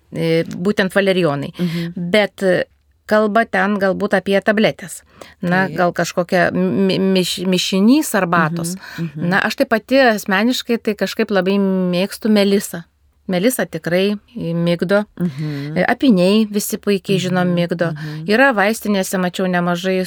būtent 0.56 0.94
valerijonai. 0.96 1.52
Mhm. 1.58 1.94
Bet 2.14 2.44
e, 2.44 2.64
kalba 3.10 3.44
ten 3.46 3.76
galbūt 3.82 4.16
apie 4.16 4.40
tabletės. 4.42 5.02
Na, 5.42 5.66
Taip. 5.68 5.76
gal 5.78 5.92
kažkokia 5.94 6.52
mi- 6.54 7.00
miš, 7.00 7.40
mišinys 7.48 8.14
arbatos. 8.16 8.76
Mhm, 8.78 9.10
mhm. 9.18 9.30
Na, 9.30 9.40
aš 9.44 9.56
tai 9.62 9.66
pati 9.66 10.00
asmeniškai 10.00 10.78
tai 10.84 10.96
kažkaip 10.96 11.32
labai 11.32 11.58
mėgstu 11.60 12.32
melisą. 12.32 12.84
Melisa 13.28 13.66
tikrai 13.66 14.18
mygdo. 14.36 15.06
Mhm. 15.20 15.78
E, 15.78 15.86
Apiniai 15.88 16.44
visi 16.52 16.78
puikiai 16.78 17.20
žinom 17.24 17.48
mygdo. 17.56 17.94
mhm. 17.94 18.26
Yra 18.28 18.52
vaistinėse, 18.54 19.18
mačiau 19.18 19.48
nemažai 19.48 20.04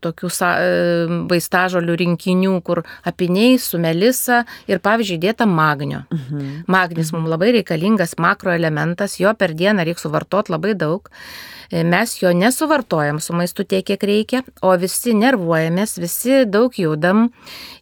tokių 0.00 0.30
e, 0.30 1.20
vaistažolių 1.28 1.98
rinkinių, 2.04 2.54
kur 2.64 2.82
apiniai 3.04 3.58
su 3.58 3.78
melisa 3.78 4.44
ir 4.66 4.80
pavyzdžiui 4.80 5.20
dėta 5.20 5.46
magnio. 5.46 6.06
Mhm. 6.10 6.64
Magnis 6.66 7.12
mums 7.12 7.28
labai 7.28 7.52
reikalingas 7.60 8.16
makroelementas, 8.16 9.20
jo 9.20 9.34
per 9.34 9.52
dieną 9.52 9.84
reikia 9.84 10.08
suvartoti 10.08 10.52
labai 10.56 10.74
daug. 10.74 11.10
Mes 11.70 12.16
jo 12.22 12.32
nesuvartojam 12.34 13.20
su 13.22 13.32
maistu 13.32 13.62
tiek, 13.64 13.84
kiek 13.86 14.02
reikia, 14.02 14.40
o 14.62 14.72
visi 14.76 15.12
nervuojamės, 15.14 15.92
visi 16.02 16.40
daug 16.50 16.74
judam 16.74 17.28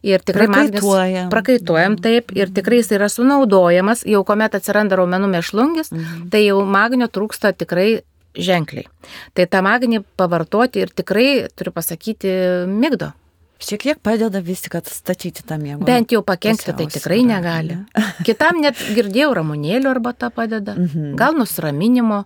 ir 0.05 0.19
tikrai 0.21 0.45
magnis 0.47 0.69
Prakaituojam. 0.81 1.29
prakaituojam 1.33 1.95
taip 1.97 2.29
ir 2.37 2.51
tikrai 2.53 2.77
jis 2.83 2.91
yra 2.91 3.07
sunaudojamas, 3.09 4.03
jau 4.05 4.21
kuomet 4.23 4.53
atsiranda 4.59 4.95
raumenų 4.99 5.31
mėšlungis, 5.33 5.89
Mhm. 5.91 6.29
tai 6.29 6.45
jau 6.45 6.61
magnio 6.65 7.07
trūksta 7.07 7.53
tikrai 7.57 8.01
ženkliai. 8.37 8.85
Tai 9.33 9.45
tą 9.47 9.61
magnį 9.65 10.03
pavartoti 10.17 10.83
ir 10.85 10.89
tikrai, 10.93 11.47
turiu 11.55 11.71
pasakyti, 11.73 12.29
mygdo. 12.69 13.13
Šiek 13.59 13.81
tiek 13.81 13.97
padeda 13.99 14.39
vis 14.39 14.61
tik 14.61 14.75
atstatyti 14.75 15.43
tą 15.43 15.57
miegą. 15.59 15.83
Bent 15.83 16.11
jau 16.13 16.21
pakengti 16.23 16.71
tai 16.77 16.85
tikrai 16.87 17.23
negali. 17.25 17.75
ne? 17.75 17.85
Kitam 18.23 18.61
net 18.61 18.75
girdėjau 18.75 19.33
ramunėlių 19.35 19.89
arba 19.89 20.13
tą 20.13 20.29
padeda. 20.31 20.75
Mhm. 20.77 21.15
Gal 21.17 21.33
nusiraminimo, 21.33 22.23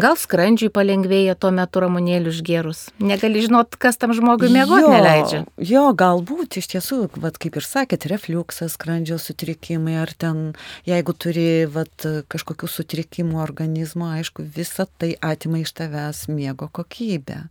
gal 0.00 0.16
skrandžiui 0.16 0.70
palengvėja 0.72 1.34
tuo 1.38 1.50
metu 1.54 1.82
ramunėlių 1.82 2.32
išgerus. 2.32 2.82
Negali 3.02 3.42
žinot, 3.44 3.76
kas 3.80 3.98
tam 4.00 4.14
žmogui 4.16 4.48
miegoti 4.52 4.86
Jo, 4.86 4.92
neleidžia. 4.92 5.40
Jo, 5.60 5.84
galbūt 5.96 6.58
iš 6.60 6.70
tiesų, 6.74 7.00
vat, 7.22 7.38
kaip 7.42 7.58
ir 7.60 7.66
sakėt, 7.66 8.06
refluksas, 8.10 8.76
skrandžio 8.78 9.18
sutrikimai, 9.20 9.98
ar 10.02 10.12
ten, 10.16 10.40
jeigu 10.88 11.14
turi 11.16 11.64
vat, 11.70 12.06
kažkokių 12.32 12.70
sutrikimų 12.70 13.42
organizmo, 13.42 14.08
aišku, 14.16 14.46
visa 14.56 14.86
tai 14.98 15.12
atima 15.20 15.60
iš 15.62 15.74
tavęs 15.76 16.24
miego 16.32 16.70
kokybę. 16.72 17.42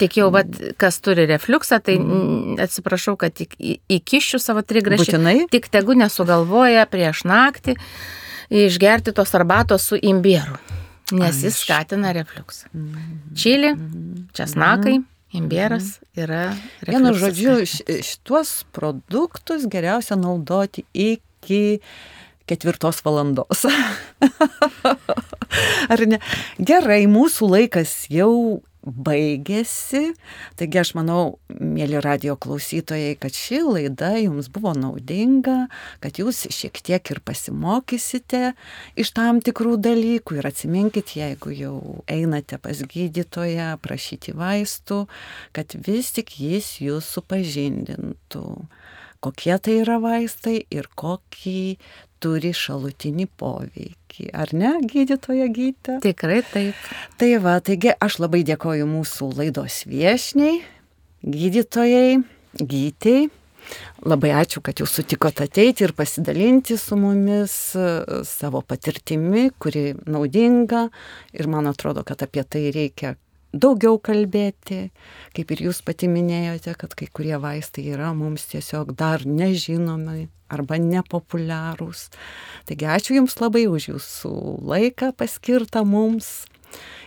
Tik 0.00 0.16
jau, 0.22 0.30
vat, 0.32 0.48
kas 0.80 1.00
turi 1.04 1.26
refluksą, 1.28 1.82
tai 1.84 1.98
mm. 2.00 2.56
atsiprašau, 2.64 3.18
kad 3.20 3.36
įkišiu 3.36 4.40
savo 4.40 4.64
trigrašį. 4.64 5.04
Būtinai? 5.04 5.36
Tik 5.52 5.68
tegu 5.72 5.98
nesugalvoja 5.98 6.86
prieš 6.88 7.26
naktį 7.28 7.76
išgerti 8.50 9.12
tos 9.14 9.34
arbatos 9.38 9.84
su 9.86 9.98
imbieru, 10.00 10.58
nes 11.12 11.42
jis 11.44 11.56
skatina 11.62 12.12
refluksą. 12.16 12.66
Mhm. 12.74 13.18
Čili, 13.36 13.74
česnakai, 14.36 14.98
imbieras 15.32 15.98
yra 16.16 16.50
Vienu 16.86 17.14
žodžiu, 17.14 17.54
skatinantis. 17.62 17.86
š- 17.86 18.02
šituos 18.10 18.64
produktus 18.72 19.66
geriausia 19.70 20.16
naudoti 20.16 20.84
iki 20.94 21.78
ketvirtos 22.50 22.98
valandos. 23.06 23.62
Ar 25.90 26.02
ne? 26.06 26.18
Gerai, 26.58 27.04
mūsų 27.10 27.48
laikas 27.50 28.06
jau 28.10 28.60
baigėsi. 28.84 30.14
Taigi 30.58 30.80
aš 30.80 30.92
manau, 30.96 31.38
mėly 31.60 32.00
radio 32.02 32.36
klausytojai, 32.40 33.16
kad 33.20 33.36
ši 33.36 33.60
laida 33.66 34.12
jums 34.18 34.48
buvo 34.52 34.72
naudinga, 34.76 35.68
kad 36.00 36.20
jūs 36.20 36.46
šiek 36.54 36.80
tiek 36.84 37.12
ir 37.12 37.20
pasimokysite 37.24 38.54
iš 39.00 39.12
tam 39.16 39.42
tikrų 39.44 39.76
dalykų 39.84 40.40
ir 40.40 40.50
atsiminkit, 40.50 41.14
jeigu 41.18 41.54
jau 41.54 41.76
einate 42.10 42.60
pas 42.62 42.80
gydytoją 42.80 43.74
prašyti 43.84 44.34
vaistų, 44.36 45.04
kad 45.56 45.76
vis 45.86 46.14
tik 46.16 46.36
jis 46.40 46.78
jūs 46.84 47.08
supažindintų, 47.16 48.46
kokie 49.20 49.56
tai 49.60 49.80
yra 49.82 50.00
vaistai 50.02 50.62
ir 50.72 50.88
kokį 50.96 51.60
turi 52.20 52.52
šalutinį 52.56 53.26
poveikį. 53.40 54.28
Ar 54.36 54.52
ne, 54.56 54.74
gydytoja 54.84 55.48
gydytoja? 55.48 56.00
Tikrai 56.04 56.40
taip. 56.52 56.88
Tai 57.20 57.30
va, 57.44 57.56
taigi 57.64 57.94
aš 57.96 58.20
labai 58.22 58.42
dėkoju 58.48 58.88
mūsų 58.90 59.32
laidos 59.40 59.82
viešniai, 59.90 60.60
gydytojai, 61.26 62.20
gytėjai. 62.60 63.28
Labai 64.08 64.30
ačiū, 64.34 64.62
kad 64.64 64.80
jūs 64.80 64.94
sutikote 64.96 65.44
ateiti 65.44 65.84
ir 65.84 65.92
pasidalinti 65.94 66.78
su 66.80 66.96
mumis 66.98 67.52
e, 67.78 68.22
savo 68.26 68.62
patirtimi, 68.66 69.50
kuri 69.60 69.92
naudinga 70.08 70.86
ir 71.36 71.50
man 71.52 71.68
atrodo, 71.70 72.02
kad 72.08 72.24
apie 72.24 72.42
tai 72.48 72.70
reikia 72.74 73.12
daugiau 73.52 73.98
kalbėti, 74.02 74.90
kaip 75.36 75.54
ir 75.54 75.64
jūs 75.68 75.82
pati 75.86 76.08
minėjote, 76.10 76.74
kad 76.78 76.94
kai 76.98 77.08
kurie 77.12 77.36
vaistai 77.40 77.88
yra 77.94 78.12
mums 78.16 78.46
tiesiog 78.52 78.94
dar 78.98 79.26
nežinomi 79.26 80.28
arba 80.50 80.78
nepopuliarūs. 80.82 82.08
Taigi 82.68 82.90
ačiū 82.90 83.20
Jums 83.20 83.38
labai 83.42 83.66
už 83.70 83.90
Jūsų 83.92 84.34
laiką 84.66 85.12
paskirtą 85.18 85.84
mums 85.86 86.44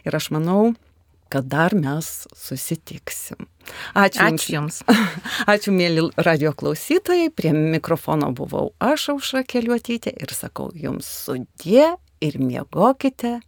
ir 0.07 0.15
aš 0.15 0.31
manau, 0.35 0.73
kad 1.33 1.47
dar 1.49 1.73
mes 1.73 2.27
susitiksim. 2.37 3.47
Ačiū. 3.97 4.21
Ačiū 4.27 4.55
Jums. 4.57 4.83
Ačiū, 5.53 5.73
mėly 5.73 6.05
radio 6.21 6.53
klausytojai. 6.53 7.31
Prie 7.33 7.55
mikrofono 7.55 8.29
buvau 8.37 8.71
aš, 8.83 9.09
Aušra 9.15 9.41
Keliuotytė, 9.47 10.13
ir 10.13 10.35
sakau 10.35 10.69
Jums 10.77 11.09
sudie 11.25 11.87
ir 12.23 12.39
miegokite 12.39 13.39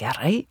gerai. 0.00 0.48